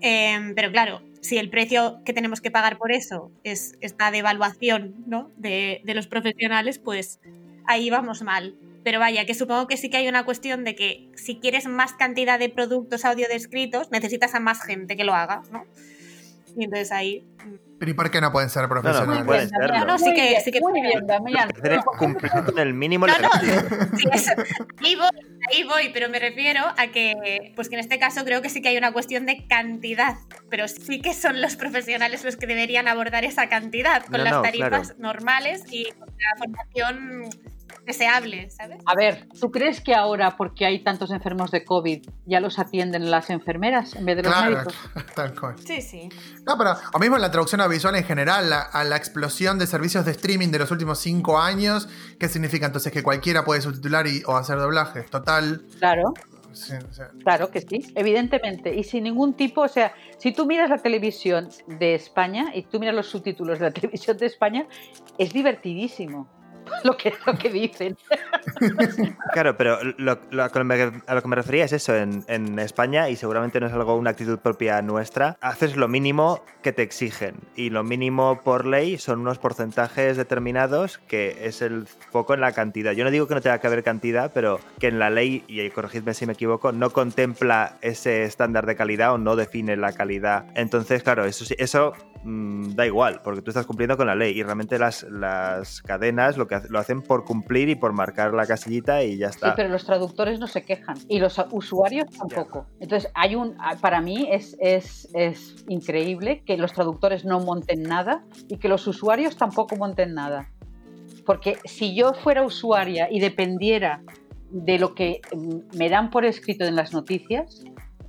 [0.00, 4.94] Em, pero claro, si el precio que tenemos que pagar por eso es esta devaluación
[5.06, 5.30] ¿no?
[5.36, 7.20] de, de los profesionales, pues
[7.66, 8.56] ahí vamos mal.
[8.84, 11.94] Pero vaya, que supongo que sí que hay una cuestión de que si quieres más
[11.94, 15.64] cantidad de productos audio descritos, necesitas a más gente que lo haga, ¿no?
[16.58, 17.24] Y entonces ahí.
[17.44, 19.20] mm, Pero ¿y por qué no pueden ser profesionales?
[19.20, 19.86] no pueden Damián, serlo.
[19.86, 21.48] No, sí que- bien, sí que muy bien, Damián.
[21.98, 23.90] Cumplir con el mínimo No, no, legal.
[23.96, 24.32] sí, eso-
[24.84, 25.08] ahí voy,
[25.52, 28.60] ahí voy, pero me refiero a que, pues que en este caso creo que sí
[28.60, 30.16] que hay una cuestión de cantidad,
[30.50, 34.32] pero sí que son los profesionales los que deberían abordar esa cantidad con No, las
[34.32, 34.94] no, tarifas claro.
[34.98, 37.30] normales y con la formación
[37.88, 38.78] deseable, ¿sabes?
[38.86, 43.10] A ver, ¿tú crees que ahora, porque hay tantos enfermos de COVID, ya los atienden
[43.10, 44.74] las enfermeras en vez de los Claro, médicos?
[45.16, 45.56] tal cual.
[45.66, 46.08] Sí, sí.
[46.46, 49.66] No, pero o mismo en la traducción audiovisual en general, la- a la explosión de
[49.66, 51.88] servicios de streaming de los últimos cinco años,
[52.20, 52.92] ¿qué significa entonces?
[52.92, 55.02] Que cualquiera puede subtitular y, o hacer doblaje.
[55.02, 55.62] Total.
[55.78, 56.12] Claro,
[56.52, 58.74] sí, o sea, claro que sí, evidentemente.
[58.74, 62.78] Y sin ningún tipo, o sea, si tú miras la televisión de España y tú
[62.80, 64.66] miras los subtítulos de la televisión de España,
[65.16, 66.28] es divertidísimo
[66.84, 67.96] lo que, lo que dicen.
[69.32, 73.72] Claro, pero a, lo que me, refería es eso, en, España, y seguramente no es
[73.72, 78.66] algo, una actitud propia nuestra, haces lo mínimo que te exigen, y lo mínimo por
[78.66, 82.92] ley son unos porcentajes determinados que es el foco en la cantidad.
[82.92, 85.68] Yo no digo que no tenga que haber cantidad, pero que en la ley, y
[85.70, 90.46] corregidme si me equivoco, no contempla ese estándar de calidad o no define la calidad.
[90.54, 91.92] Entonces, claro, eso, eso
[92.24, 96.36] mm, da igual, porque tú estás cumpliendo con la ley, y realmente las, las cadenas
[96.36, 99.54] lo, que, lo hacen por cumplir y por marcar la casillita y ya Sí, está.
[99.54, 102.66] pero los traductores no se quejan y los usuarios tampoco.
[102.80, 108.24] Entonces, hay un, para mí es, es, es increíble que los traductores no monten nada
[108.48, 110.50] y que los usuarios tampoco monten nada.
[111.26, 114.02] Porque si yo fuera usuaria y dependiera
[114.50, 117.62] de lo que mm, me dan por escrito en las noticias,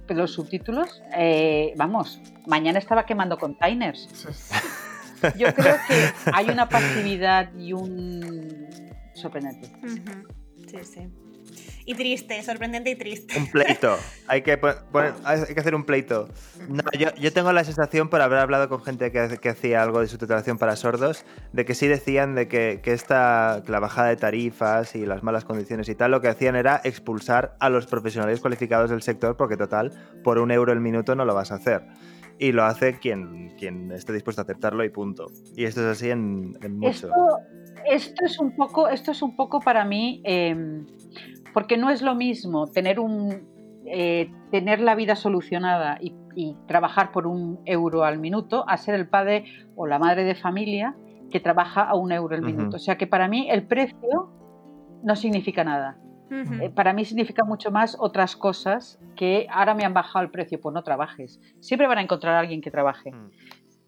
[0.08, 4.08] los subtítulos, eh, vamos, mañana estaba quemando containers.
[4.14, 4.28] sí.
[5.38, 8.68] Yo creo que hay una pasividad y un
[9.14, 9.72] sorprendente.
[9.84, 10.28] Ujú.
[10.70, 11.08] Sí, sí.
[11.86, 13.36] Y triste, sorprendente y triste.
[13.36, 13.98] Un pleito.
[14.28, 16.30] Hay que, pon- poner- hay que hacer un pleito.
[16.68, 20.00] No, yo, yo tengo la sensación, por haber hablado con gente que, que hacía algo
[20.02, 24.10] de subtitulación para sordos, de que sí decían de que, que esta, que la bajada
[24.10, 27.88] de tarifas y las malas condiciones y tal, lo que hacían era expulsar a los
[27.88, 29.92] profesionales cualificados del sector, porque total,
[30.24, 31.82] por un euro el minuto no lo vas a hacer.
[32.40, 35.28] Y lo hace quien, quien esté dispuesto a aceptarlo y punto.
[35.56, 37.08] Y esto es así en, en mucho.
[37.08, 37.38] Esto,
[37.86, 40.84] esto es un poco, esto es un poco para mí, eh,
[41.54, 43.50] porque no es lo mismo tener un
[43.86, 48.94] eh, tener la vida solucionada y, y trabajar por un euro al minuto a ser
[48.94, 49.46] el padre
[49.76, 50.96] o la madre de familia
[51.32, 52.76] que trabaja a un euro al minuto.
[52.76, 54.32] O sea que para mí el precio
[55.04, 55.98] no significa nada.
[56.32, 60.60] Eh, para mí significa mucho más otras cosas que ahora me han bajado el precio,
[60.62, 61.40] pues no trabajes.
[61.60, 63.12] Siempre van a encontrar a alguien que trabaje.
[63.12, 63.30] Mm.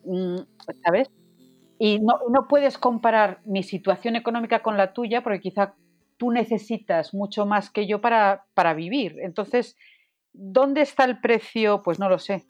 [0.06, 0.46] Mm,
[0.84, 1.10] ¿sabes?
[1.78, 5.76] Y no, no puedes comparar mi situación económica con la tuya porque quizá
[6.18, 9.18] tú necesitas mucho más que yo para, para vivir.
[9.22, 9.76] Entonces,
[10.34, 11.82] ¿dónde está el precio?
[11.84, 12.46] Pues no lo sé.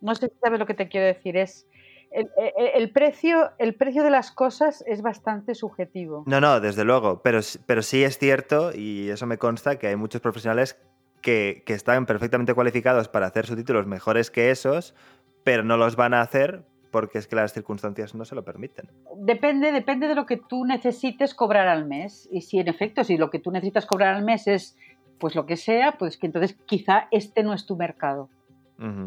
[0.00, 1.36] No sé si sabes lo que te quiero decir.
[1.36, 1.66] Es
[2.14, 6.22] el, el- el precio, el precio de las cosas es bastante subjetivo.
[6.26, 9.96] No, no, desde luego, pero, pero sí es cierto, y eso me consta, que hay
[9.96, 10.78] muchos profesionales
[11.20, 14.94] que, que están perfectamente cualificados para hacer subtítulos mejores que esos,
[15.42, 18.88] pero no los van a hacer porque es que las circunstancias no se lo permiten.
[19.16, 22.28] Depende, depende de lo que tú necesites cobrar al mes.
[22.30, 24.76] Y si en efecto, si lo que tú necesitas cobrar al mes es
[25.18, 28.28] pues lo que sea, pues que entonces quizá este no es tu mercado.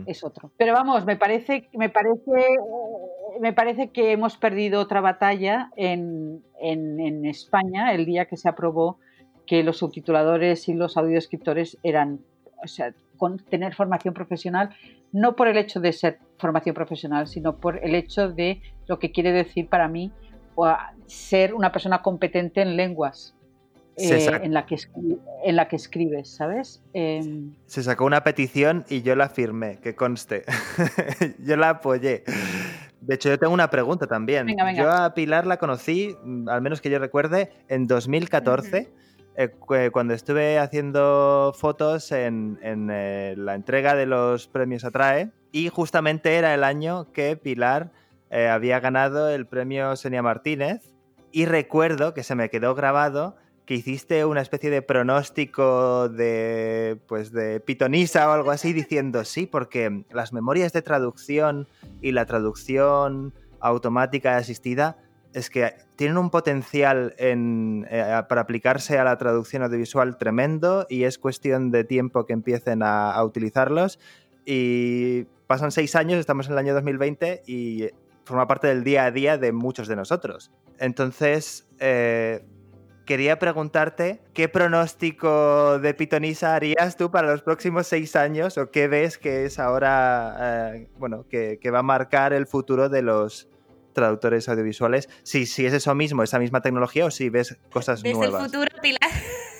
[0.05, 0.51] Es otro.
[0.57, 2.57] Pero vamos, me parece, me parece,
[3.41, 8.99] me parece que hemos perdido otra batalla en, en- España el día que se aprobó
[9.45, 12.19] que los subtituladores y los audioscriptores eran,
[12.63, 14.69] o sea, con tener formación profesional,
[15.11, 19.11] no por el hecho de ser formación profesional, sino por el hecho de lo que
[19.11, 20.11] quiere decir para mí
[21.05, 23.35] ser una persona competente en lenguas.
[23.97, 24.77] Eh, en, la que
[25.43, 26.83] en la que escribes, ¿sabes?
[26.93, 30.43] Em, Se sacó una petición y yo la firmé, que conste.
[31.43, 32.23] yo la apoyé.
[33.01, 34.55] De hecho, yo tengo una pregunta también.
[34.75, 38.91] Yo a Pilar la conocí, mm, al menos que yo recuerde, en 2014.
[39.39, 39.49] Eh,
[39.91, 46.55] cuando estuve haciendo fotos en, eh, la entrega de los premios Atrae y justamente era
[46.55, 47.91] el año que Pilar
[48.31, 50.95] eh, había ganado el premio Senia Martínez
[51.31, 53.35] y recuerdo que se me quedó grabado
[53.67, 59.45] que hiciste una especie de pronóstico de pues de pitonisa o algo así diciendo sí
[59.45, 61.67] porque las memorias de traducción
[62.01, 64.97] y la traducción automática asistida
[65.33, 71.17] es que tienen un potencial eh, para aplicarse a la traducción audiovisual tremendo y es
[71.17, 73.99] cuestión de tiempo que empiecen a, utilizarlos.
[74.45, 77.89] Y pasan seis años, estamos en el año 2020 y
[78.23, 80.51] forma parte del día a día de muchos de nosotros.
[80.79, 82.43] Entonces, eh,
[83.07, 88.87] quería preguntarte qué pronóstico de pitonisa harías tú para los próximos seis años o qué
[88.87, 93.47] ves que es ahora, eh, bueno, que, va a marcar el futuro de los
[93.93, 98.43] traductores audiovisuales, si, si es eso mismo, esa misma tecnología o si ves cosas nuevas.
[98.43, 99.09] El futuro, Pilar.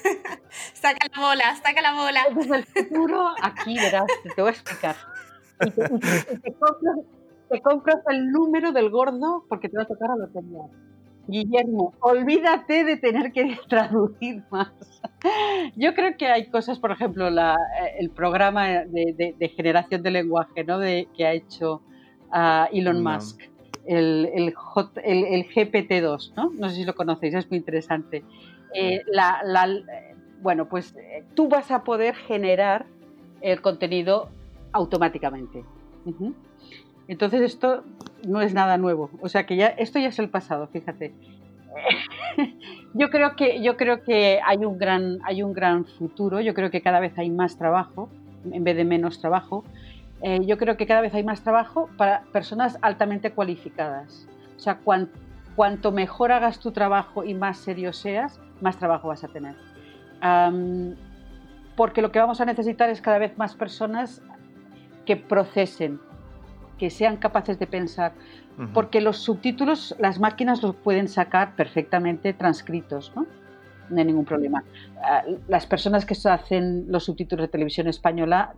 [0.74, 2.26] saca la bola, saca la bola.
[2.36, 4.06] Desde el futuro, aquí verás,
[4.36, 4.96] te voy a explicar.
[5.66, 10.64] Y te, compras, el número del gordo porque te va a tocar a la lotería.
[11.28, 14.72] Guillermo, olvídate de tener que traducir más.
[15.76, 20.64] Yo creo que hay cosas, por ejemplo, la, eh, el programa de, generación de lenguaje
[20.64, 20.80] ¿no?
[20.80, 21.82] de, que ha hecho
[22.32, 23.42] uh, Elon Musk
[23.88, 24.54] el, el,
[25.04, 26.52] el, GPT-2, ¿no?
[26.52, 28.24] No sé si lo conocéis, es muy interesante.
[28.74, 29.42] Eh, la,
[30.42, 32.86] bueno, pues eh, tú vas a poder generar
[33.42, 34.30] el contenido
[34.74, 35.64] automáticamente.
[37.08, 37.84] Entonces esto
[38.26, 41.14] no es nada nuevo, o sea que ya esto ya es el pasado, fíjate.
[42.94, 46.72] yo creo que yo creo que hay un gran hay un gran futuro, yo creo
[46.72, 48.10] que cada vez hay más trabajo
[48.52, 49.64] en vez de menos trabajo
[50.22, 54.28] eh, yo creo que cada vez hay más trabajo para personas altamente cualificadas.
[54.56, 54.80] O sea,
[55.56, 59.56] cuanto mejor hagas tu trabajo y más serio seas, más trabajo vas a tener.
[61.76, 64.24] porque lo que vamos a necesitar es cada vez más personas
[65.06, 66.00] que procesen,
[66.78, 68.14] que sean capaces de pensar.
[68.74, 73.28] Porque los subtítulos, las máquinas los pueden sacar perfectamente transcritos, ¿no?
[73.92, 74.64] No hay ningún problema.
[75.04, 78.56] Ah, las personas que hacen los subtítulos de televisión española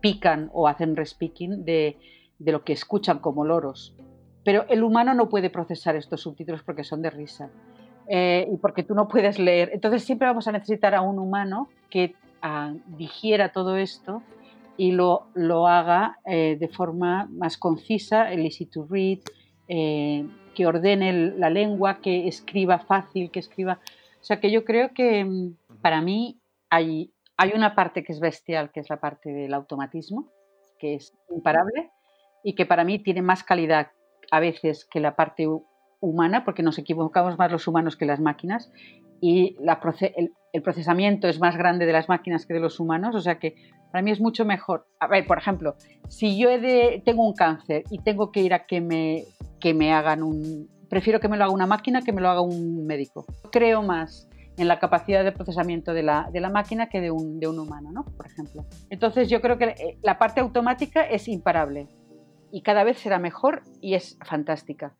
[0.00, 1.98] pican o hacen respeaking de,
[2.38, 3.96] de lo que escuchan como loros.
[4.44, 7.50] Pero el humano no puede procesar estos subtítulos porque son de risa.
[8.06, 9.70] Eh, y porque tú no puedes leer.
[9.72, 14.22] Entonces siempre vamos a necesitar a un humano que ah, digiera todo esto
[14.76, 19.18] y lo, lo haga eh, de forma más concisa, el easy to read,
[19.68, 23.80] eh, que ordene la lengua, que escriba fácil, que escriba...
[24.20, 26.40] O sea que yo creo que mm, para mí
[26.70, 30.28] hay, hay una parte que es bestial, que es la parte del automatismo,
[30.78, 31.90] que es imparable
[32.42, 33.88] y que para mí tiene más calidad
[34.30, 35.48] a veces que la parte
[36.00, 38.70] humana, porque nos equivocamos más los humanos que las máquinas,
[39.20, 39.56] y
[40.52, 43.56] el, procesamiento es más grande de las máquinas que de los humanos, o sea que
[43.94, 44.88] para mí es mucho mejor.
[44.98, 45.76] A ver, por ejemplo,
[46.08, 46.48] si yo
[47.04, 49.22] tengo un cáncer y tengo que ir a que me,
[49.60, 50.68] que me hagan un...
[50.90, 53.24] Prefiero que me lo haga una máquina que me lo haga un médico.
[53.52, 57.38] Creo más en la capacidad de procesamiento de la, de la máquina que de un,
[57.38, 58.04] de un, humano, ¿no?
[58.04, 58.64] Por ejemplo.
[58.90, 61.86] Entonces yo creo que eh, la parte automática es imparable
[62.50, 64.96] y cada vez será mejor y es fantástica.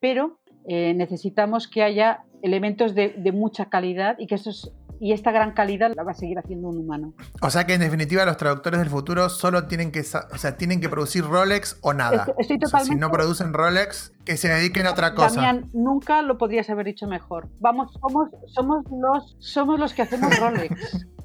[0.00, 5.30] Pero eh, necesitamos que haya elementos de, de mucha calidad y que esos y esta
[5.32, 7.14] gran calidad la va a seguir haciendo un humano.
[7.40, 10.80] O sea que en definitiva los traductores del futuro solo tienen que, o sea, tienen
[10.80, 12.26] que producir Rolex o nada.
[12.38, 12.94] Estoy, totalmente...
[12.94, 15.36] si no producen Rolex, que se dediquen a otra cosa.
[15.36, 17.48] Damián, nunca lo podrías haber dicho mejor.
[17.60, 21.06] Vamos, somos, somos, los, somos los que hacemos Rolex.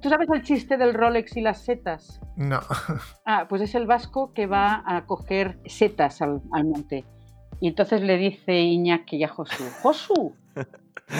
[0.00, 2.20] ¿Tú sabes el chiste del Rolex y las setas?
[2.36, 2.60] No.
[3.26, 7.04] Ah, pues es el vasco que va a coger setas al, al monte.
[7.60, 10.32] Y entonces le dice Iñaki a Josu, Josu,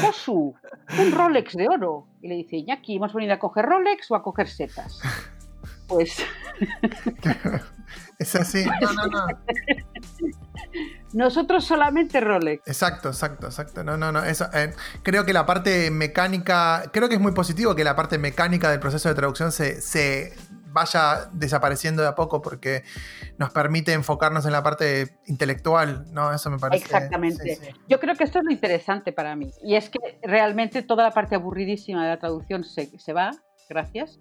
[0.03, 0.55] Josu,
[0.99, 2.07] un Rolex de oro.
[2.23, 5.01] Y le dice, Iñaki, ¿hemos venido a coger Rolex o a coger setas?
[5.87, 6.25] Pues...
[8.21, 8.65] es así.
[8.65, 9.27] No, no, no.
[11.13, 12.63] Nosotros solamente Rolex.
[12.69, 13.83] Exacto, exacto, exacto.
[13.83, 14.23] No, no, no.
[14.23, 14.73] Eso, eh,
[15.03, 18.79] creo que la parte mecánica, creo que es muy positivo que la parte mecánica del
[18.79, 20.37] proceso de traducción se, se
[20.73, 22.83] vaya desapareciendo de a poco porque
[23.39, 26.33] nos permite enfocarnos en la parte intelectual, ¿no?
[26.33, 26.85] Eso me parece.
[26.85, 27.75] Exactamente.
[27.89, 29.51] Yo creo que esto es lo interesante para mí.
[29.63, 33.31] Y es que realmente toda la parte aburridísima de la traducción se, se va,
[33.69, 34.19] gracias.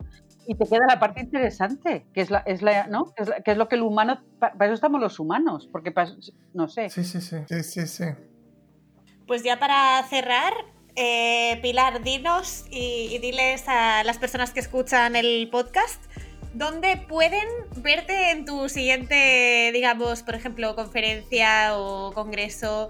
[0.48, 3.14] Y te queda la parte interesante, que es, la, es, la, ¿no?
[3.16, 4.24] que, es que es lo que el humano.
[4.40, 5.94] Para eso estamos los humanos, porque
[6.54, 6.90] no sé.
[6.90, 7.38] Sí, sí, sí.
[7.48, 8.06] sí, sí, sí.
[9.28, 10.54] Pues ya para cerrar,
[10.96, 16.02] eh, Pilar, dinos y, y, diles a las personas que escuchan el podcast
[16.54, 17.48] dónde pueden
[17.78, 22.90] verte en tu siguiente, digamos, por ejemplo, conferencia o congreso,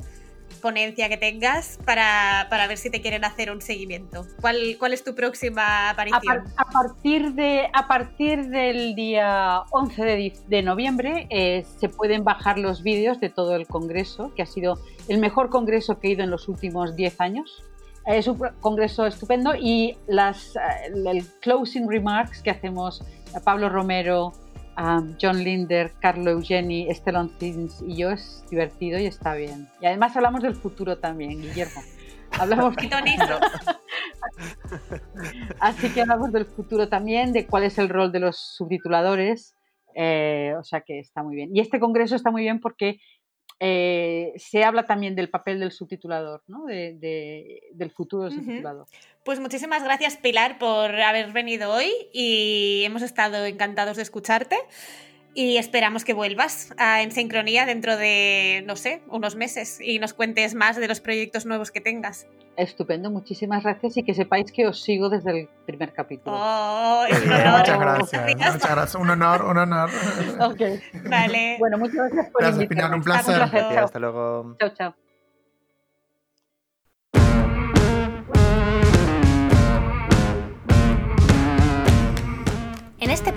[0.62, 4.26] ponencia que tengas para, para ver si te quieren hacer un seguimiento.
[4.42, 6.22] ¿Cuál, cuál es tu próxima aparición?
[6.22, 11.90] A, par, a, partir, de, a partir del día 11 de, de noviembre eh, se
[11.90, 16.10] pueden bajar los vídeos de todo el congreso, que ha sido el mejor congreso que
[16.10, 17.64] he ido en los últimos 10 años.
[18.06, 20.54] Es un congreso estupendo y las,
[20.94, 23.04] el closing remarks que hacemos
[23.44, 24.34] Pablo Romero,
[24.78, 29.68] um, John Linder, Carlo Eugeni, Stellan Thins y yo es divertido y está bien.
[29.82, 31.82] Y además hablamos del futuro también, Guillermo.
[32.40, 32.76] Hablamos
[35.60, 39.56] Así que hablamos del futuro también, de cuál es el rol de los subtituladores.
[39.96, 41.56] Eh, o sea que está muy bien.
[41.56, 43.00] Y este congreso está muy bien porque
[43.60, 46.66] eh, se habla también del papel del subtitulador, ¿no?
[46.66, 48.46] de, de, del futuro del uh -huh.
[48.46, 48.86] subtitulador.
[49.24, 54.58] Pues muchísimas gracias Pilar por haber venido hoy y hemos estado encantados de escucharte
[55.34, 60.14] y esperamos que vuelvas a En Sincronía dentro de, no sé, unos meses y nos
[60.14, 62.28] cuentes más de los proyectos nuevos que tengas.
[62.58, 66.36] Estupendo, muchísimas gracias y que sepáis que os sigo desde el primer capítulo.
[66.38, 67.60] Oh, es un honor.
[67.60, 69.90] Muchas gracias, muchas gracias, un honor, un honor.
[70.42, 70.62] Ok.
[71.10, 71.56] Vale.
[71.60, 73.42] Bueno, muchas gracias por gracias, Pinar, un placer.
[73.42, 73.80] Un placer.
[73.80, 74.56] Hasta luego.
[74.60, 75.09] Chao, chao.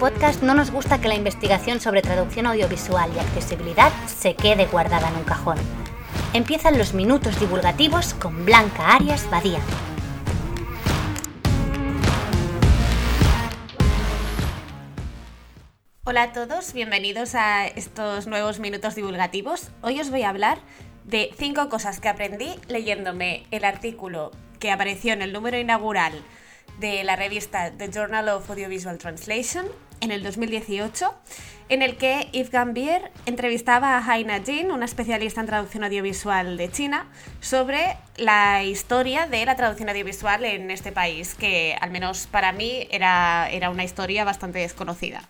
[0.03, 5.09] Podcast no nos gusta que la investigación sobre traducción audiovisual y accesibilidad se quede guardada
[5.09, 5.59] en un cajón.
[6.33, 9.61] Empiezan los minutos divulgativos con Blanca Arias Badía.
[16.03, 19.71] Hola a todos, bienvenidos a estos nuevos minutos divulgativos.
[19.83, 20.59] Hoy os voy a hablar
[21.05, 26.25] de cinco cosas que aprendí leyéndome el artículo que apareció en el número inaugural
[26.81, 29.67] de la revista The Journal of Audiovisual Translation
[30.03, 31.15] en el 2018,
[31.71, 36.71] en el que Yves Gambier entrevistaba a Haina Jin, una especialista en traducción audiovisual de
[36.71, 37.07] China,
[37.41, 42.87] sobre la historia de la traducción audiovisual en este país, que al menos para mí
[42.91, 45.23] era, era una historia bastante desconocida.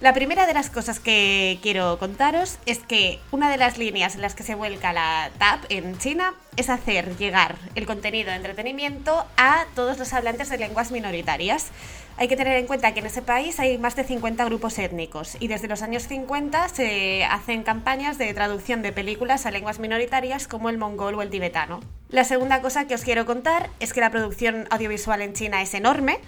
[0.00, 4.22] La primera de las cosas que quiero contaros es que una de las líneas en
[4.22, 9.26] las que se vuelca la TAP en China es hacer llegar el contenido de entretenimiento
[9.36, 11.72] a todos los hablantes de lenguas minoritarias.
[12.20, 15.36] Hay que tener en cuenta que en ese país hay más de 50 grupos étnicos
[15.38, 20.48] y desde los años 50 se hacen campañas de traducción de películas a lenguas minoritarias
[20.48, 21.78] como el mongol o el tibetano.
[22.08, 25.74] La segunda cosa que os quiero contar es que la producción audiovisual en China es
[25.74, 26.18] enorme.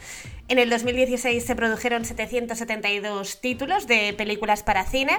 [0.47, 5.19] En el 2016 se produjeron 772 títulos de películas para cine.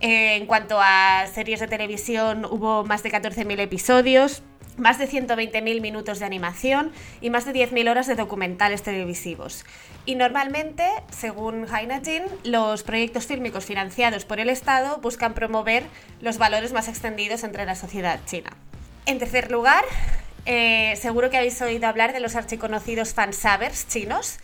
[0.00, 4.42] Eh, en cuanto a series de televisión, hubo más de 14.000 episodios,
[4.76, 9.64] más de 120.000 minutos de animación y más de 10.000 horas de documentales televisivos.
[10.06, 15.84] Y normalmente, según Haina Jin, los proyectos fílmicos financiados por el Estado buscan promover
[16.20, 18.50] los valores más extendidos entre la sociedad china.
[19.06, 19.84] En tercer lugar,
[20.46, 24.38] eh, seguro que habéis oído hablar de los archiconocidos fansabers chinos.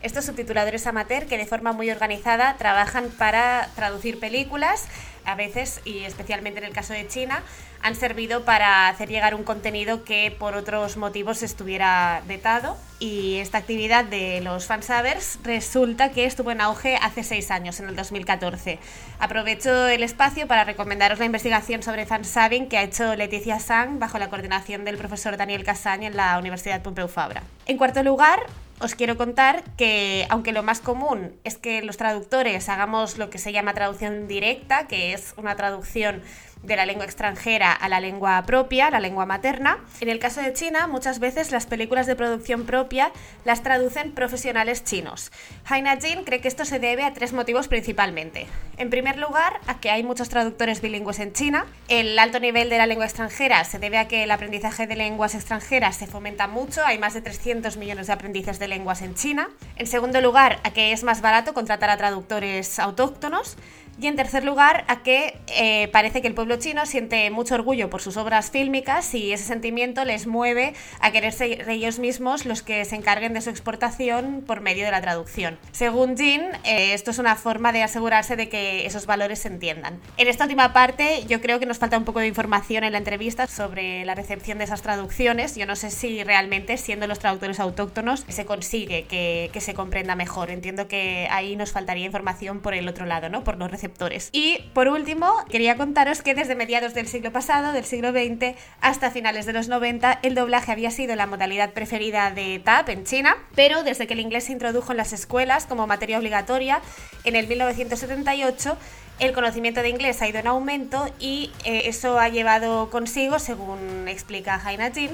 [0.00, 4.86] Estos subtituladores amateur que de forma muy organizada trabajan para traducir películas,
[5.24, 7.42] a veces y especialmente en el caso de China,
[7.82, 12.76] han servido para hacer llegar un contenido que por otros motivos estuviera vetado.
[13.00, 17.88] Y esta actividad de los fansabers resulta que estuvo en auge hace seis años, en
[17.88, 18.78] el 2014.
[19.18, 24.18] Aprovecho el espacio para recomendaros la investigación sobre fansabbing que ha hecho Leticia Sang bajo
[24.18, 27.42] la coordinación del profesor Daniel Casañ en la Universidad Pompeu Fabra.
[27.66, 28.40] En cuarto lugar,
[28.80, 33.38] os quiero contar que, aunque lo más común es que los traductores hagamos lo que
[33.38, 36.22] se llama traducción directa, que es una traducción
[36.62, 39.78] de la lengua extranjera a la lengua propia, la lengua materna.
[40.00, 43.12] En el caso de China, muchas veces las películas de producción propia
[43.44, 45.30] las traducen profesionales chinos.
[45.64, 48.46] Haina Jin cree que esto se debe a tres motivos principalmente.
[48.76, 51.66] En primer lugar, a que hay muchos traductores bilingües en China.
[51.88, 55.34] El alto nivel de la lengua extranjera se debe a que el aprendizaje de lenguas
[55.34, 56.84] extranjeras se fomenta mucho.
[56.84, 59.48] Hay más de 300 millones de aprendices de lenguas en China.
[59.76, 63.56] En segundo lugar, a que es más barato contratar a traductores autóctonos.
[64.00, 67.90] Y en tercer lugar, a que eh, parece que el pueblo chino siente mucho orgullo
[67.90, 72.62] por sus obras fílmicas y ese sentimiento les mueve a querer ser ellos mismos los
[72.62, 75.58] que se encarguen de su exportación por medio de la traducción.
[75.72, 80.00] Según Jin, eh, esto es una forma de asegurarse de que esos valores se entiendan.
[80.16, 82.98] En esta última parte, yo creo que nos falta un poco de información en la
[82.98, 85.56] entrevista sobre la recepción de esas traducciones.
[85.56, 90.14] Yo no sé si realmente, siendo los traductores autóctonos, se consigue que, que se comprenda
[90.14, 90.50] mejor.
[90.50, 93.42] Entiendo que ahí nos faltaría información por el otro lado, ¿no?
[93.42, 93.87] Por los receptores
[94.32, 99.10] y por último, quería contaros que desde mediados del siglo pasado, del siglo XX, hasta
[99.10, 103.36] finales de los 90, el doblaje había sido la modalidad preferida de TAP en China,
[103.54, 106.80] pero desde que el inglés se introdujo en las escuelas como materia obligatoria,
[107.24, 108.76] en el 1978,
[109.18, 114.06] el conocimiento de inglés ha ido en aumento y eh, eso ha llevado consigo, según
[114.06, 115.10] explica Jaina Jin,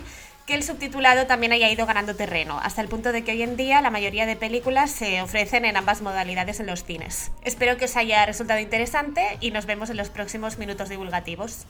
[0.46, 3.56] que el subtitulado también haya ido ganando terreno, hasta el punto de que hoy en
[3.56, 7.32] día la mayoría de películas se ofrecen en ambas modalidades en los cines.
[7.42, 11.66] Espero que os haya resultado interesante y nos vemos en los próximos minutos divulgativos.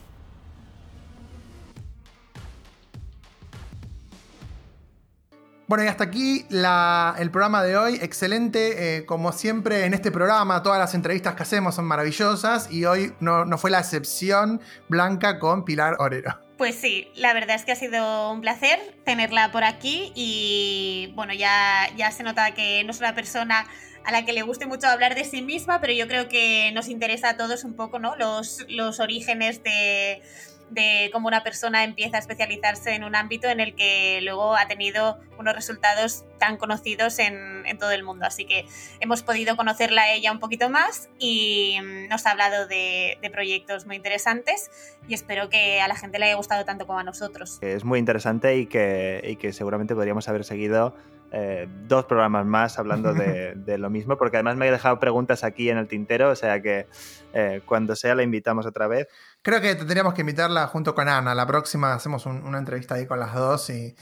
[5.67, 7.95] Bueno, y hasta aquí el programa de hoy.
[7.99, 8.97] Excelente.
[8.97, 13.13] Eh, como siempre en este programa, todas las entrevistas que hacemos son maravillosas y hoy
[13.19, 16.44] no, no fue la excepción blanca con Pilar Orero.
[16.57, 21.33] Pues sí, la verdad es que ha sido un placer tenerla por aquí y bueno,
[21.33, 23.67] ya, ya se nota que no es una persona
[24.05, 26.87] a la que le guste mucho hablar de sí misma, pero yo creo que nos
[26.87, 28.15] interesa a todos un poco, ¿no?
[28.15, 30.21] Los, los orígenes de,
[30.69, 34.67] de cómo una persona empieza a especializarse en un ámbito en el que luego ha
[34.67, 38.25] tenido unos resultados tan conocidos en, todo el mundo.
[38.25, 38.65] Así que
[38.99, 43.85] hemos podido conocerla a ella un poquito más y mm, nos ha hablado de, proyectos
[43.85, 44.69] muy interesantes
[45.07, 47.57] y espero que a la gente le haya gustado tanto como a nosotros.
[47.61, 50.95] Es muy interesante y que, que seguramente podríamos haber seguido
[51.31, 55.69] eh, dos programas más hablando de, lo mismo, porque además me he dejado preguntas aquí
[55.69, 56.87] en el tintero, o sea que
[57.33, 59.07] eh, cuando sea la invitamos otra vez.
[59.45, 61.35] Creo que tendríamos que invitarla junto con Ana.
[61.35, 63.95] La próxima hacemos una entrevista ahí con las dos y